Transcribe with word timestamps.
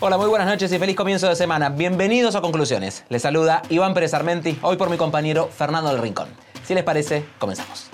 Hola, 0.00 0.16
muy 0.16 0.28
buenas 0.28 0.46
noches 0.46 0.72
y 0.72 0.78
feliz 0.78 0.94
comienzo 0.94 1.28
de 1.28 1.34
semana. 1.34 1.70
Bienvenidos 1.70 2.36
a 2.36 2.40
Conclusiones. 2.40 3.04
Les 3.08 3.20
saluda 3.20 3.62
Iván 3.68 3.94
Pérez 3.94 4.14
Armenti, 4.14 4.56
hoy 4.62 4.76
por 4.76 4.90
mi 4.90 4.96
compañero 4.96 5.48
Fernando 5.48 5.90
del 5.90 6.00
Rincón. 6.00 6.28
Si 6.62 6.72
les 6.72 6.84
parece, 6.84 7.24
comenzamos. 7.40 7.90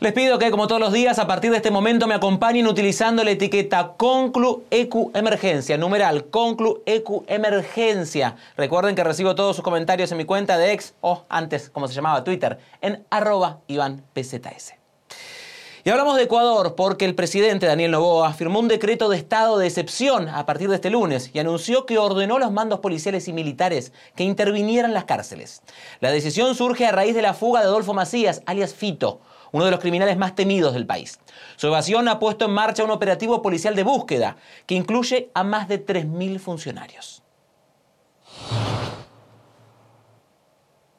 Les 0.00 0.12
pido 0.12 0.40
que, 0.40 0.50
como 0.50 0.66
todos 0.66 0.80
los 0.80 0.92
días, 0.92 1.20
a 1.20 1.28
partir 1.28 1.52
de 1.52 1.58
este 1.58 1.70
momento 1.70 2.08
me 2.08 2.14
acompañen 2.14 2.66
utilizando 2.66 3.22
la 3.22 3.30
etiqueta 3.30 3.92
Conclu 3.96 4.64
EQ 4.68 5.12
Emergencia, 5.14 5.78
numeral 5.78 6.24
Conclu 6.30 6.82
EQ 6.84 7.22
Emergencia. 7.28 8.34
Recuerden 8.56 8.96
que 8.96 9.04
recibo 9.04 9.36
todos 9.36 9.54
sus 9.54 9.64
comentarios 9.64 10.10
en 10.10 10.18
mi 10.18 10.24
cuenta 10.24 10.58
de 10.58 10.72
ex, 10.72 10.94
o 11.00 11.26
antes, 11.28 11.70
como 11.70 11.86
se 11.86 11.94
llamaba, 11.94 12.24
Twitter, 12.24 12.58
en 12.80 13.04
arroba 13.08 13.60
IvánPZS. 13.68 14.87
Y 15.88 15.90
hablamos 15.90 16.18
de 16.18 16.24
Ecuador 16.24 16.74
porque 16.74 17.06
el 17.06 17.14
presidente 17.14 17.64
Daniel 17.64 17.92
Noboa 17.92 18.34
firmó 18.34 18.58
un 18.58 18.68
decreto 18.68 19.08
de 19.08 19.16
estado 19.16 19.56
de 19.56 19.66
excepción 19.66 20.28
a 20.28 20.44
partir 20.44 20.68
de 20.68 20.74
este 20.74 20.90
lunes 20.90 21.30
y 21.32 21.38
anunció 21.38 21.86
que 21.86 21.96
ordenó 21.96 22.36
a 22.36 22.40
los 22.40 22.52
mandos 22.52 22.80
policiales 22.80 23.26
y 23.26 23.32
militares 23.32 23.94
que 24.14 24.22
intervinieran 24.22 24.92
las 24.92 25.06
cárceles. 25.06 25.62
La 26.00 26.10
decisión 26.10 26.54
surge 26.54 26.84
a 26.84 26.92
raíz 26.92 27.14
de 27.14 27.22
la 27.22 27.32
fuga 27.32 27.60
de 27.60 27.68
Adolfo 27.68 27.94
Macías, 27.94 28.42
alias 28.44 28.74
Fito, 28.74 29.22
uno 29.50 29.64
de 29.64 29.70
los 29.70 29.80
criminales 29.80 30.18
más 30.18 30.34
temidos 30.34 30.74
del 30.74 30.84
país. 30.84 31.20
Su 31.56 31.68
evasión 31.68 32.06
ha 32.08 32.18
puesto 32.18 32.44
en 32.44 32.50
marcha 32.50 32.84
un 32.84 32.90
operativo 32.90 33.40
policial 33.40 33.74
de 33.74 33.84
búsqueda 33.84 34.36
que 34.66 34.74
incluye 34.74 35.30
a 35.32 35.42
más 35.42 35.68
de 35.68 35.86
3.000 35.86 36.38
funcionarios. 36.38 37.22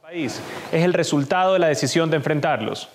país 0.01 0.41
es 0.71 0.83
el 0.83 0.93
resultado 0.93 1.53
de 1.53 1.59
la 1.59 1.67
decisión 1.67 2.09
de 2.09 2.17
enfrentarlos. 2.17 2.89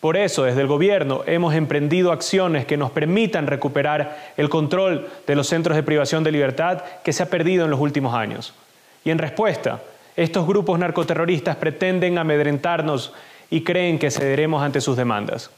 Por 0.00 0.16
eso, 0.16 0.44
desde 0.44 0.60
el 0.60 0.68
gobierno 0.68 1.22
hemos 1.26 1.54
emprendido 1.54 2.12
acciones 2.12 2.66
que 2.66 2.76
nos 2.76 2.92
permitan 2.92 3.48
recuperar 3.48 4.32
el 4.36 4.48
control 4.48 5.08
de 5.26 5.34
los 5.34 5.48
centros 5.48 5.76
de 5.76 5.82
privación 5.82 6.22
de 6.22 6.30
libertad 6.30 6.82
que 7.02 7.12
se 7.12 7.24
ha 7.24 7.30
perdido 7.30 7.64
en 7.64 7.70
los 7.70 7.80
últimos 7.80 8.14
años. 8.14 8.54
Y 9.04 9.10
en 9.10 9.18
respuesta, 9.18 9.80
estos 10.14 10.46
grupos 10.46 10.78
narcoterroristas 10.78 11.56
pretenden 11.56 12.18
amedrentarnos 12.18 13.12
y 13.50 13.64
creen 13.64 13.98
que 13.98 14.10
cederemos 14.10 14.62
ante 14.62 14.80
sus 14.80 14.96
demandas. 14.96 15.50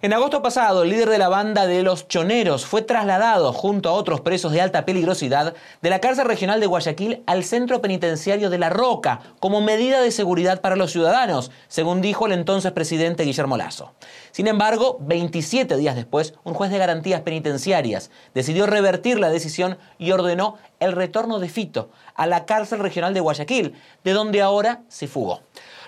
En 0.00 0.12
agosto 0.12 0.42
pasado, 0.42 0.84
el 0.84 0.90
líder 0.90 1.08
de 1.08 1.18
la 1.18 1.28
banda 1.28 1.66
de 1.66 1.82
los 1.82 2.06
Choneros 2.06 2.64
fue 2.64 2.82
trasladado 2.82 3.52
junto 3.52 3.88
a 3.88 3.94
otros 3.94 4.20
presos 4.20 4.52
de 4.52 4.60
alta 4.60 4.84
peligrosidad 4.84 5.54
de 5.82 5.90
la 5.90 5.98
cárcel 5.98 6.26
regional 6.26 6.60
de 6.60 6.68
Guayaquil 6.68 7.24
al 7.26 7.42
centro 7.42 7.80
penitenciario 7.80 8.48
de 8.48 8.58
La 8.58 8.70
Roca 8.70 9.18
como 9.40 9.60
medida 9.60 10.00
de 10.00 10.12
seguridad 10.12 10.60
para 10.60 10.76
los 10.76 10.92
ciudadanos, 10.92 11.50
según 11.66 12.00
dijo 12.00 12.26
el 12.26 12.32
entonces 12.32 12.70
presidente 12.70 13.24
Guillermo 13.24 13.56
Lazo. 13.56 13.92
Sin 14.30 14.46
embargo, 14.46 14.98
27 15.00 15.76
días 15.76 15.96
después, 15.96 16.34
un 16.44 16.54
juez 16.54 16.70
de 16.70 16.78
garantías 16.78 17.22
penitenciarias 17.22 18.12
decidió 18.34 18.66
revertir 18.66 19.18
la 19.18 19.30
decisión 19.30 19.78
y 19.98 20.12
ordenó 20.12 20.58
el 20.78 20.92
retorno 20.92 21.40
de 21.40 21.48
Fito 21.48 21.90
a 22.14 22.28
la 22.28 22.46
cárcel 22.46 22.78
regional 22.78 23.14
de 23.14 23.20
Guayaquil, 23.20 23.74
de 24.04 24.12
donde 24.12 24.42
ahora 24.42 24.82
se 24.86 25.08
fugó. 25.08 25.40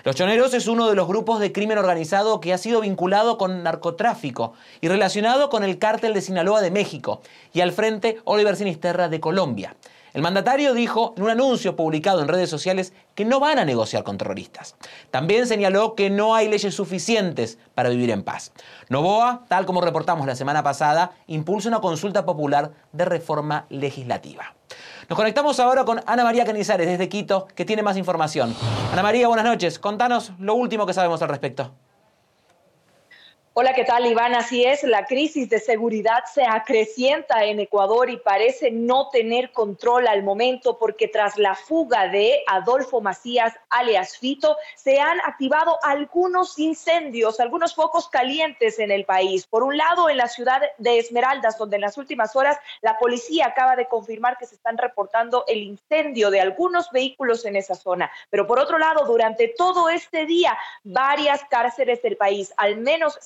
Los 0.03 0.15
Choneros 0.15 0.55
es 0.55 0.67
uno 0.67 0.89
de 0.89 0.95
los 0.95 1.07
grupos 1.07 1.39
de 1.39 1.51
crimen 1.51 1.77
organizado 1.77 2.39
que 2.39 2.53
ha 2.53 2.57
sido 2.57 2.81
vinculado 2.81 3.37
con 3.37 3.61
narcotráfico 3.61 4.53
y 4.81 4.87
relacionado 4.87 5.49
con 5.51 5.63
el 5.63 5.77
cártel 5.77 6.15
de 6.15 6.21
Sinaloa 6.21 6.61
de 6.61 6.71
México 6.71 7.21
y 7.53 7.61
al 7.61 7.71
frente 7.71 8.17
Oliver 8.23 8.55
Sinisterra 8.55 9.09
de 9.09 9.19
Colombia. 9.19 9.75
El 10.13 10.23
mandatario 10.23 10.73
dijo 10.73 11.13
en 11.15 11.23
un 11.23 11.29
anuncio 11.29 11.75
publicado 11.75 12.21
en 12.21 12.27
redes 12.27 12.49
sociales 12.49 12.93
que 13.13 13.25
no 13.25 13.39
van 13.39 13.59
a 13.59 13.65
negociar 13.65 14.03
con 14.03 14.17
terroristas. 14.17 14.75
También 15.11 15.45
señaló 15.45 15.93
que 15.93 16.09
no 16.09 16.33
hay 16.33 16.49
leyes 16.49 16.73
suficientes 16.73 17.59
para 17.75 17.89
vivir 17.89 18.09
en 18.09 18.23
paz. 18.23 18.51
Novoa, 18.89 19.45
tal 19.47 19.67
como 19.67 19.81
reportamos 19.81 20.25
la 20.25 20.35
semana 20.35 20.63
pasada, 20.63 21.11
impulsa 21.27 21.69
una 21.69 21.79
consulta 21.79 22.25
popular 22.25 22.71
de 22.91 23.05
reforma 23.05 23.67
legislativa. 23.69 24.55
Nos 25.11 25.17
conectamos 25.17 25.59
ahora 25.59 25.83
con 25.83 25.99
Ana 26.05 26.23
María 26.23 26.45
Canizares 26.45 26.87
desde 26.87 27.09
Quito, 27.09 27.45
que 27.53 27.65
tiene 27.65 27.83
más 27.83 27.97
información. 27.97 28.55
Ana 28.93 29.03
María, 29.03 29.27
buenas 29.27 29.43
noches. 29.43 29.77
Contanos 29.77 30.31
lo 30.39 30.55
último 30.55 30.85
que 30.85 30.93
sabemos 30.93 31.21
al 31.21 31.27
respecto. 31.27 31.73
Hola, 33.53 33.73
¿qué 33.73 33.83
tal, 33.83 34.05
Iván? 34.05 34.33
Así 34.33 34.63
es, 34.63 34.81
la 34.83 35.05
crisis 35.05 35.49
de 35.49 35.59
seguridad 35.59 36.23
se 36.33 36.45
acrecienta 36.45 37.43
en 37.43 37.59
Ecuador 37.59 38.09
y 38.09 38.15
parece 38.15 38.71
no 38.71 39.09
tener 39.09 39.51
control 39.51 40.07
al 40.07 40.23
momento 40.23 40.79
porque 40.79 41.09
tras 41.09 41.37
la 41.37 41.53
fuga 41.53 42.07
de 42.07 42.45
Adolfo 42.47 43.01
Macías, 43.01 43.53
alias 43.69 44.17
Fito, 44.17 44.55
se 44.77 45.01
han 45.01 45.19
activado 45.25 45.77
algunos 45.83 46.57
incendios, 46.59 47.41
algunos 47.41 47.75
focos 47.75 48.07
calientes 48.07 48.79
en 48.79 48.89
el 48.89 49.03
país. 49.03 49.45
Por 49.45 49.63
un 49.63 49.75
lado, 49.75 50.09
en 50.09 50.15
la 50.15 50.29
ciudad 50.29 50.61
de 50.77 50.99
Esmeraldas, 50.99 51.57
donde 51.57 51.75
en 51.75 51.81
las 51.81 51.97
últimas 51.97 52.37
horas 52.37 52.57
la 52.81 52.97
policía 52.99 53.47
acaba 53.47 53.75
de 53.75 53.89
confirmar 53.89 54.37
que 54.37 54.45
se 54.45 54.55
están 54.55 54.77
reportando 54.77 55.43
el 55.49 55.57
incendio 55.57 56.31
de 56.31 56.39
algunos 56.39 56.89
vehículos 56.91 57.43
en 57.43 57.57
esa 57.57 57.75
zona. 57.75 58.09
Pero 58.29 58.47
por 58.47 58.59
otro 58.59 58.79
lado, 58.79 59.03
durante 59.05 59.49
todo 59.49 59.89
este 59.89 60.25
día, 60.25 60.57
varias 60.85 61.43
cárceles 61.49 62.01
del 62.01 62.15
país, 62.15 62.53
al 62.55 62.77
menos 62.77 63.17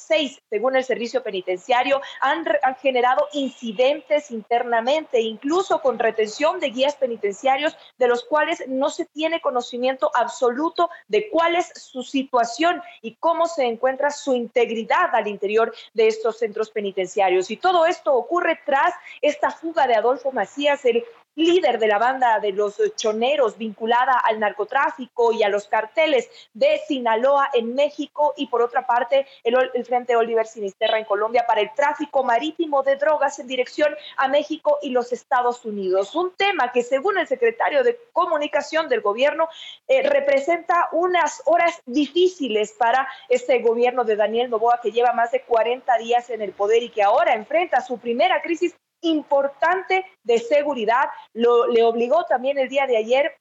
según 0.50 0.76
el 0.76 0.84
servicio 0.84 1.24
penitenciario, 1.24 2.02
han, 2.22 2.46
han 2.64 2.76
generado 2.76 3.28
incidentes 3.34 4.32
internamente, 4.32 5.22
incluso 5.22 5.82
con 5.82 6.00
retención 6.00 6.60
de 6.60 6.70
guías 6.70 6.96
penitenciarios 6.96 7.78
de 7.98 8.08
los 8.08 8.24
cuales 8.24 8.64
no 8.68 8.90
se 8.90 9.06
tiene 9.06 9.42
conocimiento 9.42 10.12
absoluto 10.14 10.90
de 11.08 11.30
cuál 11.30 11.56
es 11.56 11.72
su 11.76 12.04
situación 12.04 12.82
y 13.02 13.16
cómo 13.16 13.48
se 13.48 13.66
encuentra 13.66 14.12
su 14.12 14.34
integridad 14.34 15.14
al 15.14 15.28
interior 15.28 15.74
de 15.94 16.08
estos 16.08 16.38
centros 16.38 16.70
penitenciarios. 16.72 17.52
Y 17.52 17.58
todo 17.58 17.86
esto 17.86 18.14
ocurre 18.14 18.60
tras 18.66 18.94
esta 19.22 19.52
fuga 19.52 19.88
de 19.88 19.96
Adolfo 19.96 20.32
Macías, 20.32 20.86
el 20.86 21.04
líder 21.36 21.80
de 21.80 21.88
la 21.88 21.98
banda 21.98 22.40
de 22.40 22.52
los 22.52 22.82
choneros 22.96 23.58
vinculada 23.58 24.18
al 24.20 24.40
narcotráfico 24.40 25.32
y 25.32 25.44
a 25.44 25.50
los 25.50 25.68
carteles 25.68 26.30
de 26.54 26.80
Sinaloa 26.88 27.50
en 27.54 27.76
México 27.76 28.34
y 28.38 28.48
por 28.48 28.62
otra 28.62 28.88
parte 28.88 29.28
el, 29.44 29.56
Frente 29.86 30.16
Oliver 30.16 30.48
Sinisterra 30.48 30.98
en 30.98 31.06
Colombia 31.06 31.46
para 31.48 31.62
el 31.62 31.74
tráfico 31.74 32.24
marítimo 32.24 32.84
de 32.84 32.96
drogas 32.96 33.40
en 33.40 33.48
dirección 33.48 33.94
a 34.18 34.28
México 34.28 34.80
y 34.82 34.90
los 34.90 35.12
Estados 35.12 35.66
Unidos. 35.66 36.16
Un 36.16 36.32
tema 36.36 36.72
que 36.72 36.84
según 36.84 37.18
el 37.18 37.28
secretario 37.28 37.84
de 37.84 38.00
Comunicación 38.14 38.88
del 38.90 39.02
gobierno 39.02 39.48
eh, 39.88 40.04
representa 40.04 40.90
unas 40.92 41.42
horas 41.46 41.82
difíciles 41.86 42.74
para 42.74 43.08
este 43.30 43.60
gobierno 43.60 44.04
de 44.04 44.16
Daniel 44.16 44.50
Novoa 44.50 44.80
que 44.82 44.92
lleva 44.92 45.14
más 45.14 45.32
de 45.32 45.42
40 45.42 45.98
días 45.98 46.30
en 46.30 46.42
el 46.42 46.52
poder 46.52 46.84
y 46.84 46.90
que 46.90 47.04
ahora 47.04 47.34
enfrenta 47.34 47.82
su 47.82 47.98
primera 47.98 48.42
crisis 48.42 48.76
importante 49.02 50.06
de 50.24 50.40
seguridad. 50.40 51.10
Lo, 51.34 51.68
le 51.68 51.84
obligó 51.84 52.24
también 52.26 52.58
el 52.58 52.70
día 52.70 52.88
de 52.88 52.98
ayer 52.98 53.32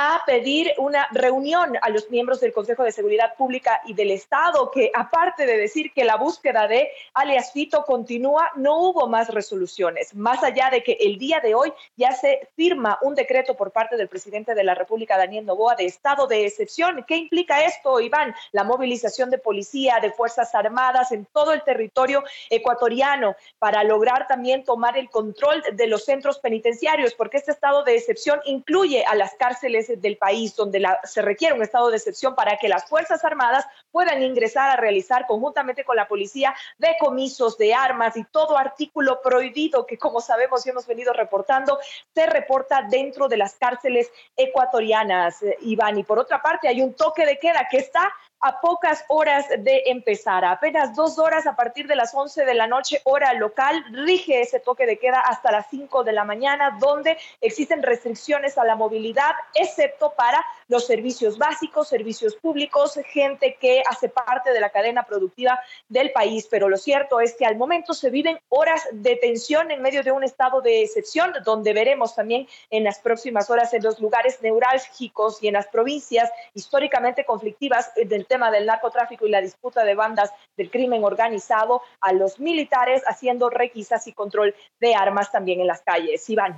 a 0.00 0.22
pedir 0.24 0.72
una 0.78 1.08
reunión 1.10 1.76
a 1.82 1.90
los 1.90 2.08
miembros 2.08 2.38
del 2.38 2.52
Consejo 2.52 2.84
de 2.84 2.92
Seguridad 2.92 3.34
Pública 3.34 3.80
y 3.84 3.94
del 3.94 4.12
Estado, 4.12 4.70
que 4.70 4.92
aparte 4.94 5.44
de 5.44 5.58
decir 5.58 5.92
que 5.92 6.04
la 6.04 6.14
búsqueda 6.14 6.68
de 6.68 6.88
alias 7.14 7.50
Fito 7.52 7.82
continúa, 7.82 8.48
no 8.54 8.78
hubo 8.78 9.08
más 9.08 9.28
resoluciones, 9.34 10.14
más 10.14 10.44
allá 10.44 10.70
de 10.70 10.84
que 10.84 10.98
el 11.00 11.18
día 11.18 11.40
de 11.40 11.56
hoy 11.56 11.72
ya 11.96 12.12
se 12.12 12.48
firma 12.54 13.00
un 13.02 13.16
decreto 13.16 13.56
por 13.56 13.72
parte 13.72 13.96
del 13.96 14.06
presidente 14.06 14.54
de 14.54 14.62
la 14.62 14.76
República, 14.76 15.18
Daniel 15.18 15.46
Novoa, 15.46 15.74
de 15.74 15.86
estado 15.86 16.28
de 16.28 16.46
excepción. 16.46 17.04
¿Qué 17.08 17.16
implica 17.16 17.64
esto, 17.64 17.98
Iván? 17.98 18.32
La 18.52 18.62
movilización 18.62 19.30
de 19.30 19.38
policía, 19.38 19.98
de 20.00 20.12
Fuerzas 20.12 20.54
Armadas 20.54 21.10
en 21.10 21.26
todo 21.26 21.52
el 21.52 21.64
territorio 21.64 22.22
ecuatoriano 22.50 23.34
para 23.58 23.82
lograr 23.82 24.28
también 24.28 24.62
tomar 24.62 24.96
el 24.96 25.10
control 25.10 25.60
de 25.72 25.86
los 25.88 26.04
centros 26.04 26.38
penitenciarios, 26.38 27.14
porque 27.14 27.38
este 27.38 27.50
estado 27.50 27.82
de 27.82 27.96
excepción 27.96 28.38
incluye 28.44 29.04
a 29.04 29.16
las 29.16 29.34
cárceles 29.34 29.87
del 29.96 30.16
país, 30.16 30.54
donde 30.54 30.84
se 31.04 31.22
requiere 31.22 31.54
un 31.54 31.62
estado 31.62 31.90
de 31.90 31.96
excepción 31.96 32.34
para 32.34 32.56
que 32.56 32.68
las 32.68 32.88
Fuerzas 32.88 33.24
Armadas 33.24 33.66
puedan 33.90 34.22
ingresar 34.22 34.70
a 34.70 34.76
realizar 34.76 35.26
conjuntamente 35.26 35.84
con 35.84 35.96
la 35.96 36.08
policía 36.08 36.54
decomisos 36.78 37.56
de 37.58 37.74
armas 37.74 38.16
y 38.16 38.24
todo 38.24 38.56
artículo 38.56 39.20
prohibido 39.22 39.86
que, 39.86 39.98
como 39.98 40.20
sabemos 40.20 40.66
y 40.66 40.70
hemos 40.70 40.86
venido 40.86 41.12
reportando, 41.12 41.78
se 42.14 42.26
reporta 42.26 42.82
dentro 42.88 43.28
de 43.28 43.36
las 43.36 43.54
cárceles 43.54 44.10
ecuatorianas, 44.36 45.42
eh, 45.42 45.56
Iván. 45.62 45.98
Y 45.98 46.04
por 46.04 46.18
otra 46.18 46.42
parte, 46.42 46.68
hay 46.68 46.82
un 46.82 46.94
toque 46.94 47.24
de 47.26 47.38
queda 47.38 47.68
que 47.70 47.78
está 47.78 48.12
a 48.40 48.60
pocas 48.60 49.04
horas 49.08 49.46
de 49.48 49.82
empezar, 49.86 50.44
apenas 50.44 50.94
dos 50.94 51.18
horas 51.18 51.46
a 51.46 51.56
partir 51.56 51.86
de 51.88 51.96
las 51.96 52.14
11 52.14 52.44
de 52.44 52.54
la 52.54 52.66
noche 52.66 53.00
hora 53.04 53.32
local, 53.34 53.84
rige 53.90 54.40
ese 54.40 54.60
toque 54.60 54.86
de 54.86 54.98
queda 54.98 55.20
hasta 55.20 55.50
las 55.50 55.66
5 55.70 56.04
de 56.04 56.12
la 56.12 56.24
mañana, 56.24 56.78
donde 56.80 57.18
existen 57.40 57.82
restricciones 57.82 58.56
a 58.56 58.64
la 58.64 58.76
movilidad, 58.76 59.32
excepto 59.54 60.12
para 60.16 60.44
los 60.68 60.86
servicios 60.86 61.36
básicos, 61.36 61.88
servicios 61.88 62.36
públicos, 62.36 62.98
gente 63.06 63.56
que 63.60 63.82
hace 63.88 64.08
parte 64.08 64.52
de 64.52 64.60
la 64.60 64.70
cadena 64.70 65.02
productiva 65.02 65.58
del 65.88 66.12
país. 66.12 66.46
Pero 66.48 66.68
lo 66.68 66.76
cierto 66.76 67.20
es 67.20 67.34
que 67.34 67.46
al 67.46 67.56
momento 67.56 67.92
se 67.92 68.10
viven 68.10 68.38
horas 68.50 68.86
de 68.92 69.16
tensión 69.16 69.70
en 69.70 69.82
medio 69.82 70.04
de 70.04 70.12
un 70.12 70.22
estado 70.22 70.60
de 70.60 70.82
excepción, 70.82 71.32
donde 71.44 71.72
veremos 71.72 72.14
también 72.14 72.46
en 72.70 72.84
las 72.84 73.00
próximas 73.00 73.50
horas 73.50 73.74
en 73.74 73.82
los 73.82 73.98
lugares 73.98 74.40
neurálgicos 74.42 75.42
y 75.42 75.48
en 75.48 75.54
las 75.54 75.66
provincias 75.66 76.30
históricamente 76.54 77.24
conflictivas 77.24 77.90
del 77.96 78.27
tema 78.28 78.50
del 78.50 78.66
narcotráfico 78.66 79.26
y 79.26 79.30
la 79.30 79.40
disputa 79.40 79.84
de 79.84 79.94
bandas 79.94 80.30
del 80.56 80.70
crimen 80.70 81.02
organizado 81.02 81.82
a 82.00 82.12
los 82.12 82.38
militares 82.38 83.02
haciendo 83.06 83.50
requisas 83.50 84.06
y 84.06 84.12
control 84.12 84.54
de 84.80 84.94
armas 84.94 85.32
también 85.32 85.60
en 85.60 85.66
las 85.66 85.82
calles. 85.82 86.28
Iván. 86.30 86.56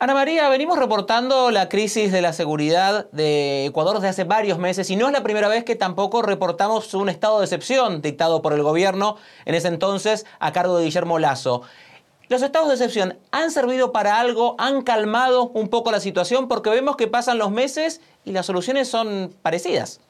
Ana 0.00 0.14
María, 0.14 0.48
venimos 0.48 0.78
reportando 0.78 1.50
la 1.50 1.68
crisis 1.68 2.12
de 2.12 2.22
la 2.22 2.32
seguridad 2.32 3.10
de 3.10 3.66
Ecuador 3.66 3.96
desde 3.96 4.08
hace 4.08 4.22
varios 4.22 4.56
meses 4.56 4.90
y 4.90 4.96
no 4.96 5.08
es 5.08 5.12
la 5.12 5.24
primera 5.24 5.48
vez 5.48 5.64
que 5.64 5.74
tampoco 5.74 6.22
reportamos 6.22 6.94
un 6.94 7.08
estado 7.08 7.40
de 7.40 7.46
excepción 7.46 8.00
dictado 8.00 8.40
por 8.40 8.52
el 8.52 8.62
gobierno 8.62 9.16
en 9.44 9.56
ese 9.56 9.66
entonces 9.66 10.24
a 10.38 10.52
cargo 10.52 10.78
de 10.78 10.84
Guillermo 10.84 11.18
Lazo. 11.18 11.62
¿Los 12.28 12.42
estados 12.42 12.68
de 12.68 12.74
excepción 12.74 13.18
han 13.30 13.50
servido 13.50 13.90
para 13.90 14.20
algo? 14.20 14.54
¿Han 14.58 14.82
calmado 14.82 15.48
un 15.54 15.68
poco 15.68 15.90
la 15.90 15.98
situación? 15.98 16.46
Porque 16.46 16.68
vemos 16.68 16.96
que 16.96 17.06
pasan 17.06 17.38
los 17.38 17.50
meses 17.50 18.02
y 18.26 18.32
las 18.32 18.44
soluciones 18.44 18.86
son 18.86 19.34
parecidas. 19.40 20.00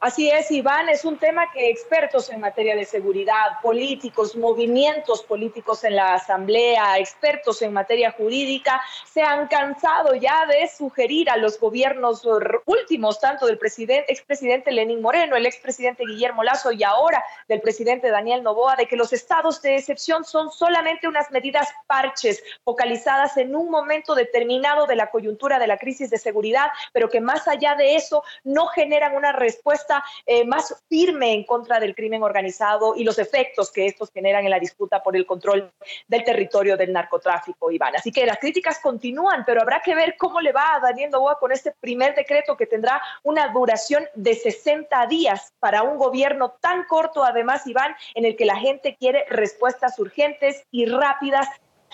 Así 0.00 0.30
es, 0.30 0.50
Iván, 0.50 0.90
es 0.90 1.06
un 1.06 1.16
tema 1.16 1.50
que 1.50 1.70
expertos 1.70 2.28
en 2.28 2.38
materia 2.38 2.76
de 2.76 2.84
seguridad, 2.84 3.58
políticos, 3.62 4.36
movimientos 4.36 5.22
políticos 5.22 5.82
en 5.84 5.96
la 5.96 6.14
Asamblea, 6.14 6.98
expertos 6.98 7.62
en 7.62 7.72
materia 7.72 8.12
jurídica, 8.12 8.82
se 9.10 9.22
han 9.22 9.48
cansado 9.48 10.14
ya 10.14 10.44
de 10.44 10.68
sugerir 10.68 11.30
a 11.30 11.38
los 11.38 11.58
gobiernos 11.58 12.22
últimos, 12.66 13.18
tanto 13.18 13.46
del 13.46 13.56
presidente, 13.56 14.12
expresidente 14.12 14.72
Lenín 14.72 15.00
Moreno, 15.00 15.36
el 15.36 15.46
expresidente 15.46 16.04
Guillermo 16.06 16.42
Lazo 16.42 16.70
y 16.70 16.84
ahora 16.84 17.24
del 17.48 17.62
presidente 17.62 18.10
Daniel 18.10 18.42
Novoa, 18.42 18.76
de 18.76 18.86
que 18.86 18.96
los 18.96 19.14
estados 19.14 19.62
de 19.62 19.76
excepción 19.76 20.24
son 20.26 20.50
solamente 20.50 21.08
unas 21.08 21.30
medidas 21.30 21.72
parches 21.86 22.42
focalizadas 22.62 23.38
en 23.38 23.56
un 23.56 23.70
momento 23.70 24.14
determinado 24.14 24.86
de 24.86 24.96
la 24.96 25.10
coyuntura 25.10 25.58
de 25.58 25.66
la 25.66 25.78
crisis 25.78 26.10
de 26.10 26.18
seguridad, 26.18 26.66
pero 26.92 27.08
que 27.08 27.22
más 27.22 27.48
allá 27.48 27.74
de 27.74 27.94
eso 27.96 28.22
no 28.42 28.66
generan 28.66 29.16
una 29.16 29.32
respuesta 29.32 29.83
eh, 30.26 30.44
más 30.44 30.74
firme 30.88 31.32
en 31.32 31.44
contra 31.44 31.80
del 31.80 31.94
crimen 31.94 32.22
organizado 32.22 32.94
y 32.96 33.04
los 33.04 33.18
efectos 33.18 33.70
que 33.70 33.86
estos 33.86 34.10
generan 34.10 34.44
en 34.44 34.50
la 34.50 34.58
disputa 34.58 35.02
por 35.02 35.16
el 35.16 35.26
control 35.26 35.72
del 36.06 36.24
territorio 36.24 36.76
del 36.76 36.92
narcotráfico, 36.92 37.70
Iván. 37.70 37.96
Así 37.96 38.10
que 38.10 38.26
las 38.26 38.38
críticas 38.38 38.78
continúan, 38.80 39.44
pero 39.44 39.62
habrá 39.62 39.80
que 39.80 39.94
ver 39.94 40.16
cómo 40.18 40.40
le 40.40 40.52
va 40.52 40.74
a 40.74 40.80
Daniel 40.80 41.10
Novoa 41.10 41.38
con 41.38 41.52
este 41.52 41.72
primer 41.80 42.14
decreto 42.14 42.56
que 42.56 42.66
tendrá 42.66 43.02
una 43.22 43.48
duración 43.48 44.04
de 44.14 44.34
60 44.34 45.06
días 45.06 45.52
para 45.60 45.82
un 45.82 45.98
gobierno 45.98 46.56
tan 46.60 46.84
corto, 46.84 47.24
además, 47.24 47.66
Iván, 47.66 47.94
en 48.14 48.24
el 48.24 48.36
que 48.36 48.44
la 48.44 48.56
gente 48.56 48.96
quiere 48.98 49.24
respuestas 49.28 49.98
urgentes 49.98 50.64
y 50.70 50.86
rápidas 50.86 51.48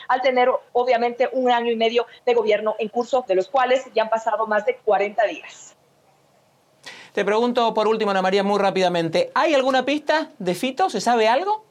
al 0.08 0.20
tener 0.22 0.48
obviamente 0.72 1.28
un 1.32 1.50
año 1.50 1.70
y 1.70 1.76
medio 1.76 2.06
de 2.24 2.34
gobierno 2.34 2.74
en 2.78 2.88
curso, 2.88 3.24
de 3.26 3.34
los 3.34 3.48
cuales 3.48 3.84
ya 3.94 4.04
han 4.04 4.10
pasado 4.10 4.46
más 4.46 4.64
de 4.64 4.76
40 4.76 5.24
días. 5.26 5.76
Te 7.12 7.24
pregunto 7.24 7.74
por 7.74 7.88
último, 7.88 8.10
Ana 8.12 8.22
María, 8.22 8.42
muy 8.42 8.58
rápidamente, 8.58 9.30
¿hay 9.34 9.54
alguna 9.54 9.84
pista 9.84 10.30
de 10.38 10.54
Fito? 10.54 10.90
¿Se 10.90 11.00
sabe 11.00 11.28
algo? 11.28 11.64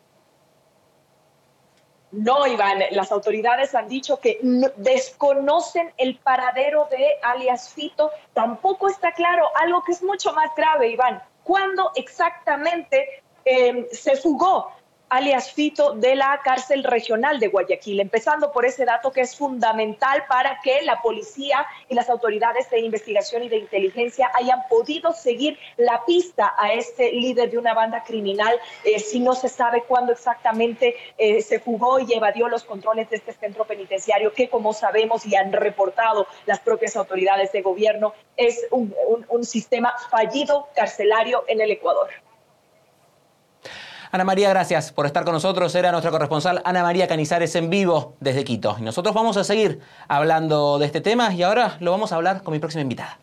No, 2.12 2.48
Iván, 2.48 2.80
las 2.92 3.12
autoridades 3.12 3.76
han 3.76 3.88
dicho 3.88 4.20
que 4.20 4.40
desconocen 4.78 5.94
el 5.98 6.18
paradero 6.18 6.88
de 6.90 7.06
alias 7.22 7.70
Fito. 7.70 8.12
Tampoco 8.34 8.88
está 8.88 9.12
claro 9.12 9.46
algo 9.56 9.84
que 9.84 9.92
es 9.92 10.02
mucho 10.02 10.34
más 10.34 10.50
grave, 10.58 10.90
Iván. 10.90 11.22
¿Cuándo 11.44 11.92
exactamente 11.96 13.22
eh, 13.46 13.88
se 13.92 14.16
fugó 14.16 14.72
alias 15.10 15.52
Fito 15.52 15.94
de 15.94 16.16
la 16.16 16.40
cárcel 16.44 16.84
regional 16.84 17.40
de 17.40 17.48
Guayaquil, 17.48 18.00
empezando 18.00 18.52
por 18.52 18.66
ese 18.66 18.86
dato 18.86 19.12
que 19.12 19.22
es 19.22 19.36
fundamental 19.36 20.24
para 20.28 20.60
que 20.62 20.82
la 20.84 21.02
policía 21.02 21.66
y 21.90 21.96
las 21.96 22.10
autoridades 22.10 22.70
de 22.70 22.80
investigación 22.80 23.44
y 23.44 23.50
de 23.50 23.58
inteligencia 23.58 24.32
hayan 24.36 24.60
podido 24.70 25.12
seguir 25.12 25.58
la 25.78 26.06
pista 26.06 26.54
a 26.58 26.74
este 26.74 27.12
líder 27.12 27.50
de 27.50 27.58
una 27.58 27.74
banda 27.74 28.04
criminal, 28.04 28.56
eh, 28.84 29.00
si 29.00 29.20
no 29.20 29.34
se 29.34 29.50
sabe 29.50 29.84
cuándo 29.88 30.12
exactamente 30.12 30.96
eh, 31.18 31.42
se 31.42 31.60
fugó 31.60 32.00
y 32.00 32.14
evadió 32.14 32.48
los 32.48 32.64
controles 32.64 33.10
de 33.10 33.18
este 33.18 33.34
centro 33.34 33.66
penitenciario, 33.66 34.34
que 34.34 34.50
como 34.50 34.74
sabemos 34.74 35.26
y 35.26 35.36
han 35.36 35.52
reportado 35.52 36.28
las 36.46 36.60
propias 36.60 36.96
autoridades 36.96 37.52
de 37.52 37.62
gobierno, 37.62 38.14
es 38.38 38.68
un 38.72 39.44
sistema 39.44 39.94
fallido 40.10 40.70
carcelario 40.76 41.44
en 41.48 41.62
el 41.62 41.72
Ecuador. 41.72 42.10
Ana 44.12 44.24
María, 44.24 44.50
gracias 44.50 44.92
por 44.92 45.06
estar 45.06 45.24
con 45.24 45.34
nosotros. 45.34 45.76
Era 45.76 45.92
nuestra 45.92 46.10
corresponsal 46.10 46.64
Ana 46.66 46.82
María 46.82 47.08
Canizares 47.08 47.54
en 47.56 47.70
vivo 47.70 48.16
desde 48.20 48.44
Quito. 48.44 48.76
Y 48.80 48.82
nosotros 48.82 49.14
vamos 49.14 49.38
a 49.38 49.44
seguir 49.44 49.82
hablando 50.08 50.80
de 50.80 50.88
este 50.88 51.00
tema 51.00 51.32
y 51.32 51.44
ahora 51.44 51.78
lo 51.80 51.92
vamos 51.92 52.12
a 52.12 52.16
hablar 52.16 52.42
con 52.42 52.54
mi 52.54 52.60
próxima 52.60 52.82
invitada. 52.82 53.20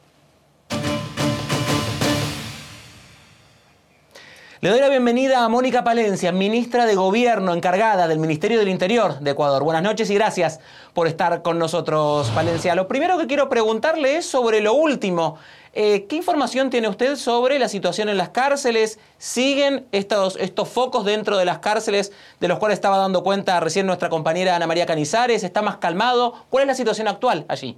Le 4.61 4.70
doy 4.70 4.81
la 4.81 4.88
bienvenida 4.88 5.44
a 5.44 5.50
Mónica 5.50 5.85
Palencia, 5.85 6.32
ministra 6.32 6.87
de 6.87 6.94
Gobierno 6.94 7.53
encargada 7.53 8.08
del 8.08 8.19
Ministerio 8.19 8.58
del 8.58 8.70
Interior 8.70 9.20
de 9.20 9.32
Ecuador. 9.32 9.62
Buenas 9.62 9.82
noches 9.82 10.08
y 10.08 10.14
gracias 10.14 10.61
por 10.94 11.06
estar 11.06 11.43
con 11.43 11.58
nosotros, 11.58 12.31
Palencia. 12.31 12.75
Lo 12.75 12.88
primero 12.88 13.19
que 13.19 13.26
quiero 13.26 13.50
preguntarle 13.50 14.17
es 14.17 14.25
sobre 14.25 14.62
lo 14.62 14.73
último 14.73 15.37
eh, 15.79 16.06
¿Qué 16.08 16.17
información 16.17 16.70
tiene 16.70 16.88
usted 16.88 17.17
sobre 17.17 17.58
la 17.58 17.69
situación 17.69 18.08
en 18.08 18.17
las 18.17 18.31
cárceles? 18.31 18.99
¿Siguen 19.19 19.87
estos, 19.93 20.37
estos 20.37 20.70
focos 20.70 21.05
dentro 21.05 21.36
de 21.36 21.44
las 21.44 21.58
cárceles 21.58 22.13
de 22.41 22.48
los 22.48 22.58
cuales 22.58 22.77
estaba 22.79 22.96
dando 22.96 23.22
cuenta 23.22 23.60
recién 23.60 23.84
nuestra 23.84 24.08
compañera 24.08 24.56
Ana 24.56 24.67
María 24.67 24.86
Canizares? 24.86 25.44
¿Está 25.44 25.60
más 25.60 25.77
calmado? 25.77 26.32
¿Cuál 26.48 26.63
es 26.63 26.69
la 26.69 26.75
situación 26.77 27.08
actual 27.08 27.44
allí? 27.48 27.77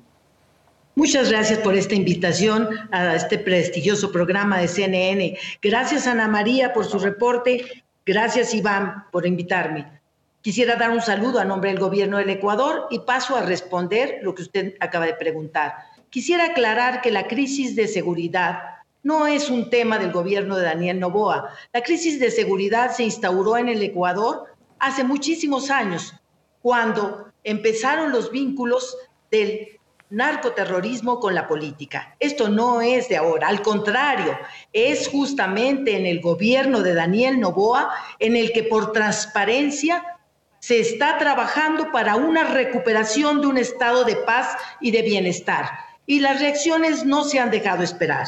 Muchas 0.98 1.30
gracias 1.30 1.60
por 1.60 1.76
esta 1.76 1.94
invitación 1.94 2.70
a 2.90 3.14
este 3.14 3.38
prestigioso 3.38 4.10
programa 4.10 4.58
de 4.58 4.66
CNN. 4.66 5.38
Gracias 5.62 6.08
Ana 6.08 6.26
María 6.26 6.72
por 6.72 6.86
su 6.86 6.98
reporte. 6.98 7.84
Gracias 8.04 8.52
Iván 8.52 9.04
por 9.12 9.24
invitarme. 9.24 10.00
Quisiera 10.40 10.74
dar 10.74 10.90
un 10.90 11.00
saludo 11.00 11.38
a 11.38 11.44
nombre 11.44 11.70
del 11.70 11.78
gobierno 11.78 12.18
del 12.18 12.30
Ecuador 12.30 12.88
y 12.90 12.98
paso 12.98 13.36
a 13.36 13.42
responder 13.42 14.18
lo 14.22 14.34
que 14.34 14.42
usted 14.42 14.74
acaba 14.80 15.06
de 15.06 15.14
preguntar. 15.14 15.76
Quisiera 16.10 16.46
aclarar 16.46 17.00
que 17.00 17.12
la 17.12 17.28
crisis 17.28 17.76
de 17.76 17.86
seguridad 17.86 18.58
no 19.04 19.28
es 19.28 19.50
un 19.50 19.70
tema 19.70 20.00
del 20.00 20.10
gobierno 20.10 20.56
de 20.56 20.64
Daniel 20.64 20.98
Novoa. 20.98 21.54
La 21.72 21.82
crisis 21.82 22.18
de 22.18 22.32
seguridad 22.32 22.90
se 22.90 23.04
instauró 23.04 23.56
en 23.56 23.68
el 23.68 23.80
Ecuador 23.84 24.46
hace 24.80 25.04
muchísimos 25.04 25.70
años, 25.70 26.12
cuando 26.60 27.28
empezaron 27.44 28.10
los 28.10 28.32
vínculos 28.32 28.96
del 29.30 29.77
narcoterrorismo 30.10 31.20
con 31.20 31.34
la 31.34 31.46
política. 31.46 32.16
Esto 32.18 32.48
no 32.48 32.80
es 32.80 33.08
de 33.08 33.16
ahora, 33.16 33.48
al 33.48 33.62
contrario, 33.62 34.38
es 34.72 35.08
justamente 35.08 35.96
en 35.96 36.06
el 36.06 36.20
gobierno 36.20 36.82
de 36.82 36.94
Daniel 36.94 37.40
Novoa 37.40 37.90
en 38.18 38.36
el 38.36 38.52
que 38.52 38.64
por 38.64 38.92
transparencia 38.92 40.04
se 40.60 40.80
está 40.80 41.18
trabajando 41.18 41.92
para 41.92 42.16
una 42.16 42.44
recuperación 42.44 43.40
de 43.40 43.46
un 43.46 43.58
estado 43.58 44.04
de 44.04 44.16
paz 44.16 44.56
y 44.80 44.90
de 44.90 45.02
bienestar 45.02 45.68
y 46.08 46.20
las 46.20 46.40
reacciones 46.40 47.04
no 47.04 47.22
se 47.22 47.38
han 47.38 47.50
dejado 47.50 47.84
esperar. 47.84 48.26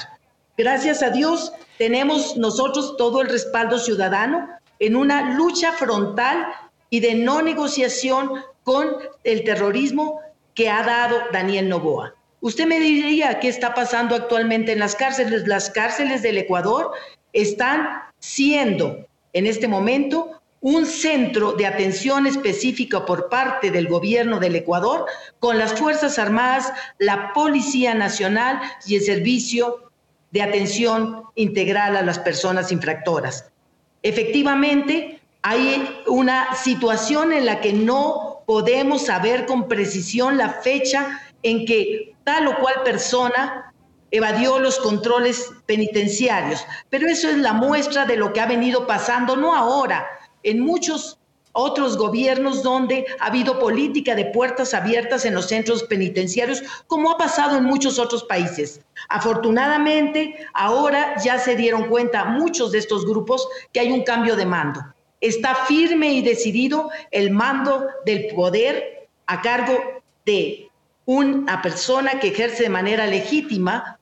Gracias 0.56 1.02
a 1.02 1.08
Dios 1.08 1.52
tenemos 1.78 2.37
nosotros 2.37 2.96
todo 2.99 3.22
el 3.22 3.28
respaldo 3.28 3.78
ciudadano 3.78 4.49
en 4.78 4.94
una 4.94 5.34
lucha 5.34 5.72
frontal 5.72 6.46
y 6.90 7.00
de 7.00 7.14
no 7.14 7.40
negociación 7.40 8.44
con 8.64 8.96
el 9.25 9.44
terrorismo 9.44 10.20
que 10.54 10.69
ha 10.69 10.83
dado 10.83 11.21
Daniel 11.33 11.69
Novoa. 11.69 12.14
Usted 12.40 12.66
me 12.66 12.80
diría 12.80 13.38
qué 13.38 13.49
está 13.49 13.75
pasando 13.75 14.14
actualmente 14.14 14.73
en 14.73 14.78
las 14.78 14.95
cárceles. 14.95 15.47
Las 15.47 15.71
cárceles 15.71 16.23
del 16.23 16.38
Ecuador 16.38 16.90
están 17.33 17.88
siendo 18.19 19.07
en 19.33 19.47
este 19.47 19.69
momento 19.69 20.40
un 20.62 20.85
centro 20.85 21.52
de 21.52 21.66
atención 21.66 22.26
específica 22.26 23.07
por 23.07 23.28
parte 23.28 23.71
del 23.71 23.88
gobierno 23.88 24.38
del 24.38 24.57
Ecuador 24.57 25.07
con 25.38 25.59
las 25.59 25.78
Fuerzas 25.78 26.19
Armadas, 26.19 26.73
la 26.99 27.33
Policía 27.33 27.95
Nacional 27.95 28.61
y 28.87 28.97
el 28.97 29.02
Servicio 29.02 29.90
de 30.33 30.42
Atención 30.42 31.25
Integral 31.35 31.97
a 31.97 32.02
las 32.02 32.19
Personas 32.19 32.73
Infractoras. 32.73 33.50
Efectivamente, 34.02 35.21
hay 35.42 36.02
una 36.07 36.54
situación 36.54 37.33
en 37.33 37.47
la 37.47 37.61
que 37.61 37.73
no 37.73 38.29
podemos 38.50 39.02
saber 39.02 39.47
con 39.47 39.69
precisión 39.69 40.37
la 40.37 40.49
fecha 40.49 41.21
en 41.45 41.64
que 41.64 42.16
tal 42.25 42.49
o 42.49 42.57
cual 42.59 42.83
persona 42.83 43.73
evadió 44.11 44.59
los 44.59 44.80
controles 44.80 45.52
penitenciarios, 45.66 46.66
pero 46.88 47.07
eso 47.07 47.28
es 47.28 47.38
la 47.38 47.52
muestra 47.52 48.07
de 48.07 48.16
lo 48.16 48.33
que 48.33 48.40
ha 48.40 48.47
venido 48.47 48.88
pasando, 48.88 49.37
no 49.37 49.54
ahora, 49.54 50.04
en 50.42 50.59
muchos 50.59 51.21
otros 51.52 51.97
gobiernos 51.97 52.64
donde 52.64 53.07
ha 53.21 53.26
habido 53.26 53.57
política 53.61 54.16
de 54.16 54.25
puertas 54.25 54.75
abiertas 54.75 55.25
en 55.25 55.35
los 55.35 55.47
centros 55.47 55.85
penitenciarios, 55.85 56.61
como 56.88 57.12
ha 57.12 57.19
pasado 57.19 57.57
en 57.57 57.62
muchos 57.62 58.00
otros 58.00 58.25
países. 58.25 58.80
Afortunadamente, 59.09 60.45
ahora 60.54 61.14
ya 61.23 61.38
se 61.38 61.54
dieron 61.54 61.85
cuenta 61.85 62.25
muchos 62.25 62.73
de 62.73 62.78
estos 62.78 63.07
grupos 63.07 63.47
que 63.73 63.78
hay 63.78 63.92
un 63.92 64.02
cambio 64.02 64.35
de 64.35 64.47
mando. 64.47 64.80
Está 65.20 65.54
firme 65.66 66.12
y 66.12 66.22
decidido 66.22 66.90
el 67.10 67.30
mando 67.30 67.86
del 68.06 68.28
poder 68.34 69.08
a 69.26 69.42
cargo 69.42 69.78
de 70.24 70.68
una 71.04 71.60
persona 71.62 72.20
que 72.20 72.28
ejerce 72.28 72.64
de 72.64 72.68
manera 72.68 73.06
legítima 73.06 73.98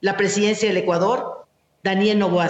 la 0.00 0.16
presidencia 0.16 0.68
del 0.68 0.78
Ecuador, 0.78 1.46
Daniel 1.82 2.18
Novoa 2.18 2.48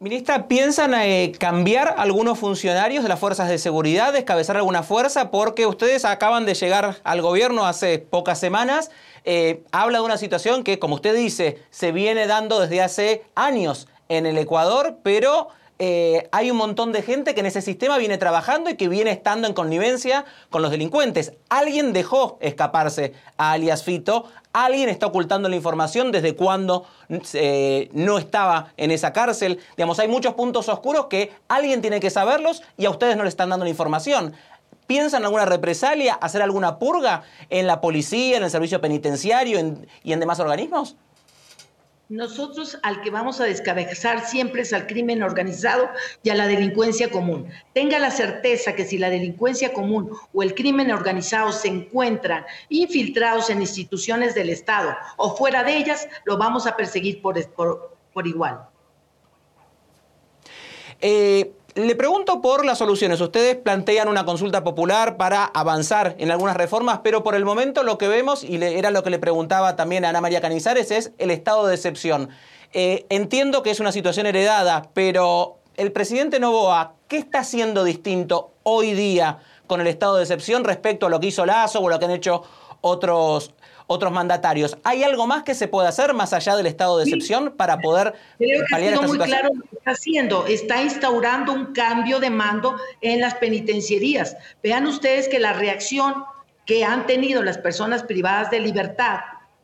Ministra, 0.00 0.46
¿piensan 0.46 0.94
eh, 0.94 1.32
cambiar 1.40 1.96
algunos 1.98 2.38
funcionarios 2.38 3.02
de 3.02 3.08
las 3.08 3.18
fuerzas 3.18 3.48
de 3.48 3.58
seguridad, 3.58 4.12
descabezar 4.12 4.56
alguna 4.56 4.84
fuerza? 4.84 5.32
Porque 5.32 5.66
ustedes 5.66 6.04
acaban 6.04 6.46
de 6.46 6.54
llegar 6.54 6.98
al 7.02 7.20
gobierno 7.20 7.66
hace 7.66 7.98
pocas 7.98 8.38
semanas. 8.38 8.92
Eh, 9.24 9.64
habla 9.72 9.98
de 9.98 10.04
una 10.04 10.16
situación 10.16 10.62
que, 10.62 10.78
como 10.78 10.94
usted 10.94 11.16
dice, 11.16 11.58
se 11.70 11.90
viene 11.90 12.28
dando 12.28 12.60
desde 12.60 12.80
hace 12.80 13.24
años 13.34 13.88
en 14.08 14.24
el 14.24 14.38
Ecuador, 14.38 14.98
pero 15.02 15.48
eh, 15.80 16.28
hay 16.32 16.50
un 16.50 16.56
montón 16.56 16.90
de 16.90 17.02
gente 17.02 17.34
que 17.34 17.40
en 17.40 17.46
ese 17.46 17.62
sistema 17.62 17.98
viene 17.98 18.18
trabajando 18.18 18.68
y 18.68 18.76
que 18.76 18.88
viene 18.88 19.12
estando 19.12 19.46
en 19.46 19.54
connivencia 19.54 20.24
con 20.50 20.60
los 20.60 20.72
delincuentes. 20.72 21.34
Alguien 21.48 21.92
dejó 21.92 22.36
escaparse 22.40 23.12
a 23.36 23.52
alias 23.52 23.84
Fito, 23.84 24.24
alguien 24.52 24.88
está 24.88 25.06
ocultando 25.06 25.48
la 25.48 25.54
información 25.54 26.10
desde 26.10 26.34
cuando 26.34 26.86
eh, 27.32 27.90
no 27.92 28.18
estaba 28.18 28.72
en 28.76 28.90
esa 28.90 29.12
cárcel. 29.12 29.60
Digamos, 29.76 30.00
hay 30.00 30.08
muchos 30.08 30.34
puntos 30.34 30.68
oscuros 30.68 31.06
que 31.06 31.32
alguien 31.46 31.80
tiene 31.80 32.00
que 32.00 32.10
saberlos 32.10 32.62
y 32.76 32.86
a 32.86 32.90
ustedes 32.90 33.16
no 33.16 33.22
le 33.22 33.28
están 33.28 33.50
dando 33.50 33.64
la 33.64 33.70
información. 33.70 34.34
¿Piensan 34.88 35.20
en 35.20 35.26
alguna 35.26 35.44
represalia, 35.44 36.14
hacer 36.14 36.42
alguna 36.42 36.78
purga 36.78 37.22
en 37.50 37.66
la 37.66 37.80
policía, 37.80 38.38
en 38.38 38.42
el 38.42 38.50
servicio 38.50 38.80
penitenciario 38.80 39.60
y 40.02 40.12
en 40.12 40.20
demás 40.20 40.40
organismos? 40.40 40.96
Nosotros 42.08 42.78
al 42.82 43.02
que 43.02 43.10
vamos 43.10 43.38
a 43.38 43.44
descabezar 43.44 44.26
siempre 44.26 44.62
es 44.62 44.72
al 44.72 44.86
crimen 44.86 45.22
organizado 45.22 45.90
y 46.22 46.30
a 46.30 46.34
la 46.34 46.46
delincuencia 46.46 47.10
común. 47.10 47.50
Tenga 47.74 47.98
la 47.98 48.10
certeza 48.10 48.74
que 48.74 48.86
si 48.86 48.96
la 48.96 49.10
delincuencia 49.10 49.74
común 49.74 50.10
o 50.32 50.42
el 50.42 50.54
crimen 50.54 50.90
organizado 50.90 51.52
se 51.52 51.68
encuentran 51.68 52.46
infiltrados 52.70 53.50
en 53.50 53.60
instituciones 53.60 54.34
del 54.34 54.48
Estado 54.48 54.96
o 55.18 55.36
fuera 55.36 55.64
de 55.64 55.76
ellas, 55.76 56.08
lo 56.24 56.38
vamos 56.38 56.66
a 56.66 56.76
perseguir 56.76 57.20
por, 57.20 57.36
igual. 58.26 58.66
Eh, 61.02 61.57
le 61.78 61.94
pregunto 61.94 62.40
por 62.40 62.64
las 62.64 62.78
soluciones. 62.78 63.20
Ustedes 63.20 63.56
plantean 63.56 64.08
una 64.08 64.24
consulta 64.24 64.64
popular 64.64 65.16
para 65.16 65.44
avanzar 65.44 66.16
en 66.18 66.30
algunas 66.30 66.56
reformas, 66.56 67.00
pero 67.04 67.22
por 67.22 67.34
el 67.34 67.44
momento 67.44 67.84
lo 67.84 67.98
que 67.98 68.08
vemos, 68.08 68.42
y 68.42 68.62
era 68.62 68.90
lo 68.90 69.02
que 69.02 69.10
le 69.10 69.18
preguntaba 69.18 69.76
también 69.76 70.04
a 70.04 70.08
Ana 70.08 70.20
María 70.20 70.40
Canizares, 70.40 70.90
es 70.90 71.12
el 71.18 71.30
estado 71.30 71.66
de 71.66 71.74
excepción. 71.74 72.30
Eh, 72.72 73.06
entiendo 73.10 73.62
que 73.62 73.70
es 73.70 73.80
una 73.80 73.92
situación 73.92 74.26
heredada, 74.26 74.90
pero 74.92 75.58
el 75.76 75.92
presidente 75.92 76.40
Novoa, 76.40 76.94
¿qué 77.06 77.18
está 77.18 77.40
haciendo 77.40 77.84
distinto 77.84 78.52
hoy 78.64 78.92
día 78.94 79.38
con 79.66 79.80
el 79.80 79.86
estado 79.86 80.16
de 80.16 80.22
excepción 80.22 80.64
respecto 80.64 81.06
a 81.06 81.10
lo 81.10 81.20
que 81.20 81.28
hizo 81.28 81.46
Lazo 81.46 81.80
o 81.80 81.88
lo 81.88 81.98
que 81.98 82.06
han 82.06 82.10
hecho 82.10 82.42
otros, 82.80 83.54
otros 83.88 84.12
mandatarios. 84.12 84.76
¿Hay 84.84 85.02
algo 85.02 85.26
más 85.26 85.42
que 85.42 85.54
se 85.54 85.66
puede 85.66 85.88
hacer 85.88 86.14
más 86.14 86.32
allá 86.32 86.54
del 86.56 86.66
estado 86.66 86.98
de 86.98 87.04
excepción 87.04 87.54
para 87.56 87.78
poder 87.78 88.14
Creo 88.36 88.60
que 88.60 88.66
paliar 88.70 88.94
esta 88.94 89.06
muy 89.06 89.18
claro 89.18 89.48
lo 89.52 89.62
que 89.62 89.76
está 89.76 89.90
haciendo. 89.90 90.46
Está 90.46 90.82
instaurando 90.82 91.52
un 91.52 91.72
cambio 91.72 92.20
de 92.20 92.30
mando 92.30 92.76
en 93.00 93.20
las 93.20 93.34
penitenciarías. 93.34 94.36
Vean 94.62 94.86
ustedes 94.86 95.28
que 95.28 95.40
la 95.40 95.54
reacción 95.54 96.24
que 96.66 96.84
han 96.84 97.06
tenido 97.06 97.42
las 97.42 97.56
personas 97.56 98.02
privadas 98.02 98.50
de 98.50 98.60
libertad, 98.60 99.20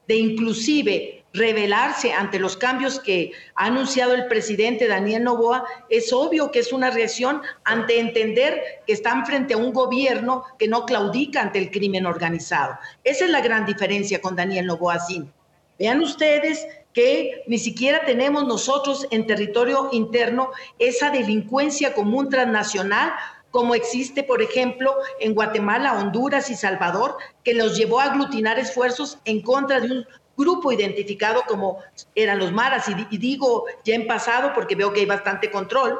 de 0.08 0.16
inclusive 0.16 1.23
revelarse 1.34 2.12
ante 2.12 2.38
los 2.38 2.56
cambios 2.56 3.00
que 3.00 3.32
ha 3.56 3.66
anunciado 3.66 4.14
el 4.14 4.28
presidente 4.28 4.86
Daniel 4.86 5.24
Novoa, 5.24 5.64
es 5.90 6.12
obvio 6.12 6.52
que 6.52 6.60
es 6.60 6.72
una 6.72 6.90
reacción 6.90 7.42
ante 7.64 7.98
entender 7.98 8.62
que 8.86 8.92
están 8.92 9.26
frente 9.26 9.54
a 9.54 9.58
un 9.58 9.72
gobierno 9.72 10.44
que 10.58 10.68
no 10.68 10.86
claudica 10.86 11.42
ante 11.42 11.58
el 11.58 11.72
crimen 11.72 12.06
organizado. 12.06 12.78
Esa 13.02 13.24
es 13.24 13.30
la 13.32 13.40
gran 13.40 13.66
diferencia 13.66 14.20
con 14.20 14.36
Daniel 14.36 14.66
Novoa 14.66 15.00
Sin. 15.00 15.30
Vean 15.76 16.00
ustedes 16.00 16.64
que 16.92 17.42
ni 17.48 17.58
siquiera 17.58 18.04
tenemos 18.04 18.46
nosotros 18.46 19.08
en 19.10 19.26
territorio 19.26 19.88
interno 19.90 20.52
esa 20.78 21.10
delincuencia 21.10 21.92
común 21.92 22.28
transnacional 22.28 23.12
como 23.50 23.76
existe, 23.76 24.24
por 24.24 24.42
ejemplo, 24.42 24.96
en 25.20 25.32
Guatemala, 25.32 25.96
Honduras 25.96 26.50
y 26.50 26.56
Salvador, 26.56 27.16
que 27.44 27.54
los 27.54 27.76
llevó 27.76 28.00
a 28.00 28.06
aglutinar 28.06 28.58
esfuerzos 28.58 29.18
en 29.24 29.42
contra 29.42 29.78
de 29.78 29.92
un 29.92 30.06
grupo 30.36 30.72
identificado 30.72 31.42
como 31.46 31.78
eran 32.14 32.38
los 32.38 32.52
maras, 32.52 32.86
y, 32.88 33.18
digo 33.18 33.64
ya 33.84 33.94
en 33.94 34.06
pasado 34.06 34.52
porque 34.54 34.74
veo 34.74 34.92
que 34.92 35.00
hay 35.00 35.06
bastante 35.06 35.50
control, 35.50 35.98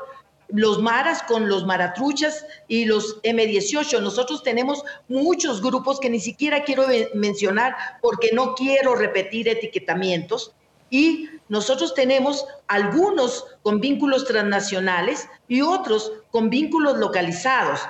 los 0.49 0.81
maras 0.81 1.23
con 1.23 1.49
los 1.49 1.65
maratruchas 1.65 2.47
y 2.69 2.85
los 2.85 3.21
M18. 3.23 4.01
Nosotros 4.03 4.43
tenemos 4.43 4.85
muchos 5.09 5.63
grupos 5.63 5.99
que 5.99 6.11
ni 6.11 6.21
siquiera 6.21 6.65
quiero 6.65 6.85
mencionar 7.15 7.75
porque 8.03 8.31
no 8.33 8.55
quiero 8.55 8.95
repetir 8.95 9.49
etiquetamientos. 9.49 10.53
Y 10.91 11.29
nosotros 11.49 11.95
tenemos 11.95 12.47
algunos 12.69 13.47
con 13.63 13.81
vínculos 13.81 14.27
transnacionales 14.27 15.29
y 15.49 15.63
otros 15.63 16.13
con 16.31 16.51
vínculos 16.51 16.99
localizados 16.99 17.81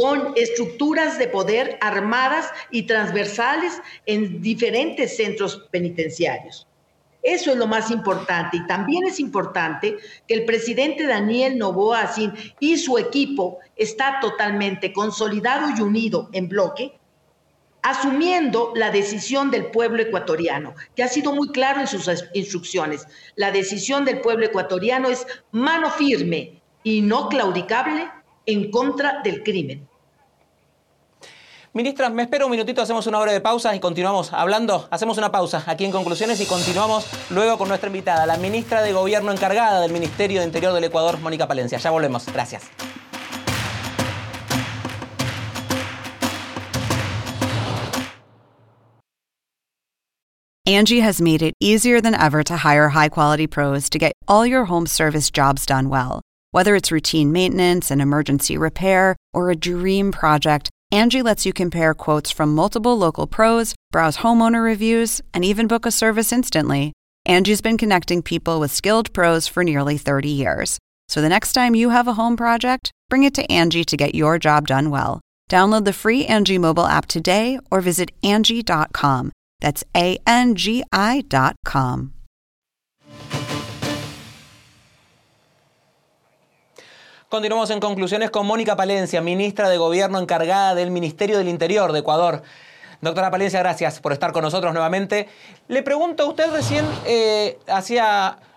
con 0.00 0.32
estructuras 0.34 1.18
de 1.18 1.28
poder 1.28 1.76
armadas 1.82 2.50
y 2.70 2.84
transversales 2.84 3.82
en 4.06 4.40
diferentes 4.40 5.14
centros 5.14 5.68
penitenciarios. 5.70 6.66
Eso 7.22 7.50
es 7.50 7.58
lo 7.58 7.66
más 7.66 7.90
importante. 7.90 8.56
Y 8.56 8.66
también 8.66 9.04
es 9.04 9.20
importante 9.20 9.98
que 10.26 10.32
el 10.32 10.46
presidente 10.46 11.06
Daniel 11.06 11.58
Novoa 11.58 12.06
Sin 12.06 12.32
y 12.60 12.78
su 12.78 12.96
equipo 12.96 13.58
está 13.76 14.20
totalmente 14.22 14.90
consolidado 14.94 15.68
y 15.76 15.82
unido 15.82 16.30
en 16.32 16.48
bloque, 16.48 16.98
asumiendo 17.82 18.72
la 18.74 18.90
decisión 18.90 19.50
del 19.50 19.66
pueblo 19.66 20.00
ecuatoriano, 20.00 20.72
que 20.96 21.02
ha 21.02 21.08
sido 21.08 21.34
muy 21.34 21.50
claro 21.50 21.78
en 21.82 21.86
sus 21.86 22.10
instrucciones. 22.32 23.06
La 23.36 23.50
decisión 23.50 24.06
del 24.06 24.22
pueblo 24.22 24.46
ecuatoriano 24.46 25.10
es 25.10 25.26
mano 25.50 25.90
firme 25.90 26.62
y 26.84 27.02
no 27.02 27.28
claudicable 27.28 28.08
en 28.46 28.70
contra 28.70 29.20
del 29.22 29.42
crimen. 29.42 29.89
Ministra, 31.72 32.10
me 32.10 32.24
espero 32.24 32.46
un 32.46 32.50
minutito, 32.50 32.82
hacemos 32.82 33.06
una 33.06 33.20
hora 33.20 33.30
de 33.30 33.40
pausa 33.40 33.76
y 33.76 33.78
continuamos 33.78 34.32
hablando. 34.32 34.88
Hacemos 34.90 35.18
una 35.18 35.30
pausa 35.30 35.62
aquí 35.68 35.84
en 35.84 35.92
conclusiones 35.92 36.40
y 36.40 36.46
continuamos 36.46 37.06
luego 37.30 37.58
con 37.58 37.68
nuestra 37.68 37.86
invitada, 37.86 38.26
la 38.26 38.38
ministra 38.38 38.82
de 38.82 38.92
Gobierno 38.92 39.30
encargada 39.30 39.80
del 39.80 39.92
Ministerio 39.92 40.40
de 40.40 40.46
Interior 40.46 40.72
del 40.72 40.82
Ecuador, 40.82 41.20
Mónica 41.20 41.46
Palencia. 41.46 41.78
Ya 41.78 41.92
volvemos. 41.92 42.26
Gracias. 42.26 42.64
Angie 50.66 51.00
has 51.00 51.20
made 51.20 51.40
it 51.40 51.54
easier 51.60 52.00
than 52.00 52.16
ever 52.16 52.42
to 52.42 52.56
hire 52.56 52.88
high 52.88 53.08
quality 53.08 53.46
pros 53.46 53.88
to 53.90 53.98
get 53.98 54.12
all 54.26 54.44
your 54.44 54.64
home 54.64 54.86
service 54.88 55.30
jobs 55.30 55.64
done 55.66 55.88
well. 55.88 56.20
Whether 56.50 56.74
it's 56.74 56.90
routine 56.90 57.30
maintenance, 57.30 57.92
an 57.92 58.00
emergency 58.00 58.58
repair, 58.58 59.14
or 59.32 59.50
a 59.50 59.56
dream 59.56 60.10
project, 60.10 60.68
Angie 60.92 61.22
lets 61.22 61.46
you 61.46 61.52
compare 61.52 61.94
quotes 61.94 62.32
from 62.32 62.54
multiple 62.54 62.98
local 62.98 63.28
pros, 63.28 63.74
browse 63.92 64.18
homeowner 64.18 64.64
reviews, 64.64 65.20
and 65.32 65.44
even 65.44 65.68
book 65.68 65.86
a 65.86 65.90
service 65.92 66.32
instantly. 66.32 66.92
Angie's 67.26 67.60
been 67.60 67.78
connecting 67.78 68.22
people 68.22 68.58
with 68.58 68.72
skilled 68.72 69.12
pros 69.12 69.46
for 69.46 69.62
nearly 69.62 69.96
30 69.98 70.28
years. 70.28 70.78
So 71.08 71.22
the 71.22 71.28
next 71.28 71.52
time 71.52 71.74
you 71.76 71.90
have 71.90 72.08
a 72.08 72.14
home 72.14 72.36
project, 72.36 72.90
bring 73.08 73.22
it 73.22 73.34
to 73.34 73.52
Angie 73.52 73.84
to 73.84 73.96
get 73.96 74.14
your 74.14 74.38
job 74.38 74.66
done 74.66 74.90
well. 74.90 75.20
Download 75.48 75.84
the 75.84 75.92
free 75.92 76.26
Angie 76.26 76.58
mobile 76.58 76.86
app 76.86 77.06
today 77.06 77.58
or 77.70 77.80
visit 77.80 78.10
Angie.com. 78.24 79.32
That's 79.60 79.84
A 79.94 80.18
N 80.26 80.54
G 80.56 80.82
I.com. 80.92 82.14
Continuamos 87.30 87.70
en 87.70 87.78
conclusiones 87.78 88.28
con 88.32 88.44
Mónica 88.44 88.74
Palencia, 88.74 89.20
ministra 89.20 89.68
de 89.68 89.78
Gobierno 89.78 90.18
encargada 90.18 90.74
del 90.74 90.90
Ministerio 90.90 91.38
del 91.38 91.46
Interior 91.46 91.92
de 91.92 92.00
Ecuador. 92.00 92.42
Doctora 93.02 93.30
Palencia, 93.30 93.60
gracias 93.60 94.00
por 94.00 94.12
estar 94.12 94.32
con 94.32 94.42
nosotros 94.42 94.72
nuevamente. 94.72 95.28
Le 95.68 95.84
pregunto, 95.84 96.26
usted 96.26 96.50
recién 96.50 96.84
eh, 97.06 97.56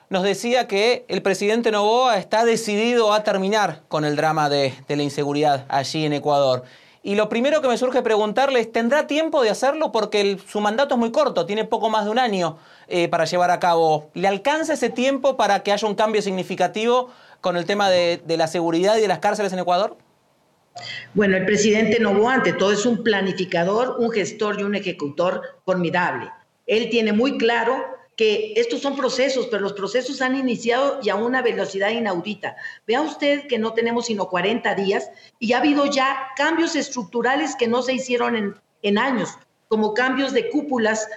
nos 0.10 0.24
decía 0.24 0.68
que 0.68 1.06
el 1.08 1.22
presidente 1.22 1.70
Novoa 1.70 2.18
está 2.18 2.46
decidido 2.46 3.14
a 3.14 3.24
terminar 3.24 3.84
con 3.90 4.06
el 4.06 4.16
drama 4.16 4.50
de, 4.50 4.74
la 4.88 5.04
inseguridad 5.04 5.68
allí 5.70 6.08
en 6.08 6.14
Ecuador. 6.14 6.64
Y 7.04 7.14
lo 7.14 7.30
primero 7.30 7.62
que 7.62 7.68
me 7.68 7.78
surge 7.78 8.02
preguntarle 8.02 8.60
es, 8.60 8.72
¿tendrá 8.72 9.06
tiempo 9.06 9.44
de 9.44 9.52
hacerlo? 9.52 9.92
Porque 9.92 10.40
su 10.48 10.62
mandato 10.62 10.96
es 10.96 11.00
muy 11.00 11.12
corto, 11.12 11.46
tiene 11.46 11.64
poco 11.64 11.92
más 11.92 12.06
de 12.06 12.12
un 12.12 12.18
año 12.18 12.58
eh, 12.88 13.08
para 13.08 13.26
llevar 13.26 13.52
a 13.52 13.60
cabo. 13.60 14.10
¿Le 14.16 14.28
alcanza 14.28 14.74
ese 14.74 14.90
tiempo 14.90 15.38
para 15.38 15.62
que 15.62 15.72
haya 15.72 15.88
un 15.88 15.94
cambio 15.94 16.24
significativo 16.24 17.12
con 17.44 17.58
el 17.58 17.66
tema 17.66 17.90
de, 17.90 18.22
la 18.26 18.48
seguridad 18.48 18.96
y 18.96 19.02
de 19.02 19.08
las 19.10 19.20
cárceles 19.20 19.52
en 19.52 19.60
Ecuador? 19.60 19.98
Bueno, 21.14 21.36
el 21.36 21.46
presidente 21.46 22.00
Novoa 22.00 22.36
ante 22.36 22.54
todo 22.54 22.72
es 22.72 22.86
un 22.86 23.04
planificador, 23.04 23.98
un 24.00 24.12
gestor 24.12 24.62
y 24.62 24.64
un 24.64 24.76
ejecutor 24.76 25.42
formidable. 25.66 26.32
Él 26.68 26.88
tiene 26.90 27.12
muy 27.12 27.38
claro 27.38 27.84
que 28.16 28.54
estos 28.56 28.80
son 28.80 28.96
procesos, 28.96 29.48
pero 29.52 29.62
los 29.62 29.74
procesos 29.74 30.22
han 30.22 30.38
iniciado 30.38 31.02
y 31.04 31.10
a 31.10 31.16
una 31.16 31.42
velocidad 31.42 31.90
inaudita. 31.90 32.56
Vea 32.88 33.02
usted 33.02 33.46
que 33.48 33.60
no 33.60 33.74
tenemos 33.74 34.06
sino 34.06 34.30
40 34.30 34.74
días 34.76 35.12
y 35.38 35.52
ha 35.52 35.58
habido 35.58 35.86
ya 35.88 36.30
cambios 36.38 36.78
estructurales 36.78 37.58
que 37.58 37.68
no 37.68 37.82
se 37.82 37.92
hicieron 37.92 38.56
en, 38.84 38.98
años, 38.98 39.38
como 39.68 39.94
cambios 39.94 40.32
de 40.32 40.50
cúpulas 40.50 41.10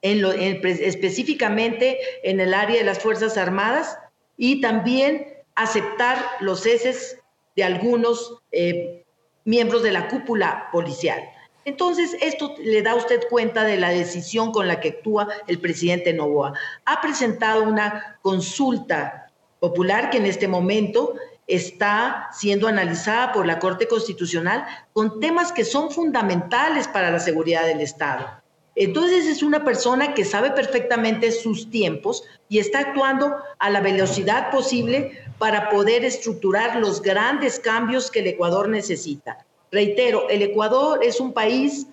en 0.00 0.24
específicamente 0.64 1.98
en 2.24 2.40
el 2.40 2.52
área 2.52 2.78
de 2.78 2.84
las 2.84 2.98
Fuerzas 2.98 3.36
Armadas 3.36 3.96
y 4.36 4.60
también 4.60 5.31
aceptar 5.54 6.18
los 6.40 6.60
ceses 6.60 7.18
de 7.56 7.64
algunos 7.64 8.38
eh, 8.50 9.04
miembros 9.44 9.82
de 9.82 9.92
la 9.92 10.08
cúpula 10.08 10.68
policial. 10.72 11.22
Entonces, 11.64 12.16
esto 12.20 12.54
le 12.58 12.82
da 12.82 12.94
usted 12.94 13.20
cuenta 13.30 13.64
de 13.64 13.76
la 13.76 13.90
decisión 13.90 14.50
con 14.50 14.66
la 14.66 14.80
que 14.80 14.88
actúa 14.90 15.28
el 15.46 15.60
presidente 15.60 16.12
Novoa. 16.12 16.54
Ha 16.84 17.00
presentado 17.00 17.62
una 17.62 18.18
consulta 18.22 19.30
popular 19.60 20.10
que 20.10 20.18
en 20.18 20.26
este 20.26 20.48
momento 20.48 21.14
está 21.46 22.28
siendo 22.32 22.66
analizada 22.66 23.32
por 23.32 23.46
la 23.46 23.58
Corte 23.58 23.86
Constitucional 23.86 24.66
con 24.92 25.20
temas 25.20 25.52
que 25.52 25.64
son 25.64 25.90
fundamentales 25.90 26.88
para 26.88 27.10
la 27.10 27.20
seguridad 27.20 27.64
del 27.66 27.80
Estado. 27.80 28.41
Entonces 28.74 29.26
es 29.26 29.42
una 29.42 29.64
persona 29.64 30.14
que 30.14 30.24
sabe 30.24 30.50
perfectamente 30.52 31.30
sus 31.30 31.70
tiempos 31.70 32.24
y 32.48 32.58
está 32.58 32.80
actuando 32.80 33.36
a 33.58 33.70
la 33.70 33.80
velocidad 33.80 34.50
posible 34.50 35.12
para 35.38 35.68
poder 35.68 36.04
estructurar 36.04 36.76
los 36.76 37.02
grandes 37.02 37.58
cambios 37.60 38.10
que 38.10 38.20
el 38.20 38.28
Ecuador 38.28 38.68
necesita. 38.68 39.44
Reitero, 39.70 40.28
el 40.30 40.42
Ecuador 40.42 41.00
es 41.02 41.20
un 41.20 41.32
país 41.32 41.86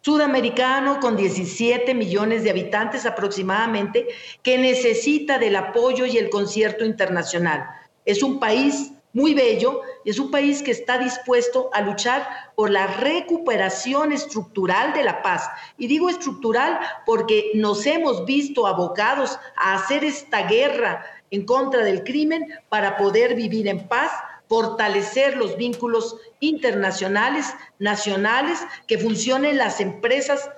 sudamericano 0.00 1.00
con 1.00 1.16
17 1.16 1.94
millones 1.94 2.44
de 2.44 2.50
habitantes 2.50 3.06
aproximadamente 3.06 4.06
que 4.42 4.58
necesita 4.58 5.38
del 5.38 5.56
apoyo 5.56 6.04
y 6.04 6.18
el 6.18 6.28
concierto 6.28 6.84
internacional. 6.84 7.66
Es 8.04 8.22
un 8.22 8.38
país 8.38 8.92
muy 9.14 9.32
bello 9.32 9.80
y 10.04 10.10
es 10.10 10.18
un 10.18 10.30
país 10.30 10.62
que 10.62 10.72
está 10.72 10.98
dispuesto 10.98 11.70
a 11.72 11.80
luchar 11.80 12.28
por 12.54 12.68
la 12.68 12.86
recuperación 12.86 14.12
estructural 14.12 14.92
de 14.92 15.04
la 15.04 15.22
paz. 15.22 15.48
Y 15.78 15.86
digo 15.86 16.10
estructural 16.10 16.78
porque 17.06 17.52
nos 17.54 17.86
hemos 17.86 18.26
visto 18.26 18.66
abocados 18.66 19.38
a 19.56 19.74
hacer 19.74 20.04
esta 20.04 20.42
guerra 20.42 21.06
en 21.30 21.46
contra 21.46 21.82
del 21.84 22.04
crimen 22.04 22.46
para 22.68 22.96
poder 22.96 23.34
vivir 23.34 23.68
en 23.68 23.88
paz, 23.88 24.10
fortalecer 24.48 25.36
los 25.36 25.56
vínculos 25.56 26.16
internacionales, 26.40 27.46
nacionales, 27.78 28.58
que 28.86 28.98
funcionen 28.98 29.56
las 29.56 29.80
empresas 29.80 30.50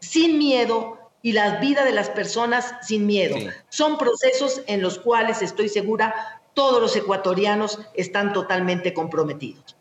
sin 0.00 0.38
miedo 0.38 0.98
y 1.22 1.32
la 1.32 1.56
vida 1.58 1.84
de 1.84 1.92
las 1.92 2.10
personas 2.10 2.74
sin 2.82 3.06
miedo. 3.06 3.36
Son 3.68 3.96
procesos 3.96 4.62
en 4.66 4.82
los 4.82 4.98
cuales 4.98 5.40
estoy 5.40 5.68
segura 5.68 6.40
todos 6.56 6.80
los 6.80 6.96
ecuatorianos 6.96 7.78
están 7.92 8.32
totalmente 8.32 8.94
comprometidos. 8.94 9.76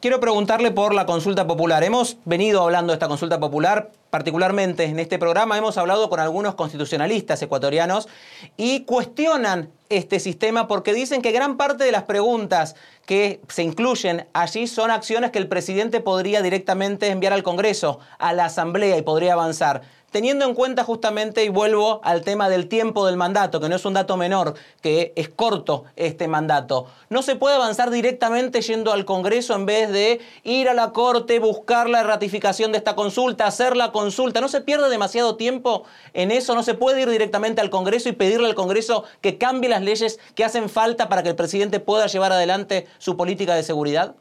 Quiero 0.00 0.18
preguntarle 0.18 0.72
por 0.72 0.92
la 0.92 1.06
consulta 1.06 1.46
popular. 1.46 1.84
Hemos 1.84 2.18
venido 2.24 2.60
hablando 2.60 2.90
de 2.92 2.96
esta 2.96 3.06
consulta 3.06 3.38
popular, 3.38 3.92
particularmente 4.10 4.84
en 4.84 4.98
este 4.98 5.16
programa 5.16 5.56
hemos 5.56 5.78
hablado 5.78 6.10
con 6.10 6.18
algunos 6.18 6.56
constitucionalistas 6.56 7.40
ecuatorianos 7.40 8.08
y 8.56 8.80
cuestionan 8.80 9.70
este 9.96 10.20
sistema 10.20 10.66
porque 10.66 10.94
dicen 10.94 11.22
que 11.22 11.32
gran 11.32 11.56
parte 11.56 11.84
de 11.84 11.92
las 11.92 12.04
preguntas 12.04 12.74
que 13.06 13.40
se 13.48 13.62
incluyen 13.62 14.26
allí 14.32 14.66
son 14.66 14.90
acciones 14.90 15.30
que 15.30 15.38
el 15.38 15.48
presidente 15.48 16.00
podría 16.00 16.42
directamente 16.42 17.08
enviar 17.08 17.32
al 17.32 17.42
Congreso, 17.42 17.98
a 18.18 18.32
la 18.32 18.46
Asamblea 18.46 18.96
y 18.96 19.02
podría 19.02 19.34
avanzar. 19.34 19.82
Teniendo 20.14 20.44
en 20.44 20.54
cuenta 20.54 20.84
justamente, 20.84 21.42
y 21.42 21.48
vuelvo 21.48 22.00
al 22.04 22.22
tema 22.22 22.48
del 22.48 22.68
tiempo 22.68 23.04
del 23.04 23.16
mandato, 23.16 23.58
que 23.58 23.68
no 23.68 23.74
es 23.74 23.84
un 23.84 23.94
dato 23.94 24.16
menor, 24.16 24.54
que 24.80 25.12
es 25.16 25.28
corto 25.28 25.86
este 25.96 26.28
mandato, 26.28 26.86
no 27.08 27.20
se 27.20 27.34
puede 27.34 27.56
avanzar 27.56 27.90
directamente 27.90 28.62
yendo 28.62 28.92
al 28.92 29.06
Congreso 29.06 29.56
en 29.56 29.66
vez 29.66 29.90
de 29.90 30.20
ir 30.44 30.68
a 30.68 30.74
la 30.74 30.92
Corte, 30.92 31.40
buscar 31.40 31.90
la 31.90 32.04
ratificación 32.04 32.70
de 32.70 32.78
esta 32.78 32.94
consulta, 32.94 33.48
hacer 33.48 33.76
la 33.76 33.90
consulta, 33.90 34.40
no 34.40 34.46
se 34.46 34.60
pierde 34.60 34.88
demasiado 34.88 35.34
tiempo 35.34 35.82
en 36.12 36.30
eso, 36.30 36.54
no 36.54 36.62
se 36.62 36.74
puede 36.74 37.02
ir 37.02 37.10
directamente 37.10 37.60
al 37.60 37.70
Congreso 37.70 38.08
y 38.08 38.12
pedirle 38.12 38.46
al 38.46 38.54
Congreso 38.54 39.02
que 39.20 39.36
cambie 39.36 39.68
las 39.68 39.82
leyes 39.84 40.18
que 40.34 40.44
hacen 40.44 40.68
falta 40.68 41.08
para 41.08 41.22
que 41.22 41.28
el 41.28 41.36
presidente 41.36 41.80
pueda 41.80 42.06
llevar 42.06 42.32
adelante 42.32 42.86
su 42.98 43.16
política 43.16 43.54
de 43.54 43.62
seguridad. 43.62 44.16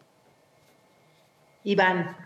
Iván, 1.64 2.18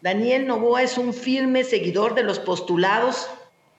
Daniel 0.00 0.46
Novoa 0.46 0.82
es 0.82 0.98
un 0.98 1.12
firme 1.12 1.64
seguidor 1.64 2.14
de 2.14 2.22
los 2.22 2.38
postulados 2.38 3.28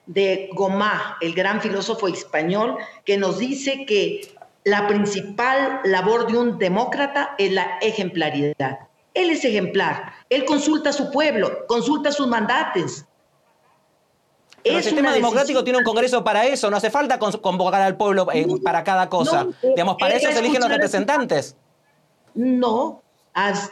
de 0.06 0.50
Gomá, 0.54 1.18
el 1.22 1.34
gran 1.34 1.62
filósofo 1.62 2.08
español, 2.08 2.78
que 3.06 3.18
nos 3.18 3.40
dice 3.40 3.86
que 3.86 4.36
la 4.64 4.88
principal 4.88 5.82
labor 5.84 6.28
de 6.28 6.38
un 6.38 6.58
demócrata 6.58 7.36
es 7.38 7.52
la 7.52 7.78
ejemplaridad. 7.82 8.80
Él 9.14 9.30
es 9.30 9.46
ejemplar, 9.46 10.14
él 10.30 10.44
consulta 10.46 10.90
a 10.90 10.94
su 10.94 11.12
pueblo, 11.12 11.66
consulta 11.68 12.12
sus 12.12 12.28
mandates. 12.28 13.06
El 14.66 14.84
sistema 14.84 15.14
democrático 15.14 15.64
tiene 15.64 15.80
un 15.80 15.86
congreso 15.86 16.24
para 16.24 16.46
eso, 16.46 16.70
no 16.70 16.78
hace 16.78 16.90
falta 16.90 17.20
convocar 17.20 17.82
al 17.82 17.96
pueblo 17.96 18.28
eh, 18.34 18.48
para 18.64 18.84
cada 18.84 19.10
cosa. 19.10 19.48
Digamos, 19.62 19.98
para 20.00 20.16
eso 20.16 20.32
se 20.32 20.40
eligen 20.40 20.62
los 20.62 20.70
representantes. 20.70 21.56
No, 22.34 23.02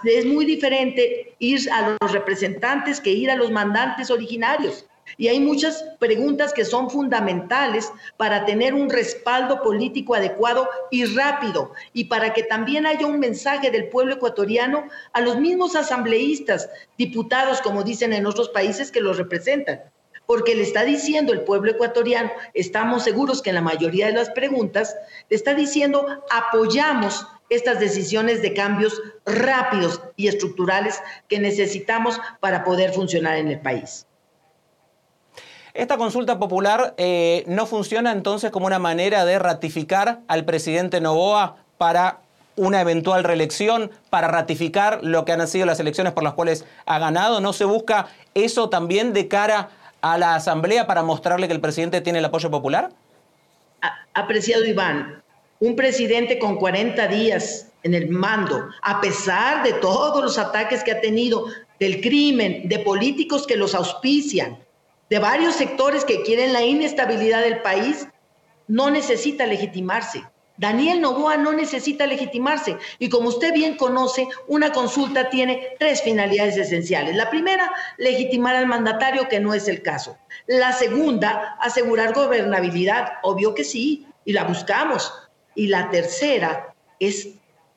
es 0.03 0.25
muy 0.25 0.45
diferente 0.45 1.35
ir 1.39 1.69
a 1.71 1.97
los 1.99 2.11
representantes 2.11 3.01
que 3.01 3.11
ir 3.11 3.31
a 3.31 3.35
los 3.35 3.51
mandantes 3.51 4.11
originarios. 4.11 4.85
Y 5.17 5.27
hay 5.27 5.39
muchas 5.39 5.83
preguntas 5.99 6.53
que 6.53 6.65
son 6.65 6.89
fundamentales 6.89 7.91
para 8.17 8.45
tener 8.45 8.73
un 8.73 8.89
respaldo 8.89 9.61
político 9.61 10.15
adecuado 10.15 10.67
y 10.91 11.05
rápido 11.05 11.71
y 11.91 12.05
para 12.05 12.33
que 12.33 12.43
también 12.43 12.85
haya 12.85 13.05
un 13.05 13.19
mensaje 13.19 13.69
del 13.69 13.89
pueblo 13.89 14.15
ecuatoriano 14.15 14.87
a 15.11 15.21
los 15.21 15.37
mismos 15.39 15.75
asambleístas, 15.75 16.69
diputados, 16.97 17.61
como 17.61 17.83
dicen 17.83 18.13
en 18.13 18.25
otros 18.25 18.49
países 18.49 18.91
que 18.91 19.01
los 19.01 19.17
representan. 19.17 19.81
Porque 20.25 20.55
le 20.55 20.63
está 20.63 20.83
diciendo 20.83 21.33
el 21.33 21.41
pueblo 21.41 21.71
ecuatoriano, 21.71 22.31
estamos 22.53 23.03
seguros 23.03 23.41
que 23.41 23.49
en 23.49 23.55
la 23.55 23.61
mayoría 23.61 24.07
de 24.07 24.13
las 24.13 24.29
preguntas, 24.29 24.95
le 25.29 25.35
está 25.35 25.53
diciendo 25.53 26.05
apoyamos 26.31 27.27
estas 27.49 27.79
decisiones 27.79 28.41
de 28.41 28.53
cambios 28.53 29.01
rápidos 29.25 30.01
y 30.15 30.27
estructurales 30.27 31.01
que 31.27 31.39
necesitamos 31.39 32.19
para 32.39 32.63
poder 32.63 32.93
funcionar 32.93 33.37
en 33.37 33.49
el 33.49 33.59
país. 33.59 34.07
Esta 35.73 35.97
consulta 35.97 36.37
popular 36.37 36.93
eh, 36.97 37.43
no 37.47 37.65
funciona 37.65 38.11
entonces 38.11 38.51
como 38.51 38.67
una 38.67 38.77
manera 38.77 39.25
de 39.25 39.39
ratificar 39.39 40.19
al 40.27 40.45
presidente 40.45 41.01
Novoa 41.01 41.57
para 41.79 42.19
una 42.55 42.81
eventual 42.81 43.23
reelección, 43.23 43.89
para 44.11 44.27
ratificar 44.27 44.99
lo 45.01 45.25
que 45.25 45.31
han 45.31 45.47
sido 45.47 45.65
las 45.65 45.79
elecciones 45.79 46.13
por 46.13 46.23
las 46.23 46.33
cuales 46.33 46.65
ha 46.85 46.99
ganado. 46.99 47.41
¿No 47.41 47.53
se 47.53 47.65
busca 47.65 48.07
eso 48.35 48.69
también 48.69 49.13
de 49.13 49.27
cara 49.27 49.69
la 50.03 50.35
Asamblea 50.35 50.85
para 50.85 51.01
mostrarle 51.01 51.47
que 51.47 51.53
el 51.53 51.61
presidente 51.61 52.01
tiene 52.01 52.19
el 52.19 52.25
apoyo 52.25 52.51
popular? 52.51 52.91
Apreciado 54.13 54.65
Iván, 54.65 55.23
un 55.59 55.75
presidente 55.75 56.37
con 56.37 56.57
40 56.57 57.07
días 57.07 57.71
en 57.83 57.93
el 57.93 58.09
mando, 58.09 58.69
a 58.81 59.01
pesar 59.01 59.63
de 59.63 59.73
todos 59.73 60.23
los 60.23 60.37
ataques 60.37 60.83
que 60.83 60.91
ha 60.91 61.01
tenido 61.01 61.47
del 61.79 62.01
crimen, 62.01 62.67
de 62.67 62.79
políticos 62.79 63.47
que 63.47 63.57
los 63.57 63.73
auspician, 63.73 64.59
de 65.09 65.19
varios 65.19 65.55
sectores 65.55 66.05
que 66.05 66.21
quieren 66.23 66.53
la 66.53 66.63
inestabilidad 66.63 67.41
del 67.41 67.61
país, 67.61 68.07
no 68.67 68.89
necesita 68.89 69.45
legitimarse. 69.45 70.23
Daniel 70.57 71.01
Novoa 71.01 71.37
no 71.37 71.51
necesita 71.51 72.05
legitimarse 72.05 72.77
y 72.99 73.09
como 73.09 73.29
usted 73.29 73.53
bien 73.53 73.75
conoce, 73.75 74.27
una 74.47 74.71
consulta 74.71 75.29
tiene 75.29 75.69
tres 75.79 76.01
finalidades 76.03 76.57
esenciales. 76.57 77.15
La 77.15 77.29
primera, 77.29 77.71
legitimar 77.97 78.55
al 78.55 78.67
mandatario, 78.67 79.27
que 79.27 79.39
no 79.39 79.53
es 79.53 79.67
el 79.67 79.81
caso. 79.81 80.17
La 80.45 80.71
segunda, 80.71 81.57
asegurar 81.59 82.13
gobernabilidad, 82.13 83.13
obvio 83.23 83.55
que 83.55 83.63
sí, 83.63 84.07
y 84.25 84.33
la 84.33 84.43
buscamos. 84.43 85.11
Y 85.55 85.67
la 85.67 85.89
tercera 85.89 86.73
es 86.99 87.29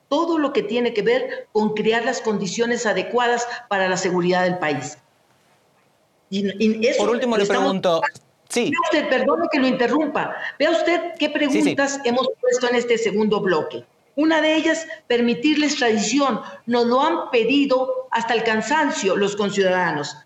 todo 0.08 0.38
lo 0.38 0.52
que 0.52 0.62
tiene 0.62 0.92
que 0.92 1.02
ver 1.02 1.48
con 1.52 1.74
crear 1.74 2.04
las 2.04 2.20
condiciones 2.20 2.86
adecuadas 2.86 3.48
para 3.68 3.88
la 3.88 3.96
seguridad 3.96 4.44
del 4.44 4.58
país. 4.58 4.98
Por 6.98 7.10
último, 7.10 7.36
le 7.36 7.46
pregunto. 7.46 8.02
Sí. 8.48 8.70
Vea 8.70 8.80
usted, 8.84 9.08
perdone 9.08 9.46
que 9.50 9.58
lo 9.58 9.66
interrumpa. 9.66 10.34
Vea 10.58 10.70
usted 10.70 11.00
qué 11.18 11.30
preguntas 11.30 12.00
hemos 12.04 12.28
puesto 12.40 12.68
en 12.68 12.76
este 12.76 12.98
segundo 12.98 13.40
bloque. 13.40 13.84
Una 14.14 14.40
de 14.40 14.54
ellas, 14.54 14.86
permitir 15.06 15.58
la 15.58 15.66
extradición. 15.66 16.40
Nos 16.64 16.86
lo 16.86 17.02
han 17.02 17.30
pedido 17.30 18.08
hasta 18.10 18.34
el 18.34 18.44
cansancio 18.44 19.16
los 19.16 19.36
conciudadanos. 19.36 20.16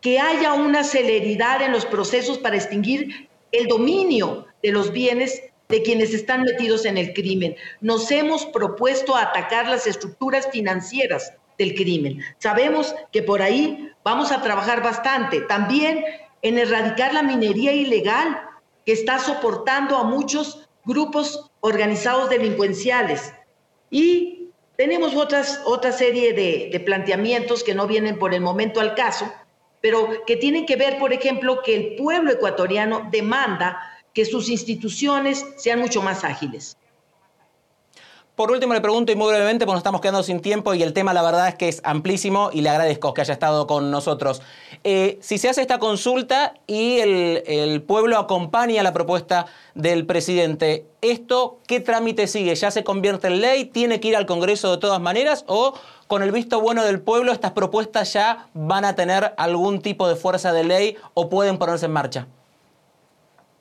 Que 0.00 0.18
haya 0.18 0.54
una 0.54 0.84
celeridad 0.84 1.62
en 1.62 1.72
los 1.72 1.84
procesos 1.84 2.38
para 2.38 2.56
extinguir 2.56 3.28
el 3.52 3.66
dominio 3.66 4.46
de 4.62 4.72
los 4.72 4.92
bienes 4.92 5.42
de 5.68 5.82
quienes 5.82 6.14
están 6.14 6.42
metidos 6.42 6.84
en 6.84 6.96
el 6.96 7.12
crimen. 7.12 7.56
Nos 7.80 8.10
hemos 8.10 8.46
propuesto 8.46 9.16
atacar 9.16 9.68
las 9.68 9.86
estructuras 9.86 10.48
financieras 10.50 11.32
del 11.58 11.74
crimen. 11.74 12.20
Sabemos 12.38 12.94
que 13.12 13.22
por 13.22 13.42
ahí 13.42 13.90
vamos 14.04 14.30
a 14.30 14.42
trabajar 14.42 14.82
bastante. 14.82 15.40
También 15.42 16.04
en 16.42 16.58
erradicar 16.58 17.14
la 17.14 17.22
minería 17.22 17.72
ilegal 17.72 18.40
que 18.84 18.92
está 18.92 19.18
soportando 19.18 19.96
a 19.96 20.04
muchos 20.04 20.68
grupos 20.84 21.50
organizados 21.60 22.30
delincuenciales. 22.30 23.32
Y 23.90 24.50
tenemos 24.76 25.14
otras, 25.14 25.60
otra 25.64 25.92
serie 25.92 26.32
de, 26.32 26.68
de 26.70 26.80
planteamientos 26.80 27.64
que 27.64 27.74
no 27.74 27.86
vienen 27.86 28.18
por 28.18 28.34
el 28.34 28.40
momento 28.40 28.80
al 28.80 28.94
caso, 28.94 29.30
pero 29.80 30.24
que 30.26 30.36
tienen 30.36 30.66
que 30.66 30.76
ver, 30.76 30.98
por 30.98 31.12
ejemplo, 31.12 31.62
que 31.62 31.74
el 31.74 31.96
pueblo 31.96 32.32
ecuatoriano 32.32 33.08
demanda 33.10 33.80
que 34.12 34.24
sus 34.24 34.48
instituciones 34.48 35.44
sean 35.56 35.80
mucho 35.80 36.00
más 36.00 36.24
ágiles. 36.24 36.76
Por 38.36 38.50
último, 38.50 38.74
le 38.74 38.82
pregunto 38.82 39.12
y 39.12 39.16
muy 39.16 39.28
brevemente, 39.28 39.64
porque 39.64 39.76
nos 39.76 39.80
estamos 39.80 40.02
quedando 40.02 40.22
sin 40.22 40.40
tiempo 40.40 40.74
y 40.74 40.82
el 40.82 40.92
tema, 40.92 41.14
la 41.14 41.22
verdad, 41.22 41.48
es 41.48 41.54
que 41.54 41.68
es 41.68 41.80
amplísimo 41.84 42.50
y 42.52 42.60
le 42.60 42.68
agradezco 42.68 43.14
que 43.14 43.22
haya 43.22 43.32
estado 43.32 43.66
con 43.66 43.90
nosotros. 43.90 44.42
Eh, 44.88 45.18
si 45.20 45.36
se 45.38 45.48
hace 45.48 45.62
esta 45.62 45.80
consulta 45.80 46.54
y 46.68 47.00
el, 47.00 47.42
el, 47.48 47.82
pueblo 47.82 48.18
acompaña 48.18 48.84
la 48.84 48.92
propuesta 48.92 49.46
del 49.74 50.06
presidente, 50.06 50.86
¿esto 51.00 51.58
qué 51.66 51.80
trámite 51.80 52.28
sigue? 52.28 52.54
¿Ya 52.54 52.70
se 52.70 52.84
convierte 52.84 53.26
en 53.26 53.40
ley? 53.40 53.64
¿Tiene 53.64 53.98
que 53.98 54.06
ir 54.06 54.16
al 54.16 54.26
Congreso 54.26 54.70
de 54.70 54.78
todas 54.78 55.00
maneras? 55.00 55.44
¿O 55.48 55.74
con 56.06 56.22
el 56.22 56.30
visto 56.30 56.60
bueno 56.60 56.84
del 56.84 57.00
pueblo 57.00 57.32
estas 57.32 57.50
propuestas 57.50 58.12
ya 58.12 58.46
van 58.54 58.84
a 58.84 58.94
tener 58.94 59.34
algún 59.38 59.82
tipo 59.82 60.08
de 60.08 60.14
fuerza 60.14 60.52
de 60.52 60.62
ley 60.62 60.96
o 61.14 61.28
pueden 61.28 61.58
ponerse 61.58 61.86
en 61.86 61.92
marcha? 61.92 62.28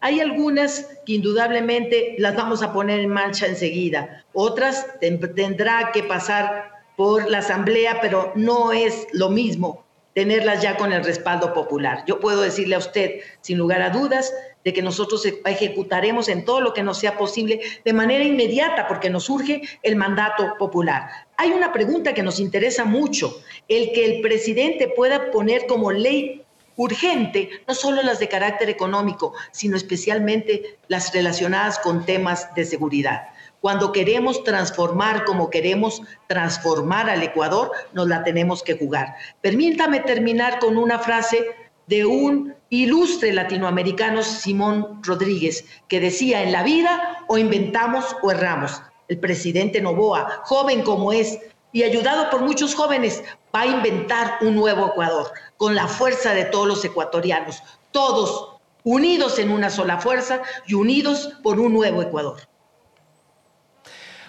Hay 0.01 0.19
algunas 0.19 0.89
que 1.07 1.13
indudablemente 1.13 2.13
las 2.19 2.35
vamos 2.35 2.61
a 2.61 2.71
poner 2.71 2.99
en 2.99 3.09
marcha 3.09 3.47
enseguida, 3.47 4.23
otras 4.31 4.85
tendrá 4.99 5.89
que 5.91 6.03
pasar 6.03 6.83
por 6.95 7.27
la 7.27 7.39
Asamblea, 7.39 7.97
pero 7.99 8.31
no 8.35 8.73
es 8.73 9.07
lo 9.11 9.29
mismo 9.29 9.84
tenerlas 10.15 10.61
ya 10.61 10.77
con 10.77 10.93
el 10.93 11.03
respaldo 11.03 11.53
popular. 11.53 12.05
Yo 12.07 12.21
puedo 12.21 12.41
decirle 12.41 12.75
a 12.75 12.79
usted, 12.79 13.19
sin 13.41 13.57
lugar 13.57 13.81
a 13.81 13.89
dudas, 13.89 14.33
de 14.63 14.73
que 14.73 14.81
nosotros 14.81 15.25
e-, 15.25 15.41
ejecutaremos 15.45 16.29
en 16.29 16.45
todo 16.45 16.61
lo 16.61 16.73
que 16.73 16.83
nos 16.83 16.97
sea 16.97 17.17
posible 17.17 17.59
de 17.83 17.93
manera 17.93 18.23
inmediata, 18.23 18.87
porque 18.87 19.09
nos 19.09 19.25
surge 19.25 19.61
el 19.83 19.97
mandato 19.97 20.55
popular. 20.57 21.09
Hay 21.35 21.51
una 21.51 21.73
pregunta 21.73 22.13
que 22.13 22.23
nos 22.23 22.39
interesa 22.39 22.85
mucho, 22.85 23.41
el 23.67 23.91
que 23.91 24.05
el 24.05 24.21
presidente 24.21 24.87
pueda 24.87 25.31
poner 25.31 25.67
como 25.67 25.91
ley 25.91 26.41
urgente, 26.77 27.49
no 27.67 27.75
solo 27.75 28.01
las 28.01 28.19
de 28.19 28.29
carácter 28.29 28.69
económico, 28.69 29.33
sino 29.51 29.75
especialmente 29.75 30.77
las 30.87 31.13
relacionadas 31.13 31.77
con 31.79 32.05
temas 32.05 32.55
de 32.55 32.63
seguridad. 32.63 33.34
Cuando 33.65 33.91
queremos 33.91 34.43
transformar 34.43 35.25
como 35.25 35.49
queremos 35.49 36.03
transformar 36.27 37.09
al 37.09 37.23
Ecuador, 37.23 37.71
nos 37.93 38.07
la 38.07 38.23
tenemos 38.23 38.61
que 38.61 38.77
jugar. 38.77 39.15
Permítame 39.41 40.01
terminar 40.01 40.59
con 40.59 40.77
una 40.77 40.99
frase 40.99 41.47
de 41.87 42.05
un 42.05 42.53
ilustre 42.69 43.33
latinoamericano, 43.33 44.21
Simón 44.21 45.01
Rodríguez, 45.01 45.65
que 45.87 45.99
decía, 45.99 46.43
en 46.43 46.51
la 46.51 46.61
vida 46.61 47.25
o 47.27 47.39
inventamos 47.39 48.15
o 48.21 48.29
erramos. 48.29 48.83
El 49.07 49.17
presidente 49.17 49.81
Novoa, 49.81 50.43
joven 50.43 50.83
como 50.83 51.11
es, 51.11 51.39
y 51.71 51.81
ayudado 51.81 52.29
por 52.29 52.41
muchos 52.41 52.75
jóvenes, 52.75 53.23
va 53.55 53.61
a 53.61 53.65
inventar 53.65 54.37
un 54.41 54.53
nuevo 54.53 54.89
Ecuador 54.89 55.31
con 55.57 55.73
la 55.73 55.87
fuerza 55.87 56.35
de 56.35 56.45
todos 56.45 56.67
los 56.67 56.85
ecuatorianos, 56.85 57.63
todos 57.89 58.59
unidos 58.83 59.39
en 59.39 59.49
una 59.49 59.71
sola 59.71 59.97
fuerza 59.97 60.43
y 60.67 60.75
unidos 60.75 61.33
por 61.41 61.59
un 61.59 61.73
nuevo 61.73 62.03
Ecuador. 62.03 62.37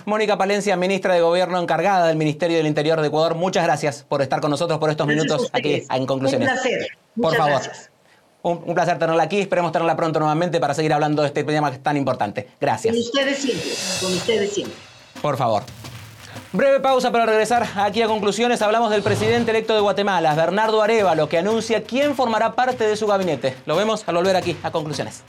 Mónica 0.07 0.38
Palencia, 0.38 0.77
ministra 0.77 1.14
de 1.14 1.21
Gobierno 1.21 1.61
encargada 1.61 2.07
del 2.07 2.16
Ministerio 2.16 2.59
del 2.59 2.69
Interior 2.69 3.01
de 3.01 3.09
Ecuador, 3.09 3.35
muchas 3.35 3.64
gracias 3.64 4.05
por 4.09 4.23
estar 4.23 4.40
con 4.40 4.53
nosotros 4.53 4.79
por 4.79 4.88
estos 4.88 5.05
minutos 5.05 5.51
aquí 5.53 5.85
en 5.90 6.07
conclusiones. 6.07 6.49
Un 6.49 6.55
placer. 6.55 6.88
por 7.21 7.37
favor. 7.37 7.62
Un, 8.42 8.62
un, 8.66 8.75
placer 8.77 9.01
tenerla 9.01 9.25
aquí. 9.25 9.40
Esperemos 9.40 9.73
tenerla 9.73 9.97
pronto 9.97 10.21
nuevamente 10.21 10.61
para 10.61 10.75
seguir 10.75 10.92
hablando 10.92 11.23
de 11.23 11.29
este 11.29 11.42
tema 11.42 11.71
que 11.71 11.79
es 11.79 11.83
tan 11.83 11.97
importante. 11.97 12.47
Gracias. 12.61 12.95
Con 12.95 13.03
ustedes 13.03 13.38
siempre. 13.38 13.71
Con 14.01 14.12
ustedes 14.12 14.53
siempre. 14.53 14.77
Por 15.21 15.37
favor. 15.37 15.64
Breve 16.53 16.79
pausa 16.79 17.11
para 17.11 17.27
regresar 17.27 17.66
aquí 17.75 18.01
a 18.01 18.07
conclusiones. 18.07 18.62
Hablamos 18.62 18.92
del 18.92 19.03
presidente 19.03 19.51
electo 19.51 19.75
de 19.75 19.81
Guatemala, 19.81 20.37
Bernardo 20.37 20.83
Arevalo, 20.83 21.29
que 21.29 21.38
anuncia 21.38 21.83
quién 21.83 22.14
formará 22.14 22.55
parte 22.55 22.87
de 22.87 22.97
su 22.97 23.09
gabinete. 23.09 23.57
Lo 23.66 23.75
vemos 23.75 24.05
al 24.07 24.14
volver 24.14 24.37
aquí 24.37 24.57
a 24.62 24.71
conclusiones. 24.71 25.25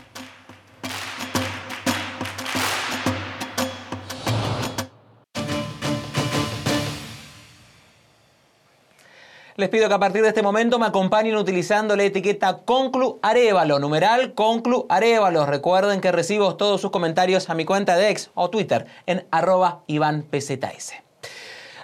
Les 9.57 9.69
pido 9.69 9.87
que 9.87 9.95
a 9.95 9.99
partir 9.99 10.21
de 10.21 10.27
este 10.27 10.43
momento 10.43 10.77
me 10.77 10.85
acompañen 10.85 11.35
utilizando 11.35 11.95
la 11.95 12.03
etiqueta 12.03 12.59
Conclu 12.63 13.17
Arevalo, 13.23 13.79
numeral 13.79 14.35
Conclu 14.35 14.85
Arevalo. 14.87 15.47
Recuerden 15.47 15.99
que 15.99 16.11
recibo 16.11 16.55
todos 16.57 16.79
sus 16.79 16.91
comentarios 16.91 17.49
a 17.49 17.55
mi 17.55 17.65
cuenta 17.65 17.95
de 17.95 18.11
ex 18.11 18.29
o 18.35 18.51
Twitter 18.51 18.85
en 19.07 19.25
arroba 19.31 19.81
IvánPZS. 19.87 20.93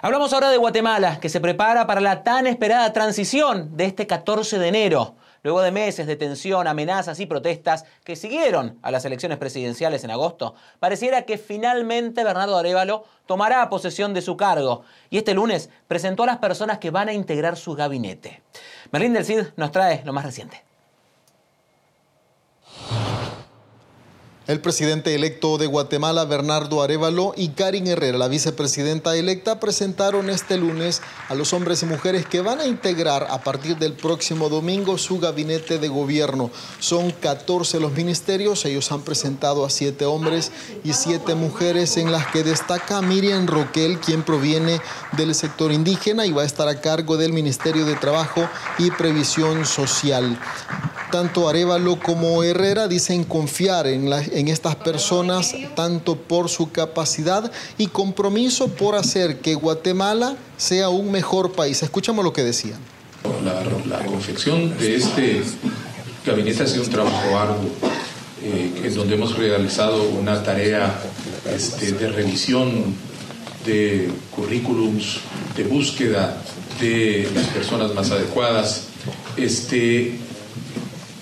Hablamos 0.02 0.32
ahora 0.32 0.50
de 0.50 0.56
Guatemala, 0.56 1.18
que 1.18 1.28
se 1.28 1.40
prepara 1.40 1.84
para 1.88 2.00
la 2.00 2.22
tan 2.22 2.46
esperada 2.46 2.92
transición 2.92 3.76
de 3.76 3.86
este 3.86 4.06
14 4.06 4.60
de 4.60 4.68
enero. 4.68 5.16
Luego 5.44 5.60
de 5.60 5.70
meses 5.70 6.06
de 6.06 6.16
tensión, 6.16 6.66
amenazas 6.66 7.20
y 7.20 7.26
protestas 7.26 7.84
que 8.02 8.16
siguieron 8.16 8.78
a 8.80 8.90
las 8.90 9.04
elecciones 9.04 9.36
presidenciales 9.36 10.02
en 10.02 10.10
agosto, 10.10 10.54
pareciera 10.80 11.22
que 11.22 11.36
finalmente 11.36 12.24
Bernardo 12.24 12.56
Arevalo 12.56 13.04
tomará 13.26 13.68
posesión 13.68 14.14
de 14.14 14.22
su 14.22 14.38
cargo 14.38 14.84
y 15.10 15.18
este 15.18 15.34
lunes 15.34 15.68
presentó 15.86 16.22
a 16.22 16.26
las 16.26 16.38
personas 16.38 16.78
que 16.78 16.90
van 16.90 17.08
a 17.08 17.12
integrar 17.12 17.58
su 17.58 17.74
gabinete. 17.74 18.42
Merlín 18.90 19.12
del 19.12 19.26
Cid 19.26 19.42
nos 19.56 19.70
trae 19.70 20.02
lo 20.06 20.14
más 20.14 20.24
reciente. 20.24 20.64
El 24.46 24.60
presidente 24.60 25.14
electo 25.14 25.56
de 25.56 25.66
Guatemala, 25.66 26.26
Bernardo 26.26 26.82
Arevalo, 26.82 27.32
y 27.34 27.48
Karin 27.48 27.86
Herrera, 27.86 28.18
la 28.18 28.28
vicepresidenta 28.28 29.16
electa, 29.16 29.58
presentaron 29.58 30.28
este 30.28 30.58
lunes 30.58 31.00
a 31.30 31.34
los 31.34 31.54
hombres 31.54 31.82
y 31.82 31.86
mujeres 31.86 32.26
que 32.26 32.42
van 32.42 32.60
a 32.60 32.66
integrar 32.66 33.26
a 33.30 33.42
partir 33.42 33.78
del 33.78 33.94
próximo 33.94 34.50
domingo 34.50 34.98
su 34.98 35.18
gabinete 35.18 35.78
de 35.78 35.88
gobierno. 35.88 36.50
Son 36.78 37.10
14 37.10 37.80
los 37.80 37.92
ministerios, 37.92 38.66
ellos 38.66 38.92
han 38.92 39.00
presentado 39.00 39.64
a 39.64 39.70
siete 39.70 40.04
hombres 40.04 40.52
y 40.84 40.92
siete 40.92 41.34
mujeres, 41.34 41.96
en 41.96 42.12
las 42.12 42.26
que 42.26 42.44
destaca 42.44 43.00
Miriam 43.00 43.46
Roquel, 43.46 43.98
quien 43.98 44.24
proviene 44.24 44.78
del 45.12 45.34
sector 45.34 45.72
indígena 45.72 46.26
y 46.26 46.32
va 46.32 46.42
a 46.42 46.46
estar 46.46 46.68
a 46.68 46.82
cargo 46.82 47.16
del 47.16 47.32
Ministerio 47.32 47.86
de 47.86 47.94
Trabajo 47.94 48.46
y 48.76 48.90
Previsión 48.90 49.64
Social. 49.64 50.38
Tanto 51.14 51.48
Arevalo 51.48 52.00
como 52.00 52.42
Herrera 52.42 52.88
dicen 52.88 53.22
confiar 53.22 53.86
en, 53.86 54.08
estas 54.48 54.74
personas 54.74 55.54
tanto 55.76 56.16
por 56.16 56.48
su 56.48 56.72
capacidad 56.72 57.52
y 57.78 57.86
compromiso 57.86 58.66
por 58.66 58.96
hacer 58.96 59.38
que 59.38 59.54
Guatemala 59.54 60.36
sea 60.56 60.88
un 60.88 61.12
mejor 61.12 61.52
país. 61.52 61.84
Escuchamos 61.84 62.24
lo 62.24 62.32
que 62.32 62.42
decían. 62.42 62.80
La, 63.44 63.62
la 63.96 64.04
confección 64.04 64.76
de 64.76 64.96
este 64.96 65.44
gabinete 66.26 66.64
ha 66.64 66.66
sido 66.66 66.82
un 66.82 66.90
trabajo 66.90 67.38
arduo, 67.38 67.70
eh, 68.42 68.82
en 68.82 68.94
donde 68.96 69.14
hemos 69.14 69.38
realizado 69.38 70.02
una 70.02 70.42
tarea 70.42 71.00
este, 71.54 71.92
de 71.92 72.08
revisión 72.08 72.92
de 73.64 74.10
currículums, 74.32 75.20
de 75.56 75.62
búsqueda 75.62 76.42
de 76.80 77.30
las 77.32 77.46
personas 77.46 77.94
más 77.94 78.10
adecuadas. 78.10 78.88
Este, 79.36 80.18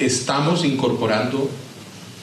estamos 0.04 0.64
incorporando 0.64 1.48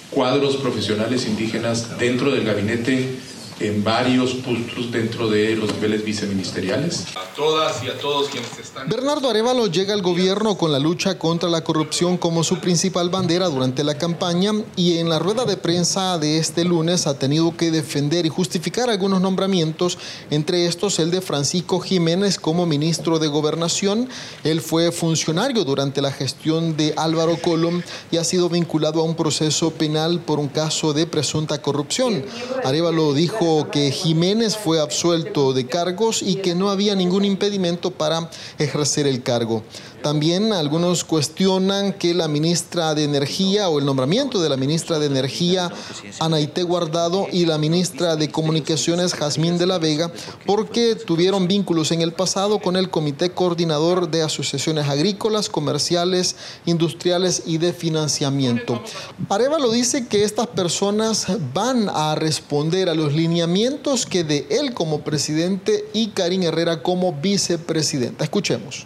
cuadros 0.10 0.58
profesionales 0.58 1.26
indígenas 1.28 1.98
dentro 1.98 2.32
del 2.32 2.44
gabinete 2.44 3.18
en 3.60 3.84
varios 3.84 4.34
puntos 4.36 4.92
dentro 4.92 5.30
de 5.30 5.56
los 5.56 5.74
niveles 5.74 6.04
viceministeriales. 6.06 7.06
A 7.16 7.34
todas 7.36 7.84
y 7.84 7.90
a 7.90 7.98
todos 7.98 8.30
quienes 8.30 8.58
están. 8.58 8.88
Bernardo 8.88 9.30
Arevalo 9.30 9.68
llega 9.68 9.94
al 9.94 10.02
gobierno 10.02 10.58
con 10.58 10.72
la 10.72 10.80
lucha 10.80 11.18
contra 11.18 11.50
la 11.50 11.64
corrupción 11.64 12.18
como 12.18 12.44
su 12.44 12.60
principal 12.60 13.10
bandera 13.10 13.48
durante 13.50 13.84
la 13.84 13.98
campaña 13.98 14.52
y 14.76 14.98
en 14.98 15.10
la 15.10 15.20
rueda 15.20 15.46
de 15.46 15.58
prensa 15.58 16.18
de 16.18 16.38
este 16.38 16.64
lunes 16.64 17.08
ha 17.08 17.20
tenido 17.20 17.56
que 17.58 17.72
defender 17.72 18.26
y 18.26 18.30
justificar 18.30 18.90
algunos 18.90 19.22
nombramientos, 19.22 19.98
entre 20.30 20.66
estos 20.66 21.00
el 21.00 21.12
de 21.12 21.22
Francisco 21.22 21.80
Jiménez 21.80 22.40
como 22.40 22.66
ministro 22.66 23.20
de 23.20 23.28
Gobernación. 23.28 24.10
Él 24.44 24.62
fue 24.62 24.92
funcionario 24.92 25.66
durante 25.66 26.02
la 26.02 26.12
gestión 26.12 26.78
de 26.78 26.94
Álvaro 26.96 27.38
Colom 27.42 27.82
y 28.12 28.18
ha 28.18 28.24
sido 28.24 28.50
vinculado 28.50 29.02
a 29.02 29.04
un 29.04 29.16
proceso 29.16 29.72
penal 29.72 30.20
por 30.20 30.40
un 30.40 30.48
caso 30.48 30.94
de 30.94 31.06
presunta 31.08 31.62
corrupción. 31.62 32.24
Arevalo 32.64 33.14
dijo 33.14 33.49
que 33.72 33.92
Jiménez 33.92 34.56
fue 34.58 34.80
absuelto 34.80 35.54
de 35.54 35.66
cargos 35.66 36.22
y 36.22 36.36
que 36.36 36.56
no 36.56 36.70
había 36.70 36.96
ningún 36.96 37.26
impedimento 37.26 37.92
para 37.92 38.30
ejercer 38.58 39.08
el 39.08 39.24
cargo. 39.24 39.64
También 40.02 40.54
algunos 40.54 41.04
cuestionan 41.04 41.94
que 41.94 42.14
la 42.14 42.28
ministra 42.28 42.96
de 42.96 43.04
Energía 43.04 43.70
o 43.70 43.80
el 43.80 43.86
nombramiento 43.86 44.42
de 44.42 44.50
la 44.50 44.58
ministra 44.58 45.00
de 45.00 45.08
Energía, 45.08 45.72
Anaite 46.20 46.64
Guardado, 46.64 47.28
y 47.32 47.46
la 47.46 47.58
ministra 47.58 48.16
de 48.16 48.30
Comunicaciones, 48.30 49.14
Jazmín 49.14 49.58
de 49.58 49.68
la 49.68 49.78
Vega, 49.78 50.12
porque 50.46 50.96
tuvieron 50.96 51.48
vínculos 51.48 51.92
en 51.92 52.02
el 52.02 52.14
pasado 52.14 52.60
con 52.60 52.76
el 52.76 52.90
Comité 52.90 53.32
Coordinador 53.32 54.10
de 54.10 54.22
Asociaciones 54.22 54.88
Agrícolas, 54.88 55.50
Comerciales, 55.50 56.36
Industriales 56.66 57.44
y 57.46 57.58
de 57.58 57.74
Financiamiento. 57.74 58.82
Arevalo 59.30 59.72
dice 59.72 60.08
que 60.08 60.24
estas 60.24 60.48
personas 60.48 61.28
van 61.54 61.90
a 61.90 62.16
responder 62.16 62.90
a 62.90 62.94
los 62.94 63.14
lineamientos 63.14 64.06
que 64.06 64.24
de 64.24 64.48
él 64.50 64.74
como 64.74 65.02
presidente 65.02 65.86
y 65.94 66.08
Karin 66.10 66.44
Herrera 66.44 66.82
como 66.82 67.14
vicepresidenta. 67.14 68.24
Escuchemos 68.24 68.86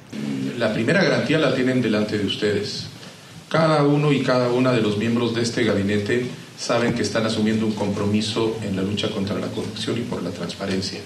la 0.57 0.73
primera 0.73 1.02
garantía 1.03 1.39
la 1.39 1.53
tienen 1.53 1.81
delante 1.81 2.17
de 2.17 2.25
ustedes. 2.25 2.87
Cada 3.49 3.83
uno 3.83 4.11
y 4.11 4.21
cada 4.21 4.49
una 4.49 4.71
de 4.71 4.81
los 4.81 4.97
miembros 4.97 5.35
de 5.35 5.41
este 5.43 5.63
gabinete 5.63 6.25
saben 6.57 6.93
que 6.93 7.01
están 7.01 7.25
asumiendo 7.25 7.65
un 7.65 7.73
compromiso 7.73 8.57
en 8.63 8.75
la 8.75 8.81
lucha 8.81 9.09
contra 9.09 9.37
la 9.37 9.47
corrupción 9.47 9.97
y 9.97 10.01
por 10.01 10.23
la 10.23 10.31
transparencia. 10.31 10.99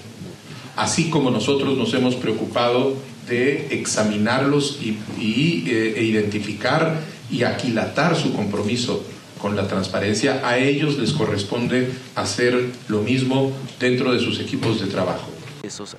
Así 0.76 1.10
como 1.10 1.30
nosotros 1.30 1.76
nos 1.76 1.92
hemos 1.94 2.14
preocupado 2.14 2.96
de 3.28 3.68
examinarlos 3.74 4.78
y, 4.80 5.64
eh, 5.68 5.94
e 5.96 6.04
identificar 6.04 7.00
y 7.30 7.42
aquilatar 7.42 8.16
su 8.16 8.32
compromiso 8.32 9.04
con 9.38 9.54
la 9.54 9.68
transparencia, 9.68 10.40
a 10.48 10.58
ellos 10.58 10.98
les 10.98 11.12
corresponde 11.12 11.90
hacer 12.14 12.70
lo 12.88 13.02
mismo 13.02 13.52
dentro 13.78 14.12
de 14.12 14.20
sus 14.20 14.40
equipos 14.40 14.80
de 14.80 14.86
trabajo. 14.86 15.37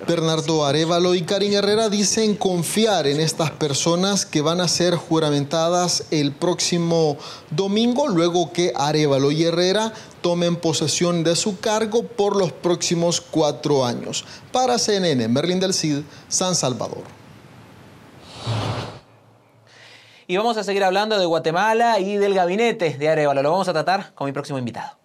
Bernardo 0.07 0.65
Arevalo 0.65 1.15
y 1.15 1.23
Karin 1.23 1.53
Herrera 1.53 1.89
dicen 1.89 2.35
confiar 2.35 3.07
en 3.07 3.19
estas 3.19 3.51
personas 3.51 4.25
que 4.25 4.41
van 4.41 4.61
a 4.61 4.67
ser 4.67 4.95
juramentadas 4.95 6.05
el 6.11 6.31
próximo 6.31 7.17
domingo, 7.49 8.07
luego 8.07 8.51
que 8.53 8.73
Arevalo 8.75 9.31
y 9.31 9.43
Herrera 9.43 9.93
tomen 10.21 10.55
posesión 10.55 11.23
de 11.23 11.35
su 11.35 11.59
cargo 11.59 12.03
por 12.03 12.35
los 12.35 12.51
próximos 12.51 13.21
cuatro 13.21 13.85
años. 13.85 14.25
Para 14.51 14.77
CNN, 14.77 15.27
Merlin 15.27 15.59
del 15.59 15.73
Cid, 15.73 16.01
San 16.27 16.55
Salvador. 16.55 17.03
Y 20.27 20.37
vamos 20.37 20.57
a 20.57 20.63
seguir 20.63 20.83
hablando 20.83 21.17
de 21.17 21.25
Guatemala 21.25 21.99
y 21.99 22.17
del 22.17 22.35
gabinete 22.35 22.97
de 22.97 23.09
Arevalo. 23.09 23.41
Lo 23.41 23.51
vamos 23.51 23.67
a 23.67 23.73
tratar 23.73 24.13
con 24.13 24.27
mi 24.27 24.31
próximo 24.31 24.59
invitado. 24.59 24.98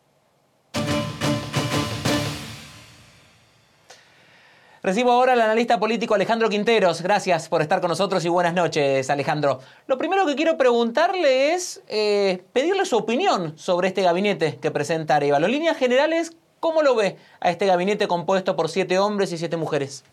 Recibo 4.84 5.12
ahora 5.12 5.32
al 5.32 5.40
analista 5.40 5.80
político 5.80 6.14
Alejandro 6.14 6.50
Quinteros. 6.50 7.00
Gracias 7.00 7.48
por 7.48 7.62
estar 7.62 7.80
con 7.80 7.88
nosotros 7.88 8.22
y 8.26 8.28
buenas 8.28 8.52
noches, 8.52 9.08
Alejandro. 9.08 9.60
Lo 9.86 9.96
primero 9.96 10.26
que 10.26 10.34
quiero 10.34 10.58
preguntarle 10.58 11.54
es 11.54 11.82
eh, 11.88 12.44
pedirle 12.52 12.84
su 12.84 12.98
opinión 12.98 13.56
sobre 13.56 13.88
este 13.88 14.02
gabinete 14.02 14.58
que 14.60 14.70
presenta 14.70 15.16
Arevalo. 15.16 15.48
Líneas 15.48 15.78
generales, 15.78 16.36
¿cómo 16.60 16.82
lo 16.82 16.94
ve 16.94 17.16
a 17.40 17.48
este 17.48 17.64
gabinete 17.64 18.06
compuesto 18.08 18.56
por 18.56 18.68
siete 18.68 18.98
hombres 18.98 19.32
y 19.32 19.38
siete 19.38 19.56
mujeres? 19.56 20.04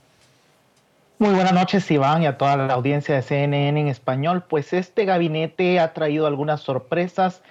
Muy 1.20 1.34
buenas 1.34 1.52
noches, 1.52 1.92
Iván, 1.92 2.24
y 2.24 2.28
a 2.28 2.38
toda 2.38 2.56
la 2.56 2.74
audiencia 2.74 3.14
de 3.16 3.24
CNN 3.24 3.78
en 3.78 3.90
español. 3.90 4.46
Pues 4.48 4.72
este 4.72 5.04
gabinete 5.04 5.82
ha 5.82 5.92
traído 5.92 6.28
algunas 6.28 6.62
sorpresas 6.62 7.42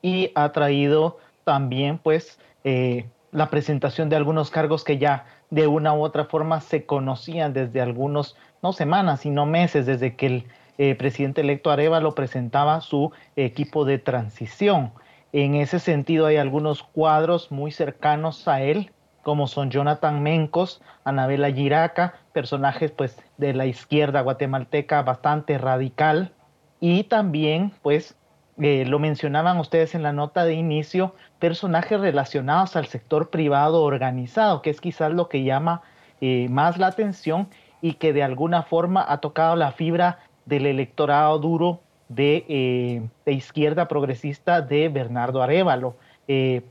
y 0.00 0.30
ha 0.36 0.52
traído 0.52 1.18
también, 1.42 1.98
pues, 1.98 2.38
eh, 2.62 3.04
la 3.32 3.50
presentación 3.50 4.08
de 4.08 4.16
algunos 4.16 4.50
cargos 4.50 4.84
que 4.84 4.96
ya 4.98 5.26
de 5.50 5.66
una 5.66 5.94
u 5.94 6.02
otra 6.02 6.26
forma 6.26 6.60
se 6.60 6.84
conocían 6.84 7.52
desde 7.52 7.80
algunos, 7.80 8.36
no 8.62 8.72
semanas, 8.72 9.20
sino 9.20 9.46
meses, 9.46 9.86
desde 9.86 10.16
que 10.16 10.26
el 10.26 10.46
eh, 10.78 10.94
presidente 10.94 11.40
electo 11.40 11.70
Arevalo 11.70 12.14
presentaba 12.14 12.80
su 12.80 13.12
equipo 13.36 13.84
de 13.84 13.98
transición. 13.98 14.92
En 15.32 15.54
ese 15.54 15.78
sentido 15.78 16.26
hay 16.26 16.36
algunos 16.36 16.82
cuadros 16.82 17.50
muy 17.50 17.70
cercanos 17.70 18.48
a 18.48 18.62
él, 18.62 18.92
como 19.22 19.46
son 19.46 19.70
Jonathan 19.70 20.22
Mencos, 20.22 20.80
Anabela 21.04 21.50
Giraca, 21.50 22.14
personajes 22.32 22.90
pues 22.92 23.18
de 23.36 23.52
la 23.52 23.66
izquierda 23.66 24.20
guatemalteca 24.20 25.02
bastante 25.02 25.58
radical, 25.58 26.32
y 26.80 27.04
también 27.04 27.72
pues 27.82 28.16
eh, 28.60 28.84
lo 28.86 28.98
mencionaban 28.98 29.58
ustedes 29.58 29.94
en 29.94 30.02
la 30.02 30.12
nota 30.12 30.44
de 30.44 30.54
inicio, 30.54 31.14
personajes 31.38 32.00
relacionados 32.00 32.76
al 32.76 32.86
sector 32.86 33.30
privado 33.30 33.82
organizado, 33.82 34.62
que 34.62 34.70
es 34.70 34.80
quizás 34.80 35.12
lo 35.12 35.28
que 35.28 35.44
llama 35.44 35.82
eh, 36.20 36.48
más 36.50 36.78
la 36.78 36.88
atención 36.88 37.48
y 37.80 37.94
que 37.94 38.12
de 38.12 38.22
alguna 38.22 38.62
forma 38.62 39.04
ha 39.08 39.18
tocado 39.18 39.56
la 39.56 39.72
fibra 39.72 40.18
del 40.46 40.66
electorado 40.66 41.38
duro 41.38 41.80
de, 42.08 42.44
eh, 42.48 43.32
izquierda 43.32 43.86
progresista 43.86 44.62
de 44.62 44.88
Bernardo 44.88 45.42
Arevalo. 45.42 45.96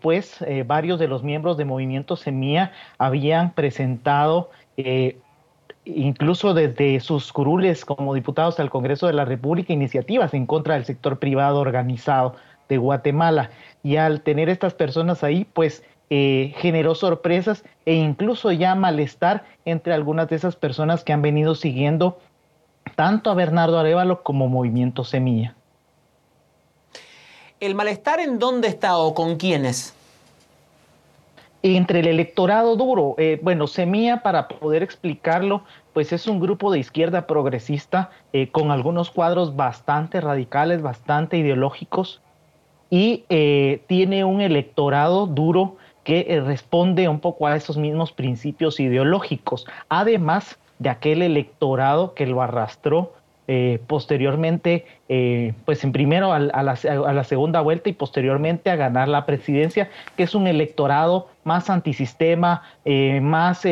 pues 0.01 0.45
varios 0.67 0.99
de 0.99 1.07
los 1.07 1.23
miembros 1.23 1.57
de 1.57 1.65
Movimiento 1.65 2.15
Semilla 2.15 2.71
habían 2.99 3.53
presentado 3.53 4.51
incluso 5.95 6.53
desde 6.53 6.99
sus 6.99 7.31
curules 7.31 7.85
como 7.85 8.13
diputados 8.13 8.59
al 8.59 8.69
Congreso 8.69 9.07
de 9.07 9.13
la 9.13 9.25
República, 9.25 9.73
iniciativas 9.73 10.33
en 10.33 10.45
contra 10.45 10.75
del 10.75 10.85
sector 10.85 11.19
privado 11.19 11.59
organizado 11.59 12.35
de 12.69 12.77
Guatemala. 12.77 13.51
Y 13.83 13.97
al 13.97 14.21
tener 14.21 14.49
estas 14.49 14.73
personas 14.73 15.23
ahí, 15.23 15.45
pues 15.45 15.83
eh, 16.09 16.53
generó 16.57 16.95
sorpresas 16.95 17.63
e 17.85 17.93
incluso 17.93 18.51
ya 18.51 18.75
malestar 18.75 19.45
entre 19.65 19.93
algunas 19.93 20.29
de 20.29 20.37
esas 20.37 20.55
personas 20.55 21.03
que 21.03 21.13
han 21.13 21.21
venido 21.21 21.55
siguiendo 21.55 22.19
tanto 22.95 23.29
a 23.29 23.33
Bernardo 23.33 23.77
Arevalo 23.77 24.23
como 24.23 24.47
Movimiento 24.47 25.03
Semilla. 25.03 25.55
¿El 27.59 27.75
malestar 27.75 28.19
en 28.19 28.39
dónde 28.39 28.67
está 28.67 28.97
o 28.97 29.13
con 29.13 29.35
quiénes? 29.37 29.93
entre 31.63 31.99
el 31.99 32.07
electorado 32.07 32.75
duro. 32.75 33.15
Eh, 33.17 33.39
bueno, 33.41 33.67
Semilla, 33.67 34.21
para 34.21 34.47
poder 34.47 34.83
explicarlo, 34.83 35.63
pues 35.93 36.13
es 36.13 36.27
un 36.27 36.39
grupo 36.39 36.71
de 36.71 36.79
izquierda 36.79 37.27
progresista 37.27 38.11
eh, 38.31 38.49
con 38.51 38.71
algunos 38.71 39.11
cuadros 39.11 39.55
bastante 39.55 40.21
radicales, 40.21 40.81
bastante 40.81 41.37
ideológicos 41.37 42.21
y 42.89 43.23
eh, 43.29 43.81
tiene 43.87 44.23
un 44.23 44.41
electorado 44.41 45.27
duro 45.27 45.77
que 46.03 46.41
responde 46.45 47.09
un 47.09 47.19
poco 47.19 47.47
a 47.47 47.55
esos 47.55 47.77
mismos 47.77 48.11
principios 48.11 48.79
ideológicos, 48.79 49.65
además 49.89 50.57
de 50.79 50.89
aquel 50.89 51.21
electorado 51.21 52.13
que 52.13 52.25
lo 52.25 52.41
arrastró 52.41 53.13
eh, 53.49 53.79
posteriormente, 53.87 54.85
eh, 55.07 55.53
pues 55.63 55.81
en 55.85 55.93
primero 55.93 56.33
a, 56.33 56.39
la, 56.39 57.23
segunda 57.23 57.61
vuelta 57.61 57.87
y 57.89 57.93
posteriormente 57.93 58.69
a 58.69 58.75
ganar 58.75 59.07
la 59.07 59.25
presidencia, 59.25 59.89
que 60.17 60.23
es 60.23 60.35
un 60.35 60.47
electorado 60.47 61.29
más 61.45 61.69
antisistema, 61.69 62.63
eh, 62.83 63.21
más 63.21 63.63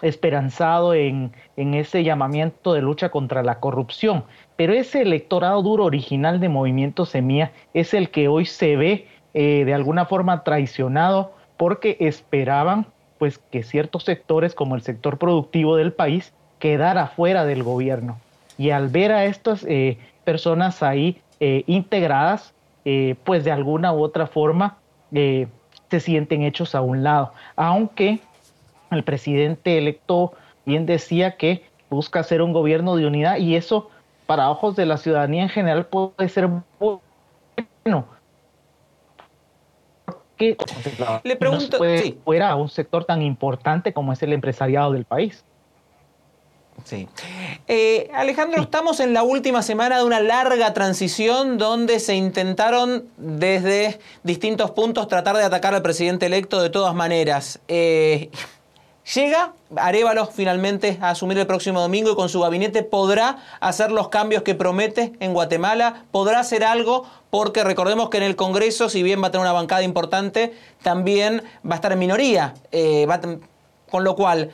esperanzado 0.00 0.94
en, 0.94 1.32
en, 1.58 1.74
ese 1.74 2.04
llamamiento 2.04 2.72
de 2.72 2.80
lucha 2.80 3.10
contra 3.10 3.42
la 3.42 3.60
corrupción. 3.60 4.24
Pero 4.58 4.74
ese 4.74 5.00
electorado 5.00 5.62
duro 5.62 5.86
original 5.86 6.38
de 6.38 6.50
Movimiento 6.50 7.06
Semilla 7.06 7.52
es 7.72 7.94
el 7.94 8.10
que 8.10 8.28
hoy 8.28 8.44
se 8.44 8.76
ve 8.76 9.06
de 9.32 9.72
alguna 9.72 10.04
forma 10.04 10.42
traicionado 10.42 11.32
porque 11.56 11.96
esperaban 12.00 12.86
pues 13.18 13.38
que 13.38 13.62
ciertos 13.62 14.04
sectores 14.04 14.54
como 14.54 14.74
el 14.74 14.82
sector 14.82 15.16
productivo 15.18 15.76
del 15.76 15.92
país 15.92 16.32
quedara 16.58 17.06
fuera 17.06 17.44
del 17.44 17.62
gobierno 17.62 18.18
y 18.58 18.70
al 18.70 18.88
ver 18.88 19.12
a 19.12 19.24
estas 19.24 19.64
eh, 19.66 19.96
personas 20.24 20.82
ahí 20.82 21.22
eh, 21.40 21.62
integradas, 21.66 22.52
eh, 22.84 23.14
pues 23.24 23.44
de 23.44 23.52
alguna 23.52 23.92
u 23.92 24.02
otra 24.02 24.26
forma 24.26 24.76
se 25.10 26.00
sienten 26.00 26.42
hechos 26.42 26.74
a 26.74 26.82
un 26.82 27.02
lado. 27.02 27.32
Aunque 27.56 28.18
el 28.90 29.04
presidente 29.04 29.78
electo 29.78 30.34
bien 30.66 30.84
decía 30.84 31.36
que 31.36 31.62
busca 31.88 32.20
hacer 32.20 32.42
un 32.42 32.52
gobierno 32.52 32.96
de 32.96 33.06
unidad 33.06 33.38
y 33.38 33.54
eso 33.54 33.88
para 34.28 34.50
ojos 34.50 34.76
de 34.76 34.84
la 34.84 34.98
ciudadanía 34.98 35.44
en 35.44 35.48
general 35.48 35.86
puede 35.86 36.28
ser 36.28 36.50
bueno 36.76 38.06
que 40.36 40.54
le 41.24 41.34
pregunto, 41.34 41.78
fuera 42.24 42.54
un 42.54 42.68
sector 42.68 43.06
tan 43.06 43.22
importante 43.22 43.94
como 43.94 44.12
es 44.12 44.22
el 44.22 44.34
empresariado 44.34 44.92
del 44.92 45.06
país. 45.06 45.44
Sí. 46.84 47.08
Eh, 47.66 48.10
Alejandro, 48.12 48.60
estamos 48.60 49.00
en 49.00 49.14
la 49.14 49.22
última 49.22 49.62
semana 49.62 49.96
de 49.96 50.04
una 50.04 50.20
larga 50.20 50.74
transición 50.74 51.56
donde 51.56 51.98
se 51.98 52.14
intentaron 52.14 53.08
desde 53.16 53.98
distintos 54.24 54.72
puntos 54.72 55.08
tratar 55.08 55.38
de 55.38 55.44
atacar 55.44 55.74
al 55.74 55.82
presidente 55.82 56.26
electo 56.26 56.60
de 56.60 56.68
todas 56.68 56.94
maneras. 56.94 57.60
Eh, 57.66 58.30
llega 59.14 59.52
Arevalo 59.76 60.26
finalmente 60.26 60.98
a 61.00 61.10
asumir 61.10 61.38
el 61.38 61.46
próximo 61.46 61.80
domingo 61.80 62.12
y 62.12 62.14
con 62.14 62.28
su 62.28 62.40
gabinete 62.40 62.82
podrá 62.82 63.38
hacer 63.60 63.90
los 63.90 64.08
cambios 64.08 64.42
que 64.42 64.54
promete 64.54 65.12
en 65.20 65.32
Guatemala, 65.32 66.04
podrá 66.10 66.40
hacer 66.40 66.64
algo 66.64 67.06
porque 67.30 67.64
recordemos 67.64 68.10
que 68.10 68.16
en 68.18 68.22
el 68.22 68.36
Congreso, 68.36 68.88
si 68.88 69.02
bien 69.02 69.22
va 69.22 69.28
a 69.28 69.30
tener 69.30 69.42
una 69.42 69.52
bancada 69.52 69.82
importante, 69.82 70.54
también 70.82 71.42
va 71.64 71.72
a 71.72 71.74
estar 71.76 71.92
en 71.92 71.98
minoría. 71.98 72.54
Eh, 72.72 73.06
con 73.90 74.04
lo 74.04 74.16
cual, 74.16 74.50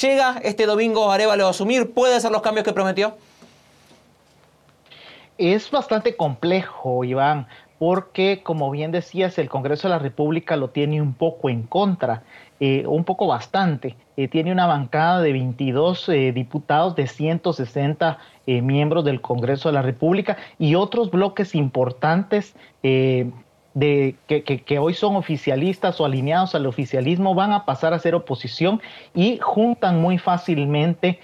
¿Llega 0.00 0.40
este 0.42 0.64
domingo 0.64 1.10
Arevalo 1.10 1.46
a 1.46 1.50
asumir? 1.50 1.92
¿Puede 1.92 2.16
hacer 2.16 2.30
los 2.30 2.40
cambios 2.40 2.64
que 2.64 2.72
prometió? 2.72 3.14
Es 5.36 5.70
bastante 5.70 6.16
complejo, 6.16 7.04
Iván, 7.04 7.46
porque 7.78 8.42
como 8.42 8.70
bien 8.70 8.90
decías, 8.90 9.38
el 9.38 9.50
Congreso 9.50 9.88
de 9.88 9.94
la 9.94 9.98
República 9.98 10.56
lo 10.56 10.70
tiene 10.70 11.02
un 11.02 11.12
poco 11.12 11.50
en 11.50 11.64
contra, 11.64 12.22
eh, 12.64 12.86
un 12.86 13.02
poco 13.02 13.26
bastante. 13.26 13.96
Eh, 14.16 14.28
tiene 14.28 14.52
una 14.52 14.68
bancada 14.68 15.20
de 15.20 15.32
22 15.32 16.08
eh, 16.10 16.30
diputados 16.30 16.94
de 16.94 17.08
160 17.08 18.18
miembros 18.46 19.04
del 19.04 19.20
Congreso 19.20 19.68
de 19.68 19.72
la 19.72 19.82
República 19.82 20.36
y 20.60 20.76
otros 20.76 21.10
bloques 21.10 21.56
importantes 21.56 22.54
de 22.82 24.14
que, 24.28 24.42
que, 24.42 24.78
hoy 24.78 24.94
son 24.94 25.16
oficialistas 25.16 26.00
o 26.00 26.04
alineados 26.04 26.54
al 26.54 26.66
oficialismo 26.66 27.34
van 27.34 27.52
a 27.52 27.64
pasar 27.64 27.94
a 27.94 27.98
ser 27.98 28.14
oposición 28.14 28.80
y 29.12 29.38
juntan 29.38 30.00
muy 30.00 30.18
fácilmente, 30.18 31.20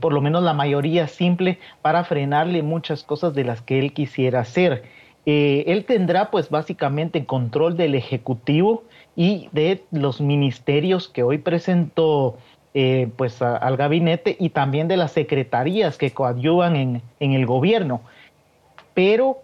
por 0.00 0.14
lo 0.14 0.22
menos 0.22 0.42
la 0.42 0.54
mayoría 0.54 1.08
simple, 1.08 1.58
para 1.82 2.04
frenarle 2.04 2.62
muchas 2.62 3.02
cosas 3.02 3.34
de 3.34 3.44
las 3.44 3.60
que 3.60 3.78
él 3.78 3.92
quisiera 3.92 4.40
hacer. 4.40 4.84
Él 5.26 5.84
tendrá 5.84 6.30
pues 6.30 6.48
básicamente 6.48 7.26
control 7.26 7.76
del 7.76 7.94
Ejecutivo 7.94 8.84
y 9.16 9.48
de 9.52 9.82
los 9.90 10.20
ministerios 10.20 11.08
que 11.08 11.22
hoy 11.22 11.38
presentó 11.38 12.36
eh, 12.74 13.08
pues 13.16 13.40
al 13.40 13.76
gabinete 13.78 14.36
y 14.38 14.50
también 14.50 14.86
de 14.86 14.98
las 14.98 15.12
secretarías 15.12 15.96
que 15.96 16.12
coadyuvan 16.12 16.76
en, 16.76 17.02
en 17.20 17.32
el 17.32 17.46
gobierno. 17.46 18.02
Pero 18.92 19.38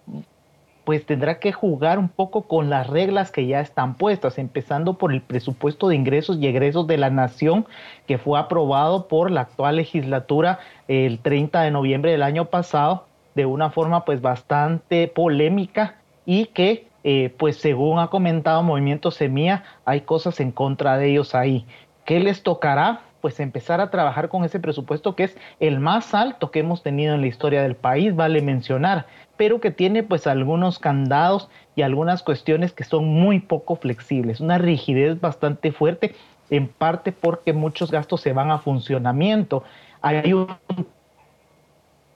pues 0.84 1.06
tendrá 1.06 1.38
que 1.38 1.52
jugar 1.52 1.98
un 1.98 2.08
poco 2.08 2.42
con 2.42 2.68
las 2.68 2.88
reglas 2.88 3.30
que 3.30 3.46
ya 3.46 3.60
están 3.60 3.94
puestas, 3.94 4.38
empezando 4.38 4.98
por 4.98 5.12
el 5.12 5.22
presupuesto 5.22 5.88
de 5.88 5.94
ingresos 5.94 6.38
y 6.38 6.46
egresos 6.46 6.86
de 6.86 6.98
la 6.98 7.08
nación 7.08 7.66
que 8.06 8.18
fue 8.18 8.38
aprobado 8.38 9.08
por 9.08 9.30
la 9.30 9.42
actual 9.42 9.76
legislatura 9.76 10.58
el 10.88 11.20
30 11.20 11.62
de 11.62 11.70
noviembre 11.70 12.10
del 12.10 12.22
año 12.22 12.46
pasado 12.46 13.06
de 13.34 13.46
una 13.46 13.70
forma 13.70 14.04
pues 14.04 14.20
bastante 14.20 15.08
polémica 15.08 15.96
y 16.26 16.46
que 16.46 16.86
eh, 17.04 17.34
pues 17.38 17.56
según 17.56 17.98
ha 17.98 18.08
comentado 18.08 18.62
Movimiento 18.62 19.10
Semilla 19.10 19.64
hay 19.84 20.02
cosas 20.02 20.40
en 20.40 20.52
contra 20.52 20.98
de 20.98 21.10
ellos 21.10 21.34
ahí. 21.34 21.66
¿Qué 22.04 22.20
les 22.20 22.42
tocará? 22.42 23.02
pues 23.22 23.38
empezar 23.38 23.80
a 23.80 23.88
trabajar 23.88 24.28
con 24.28 24.44
ese 24.44 24.58
presupuesto 24.58 25.14
que 25.14 25.22
es 25.22 25.36
el 25.60 25.78
más 25.78 26.12
alto 26.12 26.50
que 26.50 26.58
hemos 26.58 26.82
tenido 26.82 27.14
en 27.14 27.20
la 27.20 27.28
historia 27.28 27.62
del 27.62 27.76
país, 27.76 28.16
vale 28.16 28.42
mencionar 28.42 29.06
pero 29.42 29.60
que 29.60 29.72
tiene 29.72 30.04
pues 30.04 30.28
algunos 30.28 30.78
candados 30.78 31.48
y 31.74 31.82
algunas 31.82 32.22
cuestiones 32.22 32.72
que 32.72 32.84
son 32.84 33.06
muy 33.06 33.40
poco 33.40 33.74
flexibles, 33.74 34.40
una 34.40 34.56
rigidez 34.56 35.20
bastante 35.20 35.72
fuerte, 35.72 36.14
en 36.48 36.68
parte 36.68 37.10
porque 37.10 37.52
muchos 37.52 37.90
gastos 37.90 38.20
se 38.20 38.32
van 38.32 38.52
a 38.52 38.58
funcionamiento. 38.58 39.64
Hay 40.00 40.32
un 40.32 40.46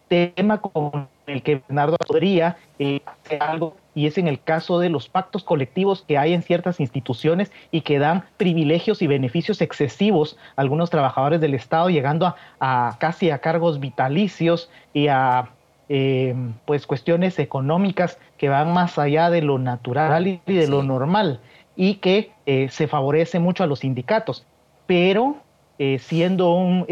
tema 0.06 0.60
con 0.60 1.08
el 1.26 1.42
que 1.42 1.62
Bernardo 1.66 1.96
podría 2.06 2.58
eh, 2.78 3.00
hacer 3.04 3.42
algo 3.42 3.76
y 3.96 4.06
es 4.06 4.18
en 4.18 4.28
el 4.28 4.40
caso 4.40 4.78
de 4.78 4.90
los 4.90 5.08
pactos 5.08 5.42
colectivos 5.42 6.04
que 6.06 6.18
hay 6.18 6.34
en 6.34 6.42
ciertas 6.42 6.80
instituciones 6.80 7.50
y 7.70 7.80
que 7.80 7.98
dan 7.98 8.26
privilegios 8.36 9.00
y 9.00 9.06
beneficios 9.06 9.62
excesivos 9.62 10.36
a 10.54 10.60
algunos 10.60 10.90
trabajadores 10.90 11.40
del 11.40 11.54
Estado, 11.54 11.88
llegando 11.88 12.26
a, 12.26 12.36
a 12.60 12.98
casi 12.98 13.30
a 13.30 13.38
cargos 13.38 13.80
vitalicios 13.80 14.70
y 14.92 15.08
a 15.08 15.48
eh, 15.88 16.34
pues 16.64 16.84
cuestiones 16.86 17.38
económicas 17.38 18.18
que 18.36 18.50
van 18.50 18.74
más 18.74 18.98
allá 18.98 19.30
de 19.30 19.40
lo 19.40 19.58
natural 19.58 20.26
y 20.26 20.40
de 20.44 20.66
lo 20.66 20.82
normal 20.82 21.40
y 21.74 21.94
que 21.94 22.32
eh, 22.44 22.68
se 22.70 22.88
favorece 22.88 23.38
mucho 23.38 23.64
a 23.64 23.66
los 23.66 23.78
sindicatos. 23.78 24.44
Pero 24.86 25.36
eh, 25.78 26.00
siendo 26.00 26.52
un, 26.52 26.86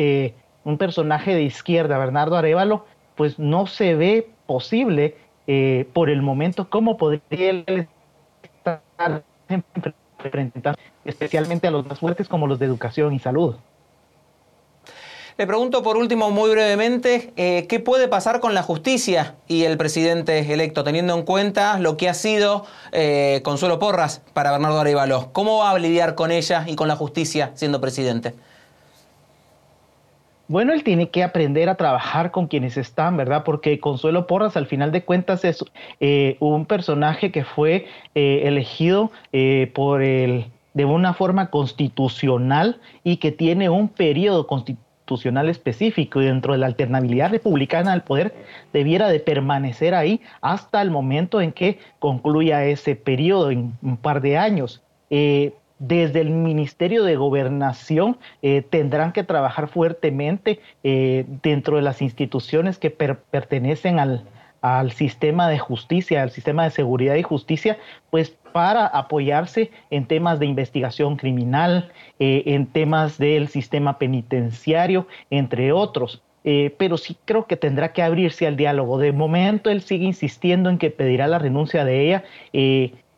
un, 0.64 0.78
personaje 0.78 1.34
de 1.34 1.42
izquierda, 1.42 1.98
Bernardo 1.98 2.36
Arevalo, 2.36 2.86
pues 3.14 3.38
no 3.38 3.66
se 3.66 3.94
ve 3.94 4.30
posible 4.46 5.16
por 5.92 6.10
el 6.10 6.22
momento 6.22 6.70
cómo 6.70 6.96
podría 6.96 7.64
estar 8.42 9.22
enfrentando 10.18 10.78
especialmente 11.04 11.66
a 11.66 11.70
los 11.70 11.86
más 11.86 11.98
fuertes 11.98 12.28
como 12.28 12.46
los 12.46 12.58
de 12.58 12.66
educación 12.66 13.12
y 13.14 13.18
salud. 13.18 13.56
Le 15.36 15.48
pregunto 15.48 15.82
por 15.82 15.96
último 15.96 16.30
muy 16.30 16.48
brevemente, 16.50 17.32
eh, 17.36 17.66
¿qué 17.68 17.80
puede 17.80 18.06
pasar 18.06 18.38
con 18.38 18.54
la 18.54 18.62
justicia 18.62 19.34
y 19.48 19.64
el 19.64 19.76
presidente 19.76 20.38
electo, 20.52 20.84
teniendo 20.84 21.12
en 21.16 21.24
cuenta 21.24 21.80
lo 21.80 21.96
que 21.96 22.08
ha 22.08 22.14
sido 22.14 22.64
eh, 22.92 23.40
Consuelo 23.42 23.80
Porras 23.80 24.22
para 24.32 24.52
Bernardo 24.52 24.78
Arevalo? 24.78 25.30
¿Cómo 25.32 25.58
va 25.58 25.70
a 25.70 25.78
lidiar 25.80 26.14
con 26.14 26.30
ella 26.30 26.64
y 26.68 26.76
con 26.76 26.86
la 26.86 26.94
justicia 26.94 27.50
siendo 27.54 27.80
presidente? 27.80 28.34
Bueno, 30.46 30.72
él 30.72 30.84
tiene 30.84 31.08
que 31.08 31.22
aprender 31.22 31.68
a 31.68 31.76
trabajar 31.76 32.30
con 32.30 32.48
quienes 32.48 32.76
están, 32.76 33.16
¿verdad? 33.16 33.44
Porque 33.44 33.80
Consuelo 33.80 34.26
Porras, 34.26 34.56
al 34.56 34.66
final 34.66 34.92
de 34.92 35.02
cuentas, 35.02 35.44
es 35.44 35.64
eh, 36.00 36.36
un 36.40 36.66
personaje 36.66 37.32
que 37.32 37.44
fue 37.44 37.86
elegido 38.14 39.10
por 39.74 40.02
el, 40.02 40.46
de 40.74 40.84
una 40.84 41.14
forma 41.14 41.50
constitucional 41.50 42.80
y 43.04 43.16
que 43.16 43.32
tiene 43.32 43.70
un 43.70 43.88
periodo 43.88 44.46
constitucional 44.46 44.84
constitucional 45.04 45.50
específico 45.50 46.22
y 46.22 46.24
dentro 46.24 46.54
de 46.54 46.58
la 46.58 46.66
alternabilidad 46.66 47.30
republicana 47.30 47.90
del 47.90 48.00
poder 48.00 48.34
debiera 48.72 49.08
de 49.10 49.20
permanecer 49.20 49.94
ahí 49.94 50.22
hasta 50.40 50.80
el 50.80 50.90
momento 50.90 51.42
en 51.42 51.52
que 51.52 51.78
concluya 51.98 52.64
ese 52.64 52.96
periodo, 52.96 53.50
en 53.50 53.76
un 53.82 53.98
par 53.98 54.22
de 54.22 54.38
años. 54.38 54.82
Eh, 55.10 55.52
desde 55.88 56.20
el 56.20 56.30
Ministerio 56.30 57.04
de 57.04 57.16
Gobernación 57.16 58.16
eh, 58.42 58.62
tendrán 58.62 59.12
que 59.12 59.22
trabajar 59.22 59.68
fuertemente 59.68 60.60
eh, 60.82 61.26
dentro 61.42 61.76
de 61.76 61.82
las 61.82 62.00
instituciones 62.00 62.78
que 62.78 62.90
pertenecen 62.90 63.98
al, 63.98 64.24
sistema 64.92 65.46
de 65.50 65.58
justicia, 65.58 66.22
al 66.22 66.30
sistema 66.30 66.64
de 66.64 66.70
seguridad 66.70 67.16
y 67.16 67.22
justicia, 67.22 67.76
pues 68.10 68.30
para 68.52 68.86
apoyarse 68.86 69.70
en 69.90 70.06
temas 70.06 70.38
de 70.38 70.46
investigación 70.46 71.16
criminal, 71.16 71.92
eh, 72.18 72.44
en 72.46 72.66
temas 72.66 73.18
del 73.18 73.48
sistema 73.48 73.98
penitenciario, 73.98 75.06
entre 75.28 75.72
otros. 75.72 76.22
Pero 76.76 76.98
sí 76.98 77.16
creo 77.24 77.46
que 77.46 77.56
tendrá 77.56 77.94
que 77.94 78.02
abrirse 78.02 78.46
al 78.46 78.56
diálogo. 78.56 78.98
De 78.98 79.12
momento 79.12 79.70
él 79.70 79.80
sigue 79.80 80.04
insistiendo 80.04 80.68
en 80.68 80.76
que 80.76 80.90
pedirá 80.90 81.26
la 81.26 81.38
renuncia 81.38 81.86
de 81.86 82.02
ella, 82.02 82.24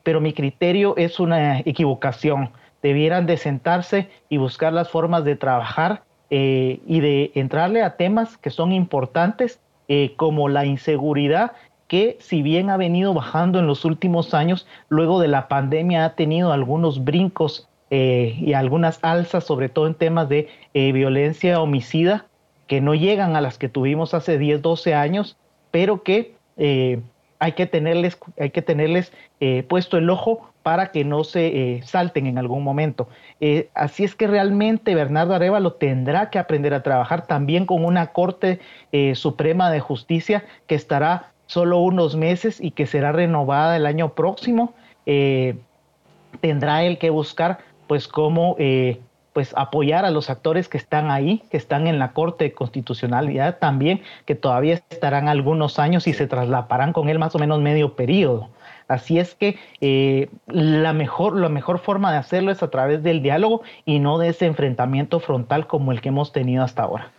pero 0.06 0.20
mi 0.20 0.32
criterio 0.32 0.96
es 0.96 1.18
una 1.18 1.58
equivocación. 1.58 2.50
Debieran 2.80 3.26
de 3.26 3.36
sentarse 3.36 4.08
y 4.28 4.36
buscar 4.36 4.72
las 4.72 4.88
formas 4.88 5.24
de 5.24 5.34
trabajar 5.34 6.04
y 6.30 7.00
de 7.00 7.32
entrarle 7.34 7.82
a 7.82 7.96
temas 7.96 8.38
que 8.38 8.50
son 8.50 8.70
importantes 8.70 9.58
eh, 9.88 10.14
como 10.16 10.48
la 10.48 10.64
inseguridad 10.64 11.54
que 11.88 12.18
si 12.20 12.40
bien 12.42 12.70
ha 12.70 12.76
venido 12.76 13.14
bajando 13.14 13.58
en 13.58 13.66
los 13.66 13.84
últimos 13.84 14.32
años, 14.32 14.68
luego 14.88 15.18
de 15.18 15.26
la 15.26 15.48
pandemia 15.48 16.04
ha 16.04 16.14
tenido 16.14 16.52
algunos 16.52 17.02
brincos 17.02 17.68
eh, 17.90 18.36
y 18.38 18.52
algunas 18.52 19.00
alzas, 19.02 19.42
sobre 19.42 19.68
todo 19.68 19.88
en 19.88 19.94
temas 19.94 20.28
de 20.28 20.48
eh, 20.74 20.92
violencia 20.92 21.60
homicida, 21.60 22.26
que 22.68 22.80
no 22.80 22.94
llegan 22.94 23.34
a 23.34 23.40
las 23.40 23.58
que 23.58 23.68
tuvimos 23.68 24.14
hace 24.14 24.38
10, 24.38 24.62
12 24.62 24.94
años, 24.94 25.36
pero 25.72 26.04
que 26.04 26.36
hay 27.38 27.52
que 27.52 27.66
tenerles, 27.66 28.18
hay 28.38 28.50
que 28.50 28.62
tenerles 28.62 29.12
puesto 29.68 29.98
el 29.98 30.08
ojo 30.10 30.50
para 30.66 30.90
que 30.90 31.04
no 31.04 31.22
se 31.22 31.46
eh, 31.76 31.82
salten 31.84 32.26
en 32.26 32.38
algún 32.38 32.64
momento. 32.64 33.08
Eh, 33.40 33.68
así 33.72 34.02
es 34.02 34.16
que 34.16 34.26
realmente 34.26 34.96
Bernardo 34.96 35.32
Arevalo 35.32 35.74
tendrá 35.74 36.28
que 36.28 36.40
aprender 36.40 36.74
a 36.74 36.82
trabajar 36.82 37.24
también 37.24 37.66
con 37.66 37.84
una 37.84 38.08
Corte 38.08 38.58
eh, 38.90 39.14
Suprema 39.14 39.70
de 39.70 39.78
Justicia 39.78 40.44
que 40.66 40.74
estará 40.74 41.30
solo 41.46 41.78
unos 41.78 42.16
meses 42.16 42.60
y 42.60 42.72
que 42.72 42.86
será 42.86 43.12
renovada 43.12 43.76
el 43.76 43.86
año 43.86 44.14
próximo. 44.14 44.74
tendrá 46.40 46.82
él 46.82 46.98
que 46.98 47.10
buscar 47.10 47.58
pues 47.86 48.08
cómo 48.08 48.56
pues 49.36 49.52
apoyar 49.54 50.06
a 50.06 50.10
los 50.10 50.30
actores 50.30 50.66
que 50.66 50.78
están 50.78 51.10
ahí, 51.10 51.42
que 51.50 51.58
están 51.58 51.86
en 51.88 51.98
la 51.98 52.12
Corte 52.12 52.44
de 52.44 52.52
Constitucionalidad 52.54 53.58
también, 53.58 54.00
que 54.24 54.34
todavía 54.34 54.80
estarán 54.88 55.28
algunos 55.28 55.78
años 55.78 56.06
y 56.06 56.14
se 56.14 56.26
traslaparán 56.26 56.94
con 56.94 57.10
él 57.10 57.18
más 57.18 57.34
o 57.34 57.38
menos 57.38 57.60
medio 57.60 57.96
periodo. 57.96 58.48
Así 58.88 59.18
es 59.18 59.34
que 59.34 59.58
eh, 59.82 60.30
la, 60.46 60.94
mejor, 60.94 61.36
la 61.36 61.50
mejor 61.50 61.80
forma 61.80 62.12
de 62.12 62.16
hacerlo 62.16 62.50
es 62.50 62.62
a 62.62 62.70
través 62.70 63.02
del 63.02 63.20
diálogo 63.20 63.60
y 63.84 63.98
no 63.98 64.16
de 64.16 64.28
ese 64.28 64.46
enfrentamiento 64.46 65.20
frontal 65.20 65.66
como 65.66 65.92
el 65.92 66.00
que 66.00 66.08
hemos 66.08 66.32
tenido 66.32 66.64
hasta 66.64 66.84
ahora. 66.84 67.10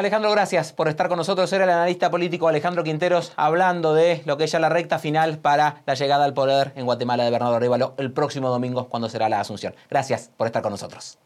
Alejandro, 0.00 0.30
gracias 0.30 0.72
por 0.72 0.88
estar 0.88 1.08
con 1.08 1.18
nosotros. 1.18 1.52
Era 1.52 1.64
el 1.64 1.70
analista 1.70 2.10
político 2.10 2.48
Alejandro 2.48 2.82
Quinteros 2.82 3.34
hablando 3.36 3.92
de 3.92 4.22
lo 4.24 4.38
que 4.38 4.44
es 4.44 4.52
ya 4.52 4.58
la 4.58 4.70
recta 4.70 4.98
final 4.98 5.38
para 5.38 5.82
la 5.84 5.92
llegada 5.92 6.24
al 6.24 6.32
poder 6.32 6.72
en 6.74 6.86
Guatemala 6.86 7.22
de 7.22 7.30
Bernardo 7.30 7.56
Arevalo 7.56 7.94
el 7.98 8.10
próximo 8.10 8.48
domingo 8.48 8.88
cuando 8.88 9.10
será 9.10 9.28
la 9.28 9.40
asunción. 9.40 9.74
Gracias 9.90 10.30
por 10.38 10.46
estar 10.46 10.62
con 10.62 10.72
nosotros. 10.72 11.18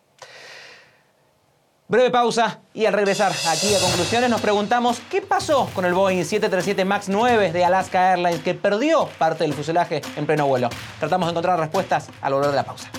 Breve 1.87 2.11
pausa 2.11 2.63
y 2.73 2.87
al 2.87 2.95
regresar 2.95 3.31
aquí 3.47 3.73
a 3.75 3.79
conclusiones 3.79 4.29
nos 4.29 4.41
preguntamos 4.41 5.01
qué 5.09 5.23
pasó 5.23 5.71
con 5.73 5.85
el 5.85 5.95
Boeing 5.95 6.25
737 6.25 6.85
MAX 6.85 7.09
9 7.09 7.53
de 7.53 7.65
Alaska 7.65 8.11
Airlines 8.11 8.43
que 8.43 8.55
perdió 8.55 9.09
parte 9.19 9.45
del 9.45 9.55
fuselaje 9.55 10.03
en 10.17 10.27
pleno 10.27 10.49
vuelo. 10.49 10.69
Tratamos 10.99 11.29
de 11.29 11.31
encontrar 11.31 11.61
respuestas 11.61 12.09
al 12.21 12.33
volver 12.33 12.51
de 12.51 12.57
la 12.57 12.65
pausa. 12.65 12.91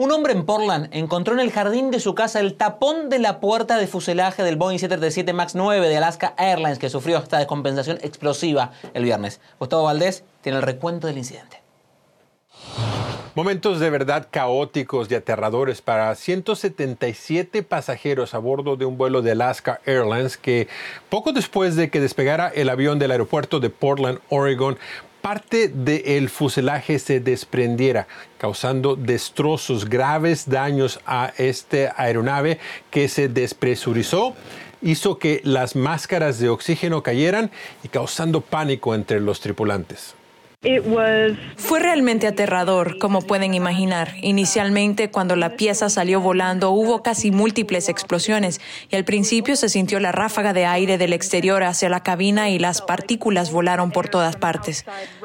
Un 0.00 0.12
hombre 0.12 0.32
en 0.32 0.46
Portland 0.46 0.88
encontró 0.92 1.34
en 1.34 1.40
el 1.40 1.52
jardín 1.52 1.90
de 1.90 2.00
su 2.00 2.14
casa 2.14 2.40
el 2.40 2.54
tapón 2.54 3.10
de 3.10 3.18
la 3.18 3.38
puerta 3.38 3.76
de 3.76 3.86
fuselaje 3.86 4.42
del 4.42 4.56
Boeing 4.56 4.78
737 4.78 5.34
MAX 5.34 5.54
9 5.54 5.90
de 5.90 5.96
Alaska 5.98 6.32
Airlines 6.38 6.78
que 6.78 6.88
sufrió 6.88 7.18
esta 7.18 7.36
descompensación 7.36 7.98
explosiva 8.00 8.72
el 8.94 9.04
viernes. 9.04 9.42
Gustavo 9.58 9.82
Valdés 9.82 10.24
tiene 10.40 10.56
el 10.56 10.62
recuento 10.62 11.06
del 11.06 11.18
incidente. 11.18 11.60
Momentos 13.34 13.78
de 13.78 13.90
verdad 13.90 14.28
caóticos 14.30 15.10
y 15.10 15.16
aterradores 15.16 15.82
para 15.82 16.14
177 16.14 17.62
pasajeros 17.62 18.32
a 18.32 18.38
bordo 18.38 18.76
de 18.76 18.86
un 18.86 18.96
vuelo 18.96 19.20
de 19.20 19.32
Alaska 19.32 19.82
Airlines 19.84 20.38
que 20.38 20.66
poco 21.10 21.34
después 21.34 21.76
de 21.76 21.90
que 21.90 22.00
despegara 22.00 22.48
el 22.48 22.70
avión 22.70 22.98
del 22.98 23.10
aeropuerto 23.10 23.60
de 23.60 23.68
Portland, 23.68 24.20
Oregon, 24.30 24.78
parte 25.20 25.68
del 25.68 26.28
fuselaje 26.28 26.98
se 26.98 27.20
desprendiera, 27.20 28.06
causando 28.38 28.96
destrozos, 28.96 29.88
graves 29.88 30.48
daños 30.48 31.00
a 31.06 31.32
esta 31.36 31.94
aeronave 31.96 32.58
que 32.90 33.08
se 33.08 33.28
despresurizó 33.28 34.34
hizo 34.82 35.18
que 35.18 35.40
las 35.44 35.76
máscaras 35.76 36.38
de 36.38 36.48
oxígeno 36.48 37.02
cayeran 37.02 37.50
y 37.82 37.88
causando 37.88 38.40
pánico 38.40 38.94
entre 38.94 39.20
los 39.20 39.40
tripulantes. 39.40 40.14
Fue 41.56 41.80
realmente 41.80 42.26
aterrador, 42.26 42.98
como 42.98 43.22
pueden 43.22 43.54
imaginar. 43.54 44.12
Inicialmente, 44.20 45.10
cuando 45.10 45.34
la 45.34 45.56
pieza 45.56 45.88
salió 45.88 46.20
volando, 46.20 46.72
hubo 46.72 47.02
casi 47.02 47.30
múltiples 47.30 47.88
explosiones 47.88 48.60
y 48.90 48.96
al 48.96 49.06
principio 49.06 49.56
se 49.56 49.70
sintió 49.70 50.00
la 50.00 50.12
ráfaga 50.12 50.52
de 50.52 50.66
aire 50.66 50.98
del 50.98 51.14
exterior 51.14 51.62
hacia 51.62 51.88
la 51.88 52.02
cabina 52.02 52.50
y 52.50 52.58
las 52.58 52.82
partículas 52.82 53.50
volaron 53.52 53.90
por 53.90 54.10
todas 54.10 54.36
partes. 54.36 54.84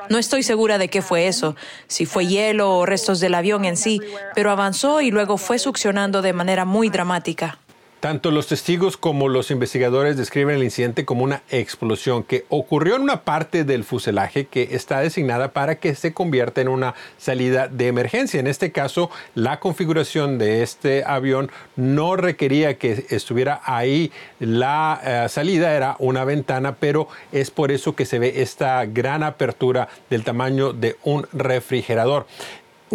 No 0.09 0.19
estoy 0.19 0.41
segura 0.41 0.77
de 0.77 0.87
qué 0.87 1.01
fue 1.01 1.27
eso, 1.27 1.57
si 1.87 2.05
fue 2.05 2.27
hielo 2.27 2.77
o 2.77 2.85
restos 2.85 3.19
del 3.19 3.35
avión 3.35 3.65
en 3.65 3.75
sí, 3.75 3.99
pero 4.35 4.51
avanzó 4.51 5.01
y 5.01 5.11
luego 5.11 5.37
fue 5.37 5.59
succionando 5.59 6.21
de 6.21 6.31
manera 6.31 6.63
muy 6.63 6.87
dramática. 6.87 7.59
Tanto 8.05 8.29
los 8.29 8.45
testigos 8.45 8.97
como 8.97 9.29
los 9.29 9.49
investigadores 9.49 10.15
describen 10.15 10.57
el 10.57 10.63
incidente 10.63 11.05
como 11.05 11.23
una 11.23 11.41
explosión 11.49 12.21
que 12.21 12.45
ocurrió 12.49 12.97
en 12.97 13.01
una 13.01 13.23
parte 13.23 13.63
del 13.63 13.83
fuselaje 13.83 14.45
que 14.45 14.75
está 14.75 14.99
designada 14.99 15.53
para 15.53 15.79
que 15.79 15.95
se 15.95 16.13
convierta 16.13 16.61
en 16.61 16.67
una 16.67 16.93
salida 17.17 17.67
de 17.67 17.87
emergencia. 17.87 18.39
En 18.39 18.45
este 18.45 18.71
caso, 18.71 19.09
la 19.33 19.59
configuración 19.59 20.37
de 20.37 20.61
este 20.61 21.03
avión 21.03 21.49
no 21.77 22.15
requería 22.15 22.77
que 22.77 23.07
estuviera 23.09 23.61
ahí 23.65 24.11
la 24.39 25.01
eh, 25.03 25.27
salida, 25.27 25.75
era 25.75 25.95
una 25.97 26.25
ventana, 26.25 26.75
pero 26.75 27.07
es 27.31 27.49
por 27.49 27.71
eso 27.71 27.95
que 27.95 28.05
se 28.05 28.19
ve 28.19 28.43
esta 28.43 28.85
gran 28.85 29.23
apertura 29.23 29.87
del 30.11 30.23
tamaño 30.23 30.73
de 30.73 30.95
un 31.05 31.25
refrigerador 31.33 32.27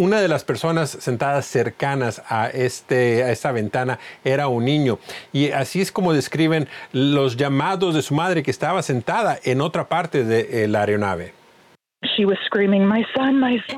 una 0.01 0.19
de 0.19 0.27
las 0.27 0.43
personas 0.43 0.89
sentadas 0.99 1.45
cercanas 1.45 2.23
a, 2.27 2.47
este, 2.47 3.23
a 3.23 3.31
esta 3.31 3.51
ventana 3.51 3.99
era 4.23 4.47
un 4.47 4.65
niño. 4.65 4.97
Y 5.31 5.51
así 5.51 5.79
es 5.79 5.91
como 5.91 6.11
describen 6.11 6.67
los 6.91 7.37
llamados 7.37 7.93
de 7.93 8.01
su 8.01 8.15
madre 8.15 8.41
que 8.41 8.49
estaba 8.49 8.81
sentada 8.81 9.39
en 9.43 9.61
otra 9.61 9.87
parte 9.87 10.23
de 10.23 10.67
la 10.67 10.79
aeronave. 10.79 11.40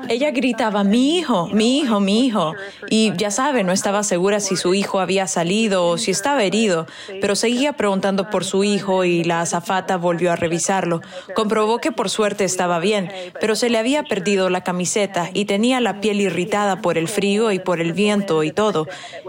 Ella 0.08 0.30
gritaba, 0.30 0.82
mi 0.82 1.18
hijo, 1.18 1.48
mi 1.48 1.80
hijo, 1.80 2.00
mi 2.00 2.26
hijo. 2.26 2.54
Y 2.88 3.12
ya 3.16 3.30
sabe, 3.30 3.64
no 3.64 3.72
estaba 3.72 4.02
segura 4.02 4.40
si 4.40 4.56
su 4.56 4.72
hijo 4.72 4.98
había 4.98 5.26
salido 5.26 5.86
o 5.86 5.98
si 5.98 6.10
estaba 6.10 6.42
herido, 6.42 6.86
pero 7.20 7.36
seguía 7.36 7.74
preguntando 7.74 8.30
por 8.30 8.44
su 8.44 8.64
hijo 8.64 9.04
y 9.04 9.24
la 9.24 9.42
azafata 9.42 9.98
volvió 9.98 10.32
a 10.32 10.36
revisarlo. 10.36 11.02
Comprobó 11.34 11.80
que 11.80 11.92
por 11.92 12.08
suerte 12.08 12.44
estaba 12.44 12.78
bien, 12.78 13.10
pero 13.40 13.56
se 13.56 13.68
le 13.68 13.76
había 13.76 14.04
perdido 14.04 14.48
la 14.48 14.64
camiseta 14.64 15.28
y 15.34 15.44
tenía 15.44 15.80
la 15.80 16.00
piel 16.00 16.22
irritada 16.22 16.80
por 16.80 16.96
el 16.96 17.08
frío 17.08 17.52
y 17.52 17.58
por 17.58 17.78
el 17.78 17.92
viento 17.92 18.42
y 18.42 18.52
todo. 18.52 18.88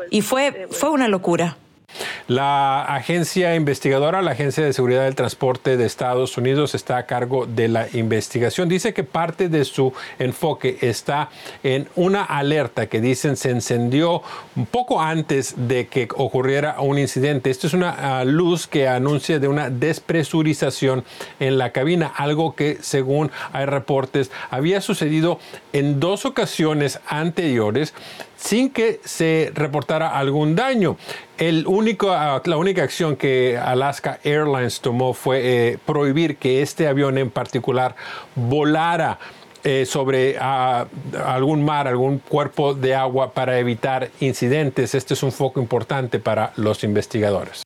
Y 0.09 0.21
fue, 0.21 0.67
fue 0.71 0.89
una 0.89 1.09
locura. 1.09 1.57
La 2.27 2.83
agencia 2.85 3.55
investigadora, 3.55 4.21
la 4.21 4.31
Agencia 4.31 4.63
de 4.63 4.73
Seguridad 4.73 5.03
del 5.03 5.15
Transporte 5.15 5.77
de 5.77 5.85
Estados 5.85 6.37
Unidos, 6.37 6.75
está 6.75 6.97
a 6.97 7.05
cargo 7.05 7.45
de 7.45 7.67
la 7.67 7.87
investigación. 7.93 8.69
Dice 8.69 8.93
que 8.93 9.03
parte 9.03 9.49
de 9.49 9.65
su 9.65 9.93
enfoque 10.19 10.77
está 10.81 11.29
en 11.63 11.87
una 11.95 12.23
alerta 12.23 12.87
que 12.87 13.01
dicen 13.01 13.37
se 13.37 13.51
encendió 13.51 14.21
un 14.55 14.65
poco 14.65 15.01
antes 15.01 15.53
de 15.55 15.87
que 15.87 16.07
ocurriera 16.15 16.79
un 16.79 16.97
incidente. 16.97 17.49
Esto 17.49 17.67
es 17.67 17.73
una 17.73 18.19
ah, 18.19 18.25
luz 18.25 18.67
que 18.67 18.87
anuncia 18.87 19.39
de 19.39 19.47
una 19.47 19.69
despresurización 19.69 21.03
en 21.39 21.57
la 21.57 21.71
cabina, 21.71 22.11
algo 22.15 22.55
que 22.55 22.77
según 22.81 23.31
hay 23.53 23.65
reportes 23.65 24.31
había 24.49 24.81
sucedido 24.81 25.39
en 25.73 25.99
dos 25.99 26.25
ocasiones 26.25 26.99
anteriores 27.07 27.93
sin 28.37 28.69
que 28.69 28.99
se 29.03 29.51
reportara 29.53 30.17
algún 30.17 30.55
daño. 30.55 30.97
El 31.37 31.67
único, 31.67 32.11
ah, 32.11 32.41
la 32.45 32.57
única 32.57 32.83
acción 32.83 33.17
que 33.17 33.57
Alaska 33.57 34.19
Airlines 34.23 34.79
tomó 34.79 35.13
fue 35.13 35.41
eh, 35.43 35.77
prohibir 35.85 36.37
que 36.37 36.61
este 36.61 36.87
avión 36.87 37.17
en 37.17 37.29
particular 37.29 37.95
volara 38.35 39.19
eh, 39.65 39.85
sobre 39.85 40.37
ah, 40.39 40.85
algún 41.25 41.65
mar, 41.65 41.89
algún 41.89 42.19
cuerpo 42.19 42.73
de 42.73 42.95
agua 42.95 43.33
para 43.33 43.59
evitar 43.59 44.11
incidentes. 44.21 44.95
Este 44.95 45.13
es 45.13 45.23
un 45.23 45.33
foco 45.33 45.59
importante 45.59 46.19
para 46.19 46.53
los 46.55 46.85
investigadores. 46.85 47.64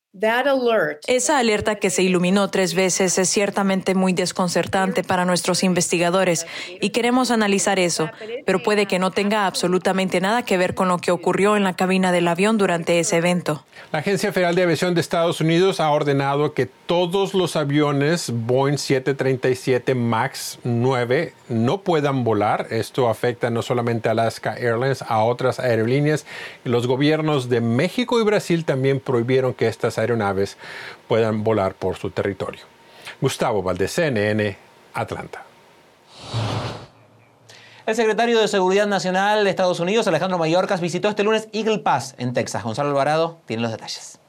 Esa 1.06 1.38
alerta 1.38 1.76
que 1.76 1.88
se 1.88 2.02
iluminó 2.02 2.50
tres 2.50 2.74
veces 2.74 3.16
es 3.16 3.28
ciertamente 3.28 3.94
muy 3.94 4.12
desconcertante 4.12 5.04
para 5.04 5.24
nuestros 5.24 5.62
investigadores 5.62 6.48
y 6.80 6.90
queremos 6.90 7.30
analizar 7.30 7.78
eso, 7.78 8.10
pero 8.44 8.60
puede 8.60 8.86
que 8.86 8.98
no 8.98 9.12
tenga 9.12 9.46
absolutamente 9.46 10.20
nada 10.20 10.44
que 10.44 10.56
ver 10.56 10.74
con 10.74 10.88
lo 10.88 10.98
que 10.98 11.12
ocurrió 11.12 11.56
en 11.56 11.62
la 11.62 11.76
cabina 11.76 12.10
del 12.10 12.26
avión 12.26 12.58
durante 12.58 12.98
ese 12.98 13.18
evento. 13.18 13.64
La 13.92 14.00
Agencia 14.00 14.32
Federal 14.32 14.56
de 14.56 14.64
Aviación 14.64 14.94
de 14.94 15.00
Estados 15.00 15.40
Unidos 15.40 15.78
ha 15.78 15.90
ordenado 15.90 16.54
que 16.54 16.66
todos 16.66 17.32
los 17.32 17.54
aviones 17.54 18.32
Boeing 18.34 18.78
737 18.78 19.94
MAX 19.94 20.58
9 20.64 21.34
no 21.48 21.82
puedan 21.82 22.24
volar. 22.24 22.66
Esto 22.70 23.08
afecta 23.08 23.50
no 23.50 23.62
solamente 23.62 24.08
a 24.08 24.12
Alaska 24.12 24.56
Airlines, 24.56 25.02
a 25.02 25.22
otras 25.22 25.60
aerolíneas. 25.60 26.26
Los 26.64 26.88
gobiernos 26.88 27.48
de 27.48 27.60
México 27.60 28.20
y 28.20 28.24
Brasil 28.24 28.64
también 28.64 28.98
prohibieron 28.98 29.54
que 29.54 29.68
estas 29.68 29.99
aeronaves 30.00 30.56
puedan 31.06 31.44
volar 31.44 31.74
por 31.74 31.96
su 31.96 32.10
territorio. 32.10 32.62
Gustavo 33.20 33.62
Valdez, 33.62 33.92
CNN, 33.92 34.56
Atlanta. 34.94 35.44
El 37.86 37.96
secretario 37.96 38.40
de 38.40 38.46
Seguridad 38.46 38.86
Nacional 38.86 39.42
de 39.44 39.50
Estados 39.50 39.80
Unidos, 39.80 40.06
Alejandro 40.06 40.38
Mayorkas, 40.38 40.80
visitó 40.80 41.08
este 41.08 41.24
lunes 41.24 41.48
Eagle 41.52 41.80
Pass 41.80 42.14
en 42.18 42.32
Texas. 42.32 42.62
Gonzalo 42.62 42.90
Alvarado 42.90 43.38
tiene 43.46 43.62
los 43.62 43.72
detalles. 43.72 44.20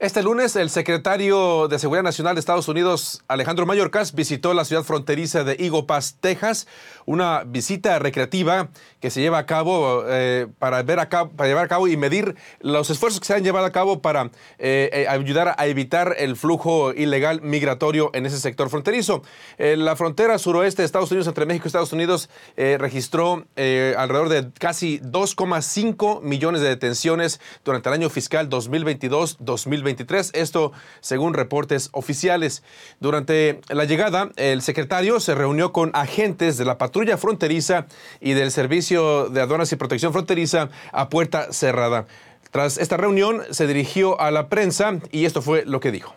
Este 0.00 0.22
lunes, 0.22 0.54
el 0.56 0.68
secretario 0.68 1.66
de 1.66 1.78
Seguridad 1.78 2.02
Nacional 2.02 2.34
de 2.34 2.40
Estados 2.40 2.68
Unidos, 2.68 3.22
Alejandro 3.26 3.64
Mayorkas, 3.64 4.12
visitó 4.12 4.52
la 4.52 4.66
ciudad 4.66 4.82
fronteriza 4.82 5.44
de 5.44 5.56
Eagle 5.58 5.84
Pass, 5.84 6.16
Texas, 6.20 6.66
una 7.06 7.44
visita 7.44 7.98
recreativa 7.98 8.68
que 9.00 9.10
se 9.10 9.20
lleva 9.20 9.38
a 9.38 9.46
cabo 9.46 10.04
eh, 10.06 10.46
para, 10.58 10.82
ver 10.82 11.00
a 11.00 11.08
para 11.08 11.48
llevar 11.48 11.64
a 11.64 11.68
cabo 11.68 11.88
y 11.88 11.96
medir 11.96 12.34
los 12.60 12.90
esfuerzos 12.90 13.20
que 13.20 13.26
se 13.26 13.34
han 13.34 13.44
llevado 13.44 13.66
a 13.66 13.72
cabo 13.72 14.00
para 14.00 14.30
eh, 14.58 14.90
eh, 14.92 15.06
ayudar 15.08 15.54
a 15.58 15.66
evitar 15.66 16.14
el 16.18 16.36
flujo 16.36 16.92
ilegal 16.92 17.42
migratorio 17.42 18.10
en 18.14 18.26
ese 18.26 18.38
sector 18.38 18.70
fronterizo. 18.70 19.22
la 19.58 19.96
frontera 19.96 20.38
suroeste 20.38 20.82
de 20.82 20.86
Estados 20.86 21.10
Unidos 21.10 21.26
entre 21.28 21.46
México 21.46 21.66
y 21.66 21.68
Estados 21.68 21.92
Unidos 21.92 22.28
registró 22.56 23.44
alrededor 23.56 24.28
de 24.28 24.50
casi 24.58 25.00
2,5 25.00 26.22
millones 26.22 26.60
de 26.60 26.68
detenciones 26.68 27.40
durante 27.64 27.88
el 27.88 27.94
año 27.94 28.10
fiscal 28.10 28.48
2022-2023 28.48 29.74
2023, 29.74 30.30
esto 30.34 30.72
según 31.00 31.34
reportes 31.34 31.90
oficiales. 31.92 32.62
Durante 33.00 33.60
la 33.68 33.84
llegada, 33.84 34.30
el 34.36 34.62
secretario 34.62 35.20
se 35.20 35.34
reunió 35.34 35.72
con 35.72 35.90
agentes 35.94 36.56
de 36.56 36.64
la 36.64 36.78
patrulla 36.78 36.93
fronteriza 37.18 37.86
y 38.20 38.32
del 38.32 38.50
Servicio 38.50 39.28
de 39.28 39.40
Aduanas 39.40 39.72
y 39.72 39.76
Protección 39.76 40.12
Fronteriza 40.12 40.70
a 40.92 41.08
puerta 41.08 41.52
cerrada. 41.52 42.06
Tras 42.50 42.78
esta 42.78 42.96
reunión, 42.96 43.42
se 43.50 43.66
dirigió 43.66 44.20
a 44.20 44.30
la 44.30 44.48
prensa 44.48 45.00
y 45.10 45.24
esto 45.24 45.42
fue 45.42 45.64
lo 45.66 45.80
que 45.80 45.90
dijo. 45.90 46.14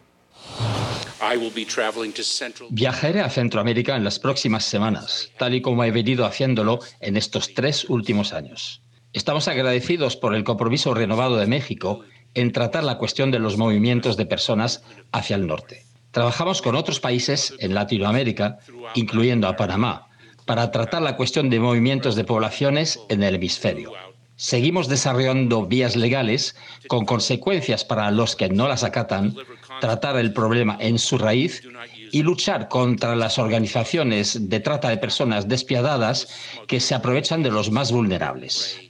Viajaré 2.70 3.22
a 3.22 3.30
Centroamérica 3.30 3.96
en 3.96 4.04
las 4.04 4.20
próximas 4.20 4.64
semanas, 4.64 5.32
tal 5.40 5.56
y 5.56 5.62
como 5.62 5.84
he 5.84 5.92
venido 5.92 6.26
haciéndolo 6.26 6.80
en 7.00 7.18
estos 7.18 7.54
tres 7.56 7.90
últimos 7.90 8.34
años. 8.34 8.82
Estamos 9.14 9.48
agradecidos 9.48 10.16
por 10.16 10.36
el 10.36 10.44
compromiso 10.44 10.94
renovado 10.94 11.38
de 11.38 11.48
México 11.48 12.02
en 12.36 12.52
tratar 12.52 12.84
la 12.84 13.00
cuestión 13.00 13.32
de 13.32 13.40
los 13.40 13.58
movimientos 13.58 14.16
de 14.16 14.28
personas 14.28 14.84
hacia 15.12 15.36
el 15.38 15.48
norte. 15.48 15.86
Trabajamos 16.12 16.62
con 16.62 16.76
otros 16.76 17.00
países 17.00 17.56
en 17.60 17.74
Latinoamérica, 17.74 18.60
incluyendo 18.94 19.48
a 19.48 19.56
Panamá, 19.56 20.07
para 20.48 20.72
tratar 20.72 21.04
la 21.04 21.16
cuestión 21.16 21.52
de 21.52 21.60
movimientos 21.60 22.16
de 22.16 22.24
poblaciones 22.24 23.00
en 23.10 23.22
el 23.22 23.36
hemisferio. 23.36 23.92
Seguimos 24.38 24.88
desarrollando 24.88 25.66
vías 25.66 25.96
legales 25.96 26.56
con 26.88 27.06
consecuencias 27.06 27.84
para 27.84 28.10
los 28.12 28.36
que 28.36 28.50
no 28.50 28.68
las 28.68 28.84
acatan, 28.84 29.36
tratar 29.82 30.18
el 30.18 30.32
problema 30.32 30.78
en 30.80 31.00
su 31.00 31.18
raíz 31.18 31.64
y 32.12 32.24
luchar 32.24 32.70
contra 32.70 33.16
las 33.16 33.40
organizaciones 33.40 34.50
de 34.50 34.60
trata 34.60 34.90
de 34.90 34.98
personas 34.98 35.48
despiadadas 35.48 36.28
que 36.68 36.80
se 36.80 36.96
aprovechan 36.96 37.44
de 37.44 37.52
los 37.52 37.72
más 37.72 37.92
vulnerables. 37.92 38.87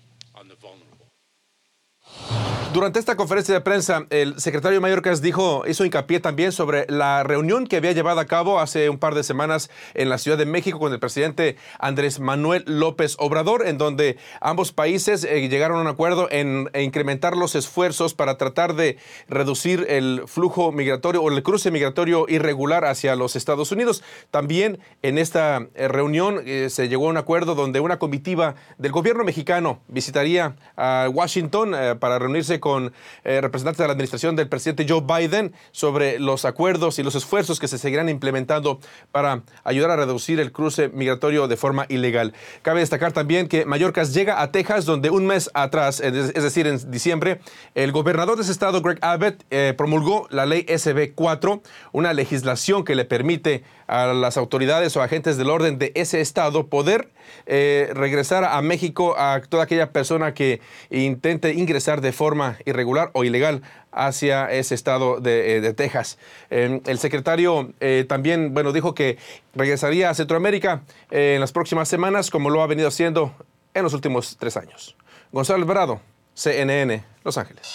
Durante 2.77 2.99
esta 2.99 3.15
conferencia 3.15 3.55
de 3.55 3.61
prensa, 3.61 4.05
el 4.11 4.39
secretario 4.39 4.79
Mayorkas 4.79 5.19
dijo, 5.19 5.63
hizo 5.67 5.83
hincapié 5.83 6.19
también 6.19 6.51
sobre 6.51 6.85
la 6.89 7.23
reunión 7.23 7.65
que 7.65 7.77
había 7.77 7.91
llevado 7.91 8.19
a 8.19 8.25
cabo 8.25 8.59
hace 8.59 8.91
un 8.91 8.99
par 8.99 9.15
de 9.15 9.23
semanas 9.23 9.71
en 9.95 10.09
la 10.09 10.19
Ciudad 10.19 10.37
de 10.37 10.45
México 10.45 10.77
con 10.77 10.93
el 10.93 10.99
presidente 10.99 11.55
Andrés 11.79 12.19
Manuel 12.19 12.63
López 12.67 13.15
Obrador, 13.17 13.65
en 13.65 13.79
donde 13.79 14.17
ambos 14.41 14.73
países 14.73 15.23
eh, 15.23 15.49
llegaron 15.49 15.79
a 15.79 15.81
un 15.81 15.87
acuerdo 15.87 16.27
en, 16.29 16.69
incrementar 16.79 17.35
los 17.35 17.55
esfuerzos 17.55 18.13
para 18.13 18.37
tratar 18.37 18.75
de 18.75 18.99
reducir 19.27 19.87
el 19.89 20.21
flujo 20.27 20.71
migratorio 20.71 21.23
o 21.23 21.31
el 21.31 21.41
cruce 21.41 21.71
migratorio 21.71 22.27
irregular 22.29 22.85
hacia 22.85 23.15
los 23.15 23.35
Estados 23.35 23.71
Unidos. 23.71 24.03
También 24.29 24.77
en 25.01 25.17
esta 25.17 25.65
eh, 25.73 25.87
reunión 25.87 26.43
eh, 26.45 26.67
se 26.69 26.89
llegó 26.89 27.07
a 27.07 27.09
un 27.09 27.17
acuerdo 27.17 27.55
donde 27.55 27.79
una 27.79 27.97
comitiva 27.97 28.53
del 28.77 28.91
gobierno 28.91 29.23
mexicano 29.23 29.79
visitaría 29.87 30.57
a 30.75 31.09
Washington 31.11 31.75
para 31.99 32.19
reunirse 32.19 32.59
con 32.59 32.66
con 32.67 32.91
eh, 33.23 33.39
representantes 33.39 33.77
de 33.77 33.87
la 33.87 33.93
administración 33.93 34.35
del 34.35 34.49
presidente 34.49 34.85
Joe 34.85 34.99
Biden 35.01 35.53
sobre 35.71 36.19
los 36.19 36.43
acuerdos 36.43 36.99
y 36.99 37.03
los 37.03 37.15
esfuerzos 37.15 37.61
que 37.61 37.69
se 37.69 37.77
seguirán 37.77 38.09
implementando 38.09 38.81
para 39.13 39.43
ayudar 39.63 39.91
a 39.91 39.95
reducir 39.95 40.41
el 40.41 40.51
cruce 40.51 40.89
migratorio 40.89 41.47
de 41.47 41.55
forma 41.55 41.85
ilegal. 41.87 42.33
Cabe 42.63 42.81
destacar 42.81 43.13
también 43.13 43.47
que 43.47 43.63
Mallorcas 43.63 44.13
llega 44.13 44.41
a 44.41 44.51
Texas, 44.51 44.83
donde 44.83 45.09
un 45.09 45.25
mes 45.25 45.49
atrás, 45.53 46.01
es 46.01 46.33
decir, 46.33 46.67
en 46.67 46.91
diciembre, 46.91 47.39
el 47.73 47.93
gobernador 47.93 48.35
de 48.35 48.41
ese 48.41 48.51
estado, 48.51 48.81
Greg 48.81 48.99
Abbott, 49.01 49.45
eh, 49.49 49.73
promulgó 49.77 50.27
la 50.29 50.45
ley 50.45 50.65
SB 50.67 51.13
4, 51.15 51.61
una 51.93 52.11
legislación 52.11 52.83
que 52.83 52.95
le 52.95 53.05
permite 53.05 53.63
a 53.87 54.07
las 54.07 54.35
autoridades 54.35 54.97
o 54.97 55.01
agentes 55.01 55.37
del 55.37 55.49
orden 55.49 55.79
de 55.79 55.93
ese 55.95 56.19
estado 56.19 56.67
poder 56.67 57.11
eh, 57.45 57.89
regresar 57.93 58.43
a 58.43 58.61
México 58.61 59.15
a 59.17 59.41
toda 59.41 59.63
aquella 59.63 59.91
persona 59.91 60.33
que 60.33 60.61
intente 60.89 61.53
ingresar 61.53 62.01
de 62.01 62.11
forma 62.11 62.57
irregular 62.65 63.09
o 63.13 63.23
ilegal 63.23 63.61
hacia 63.91 64.51
ese 64.51 64.75
estado 64.75 65.19
de, 65.19 65.57
eh, 65.57 65.73
Texas. 65.73 66.17
el 66.49 66.99
secretario 66.99 67.71
eh, 67.79 68.05
también, 68.07 68.53
bueno, 68.53 68.71
dijo 68.71 68.93
que 68.93 69.17
regresaría 69.55 70.09
a 70.09 70.13
Centroamérica 70.13 70.83
en 71.11 71.39
las 71.39 71.51
próximas 71.51 71.87
semanas, 71.87 72.29
como 72.29 72.49
lo 72.49 72.61
ha 72.61 72.67
venido 72.67 72.87
haciendo 72.87 73.33
en 73.73 73.83
los 73.83 73.93
últimos 73.93 74.37
tres 74.39 74.57
años. 74.57 74.95
Gonzalo 75.31 75.59
Alvarado, 75.59 76.01
CNN, 76.33 77.03
Los 77.23 77.37
Ángeles. 77.37 77.67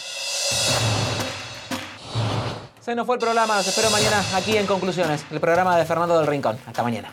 Se 2.80 2.96
nos 2.96 3.06
fue 3.06 3.14
el 3.14 3.20
programa, 3.20 3.56
los 3.56 3.68
espero 3.68 3.90
mañana 3.90 4.24
aquí 4.34 4.56
en 4.56 4.66
Conclusiones, 4.66 5.24
el 5.30 5.38
programa 5.38 5.76
de 5.76 5.84
Fernando 5.84 6.18
del 6.18 6.26
Rincón. 6.26 6.58
Hasta 6.66 6.82
mañana. 6.82 7.12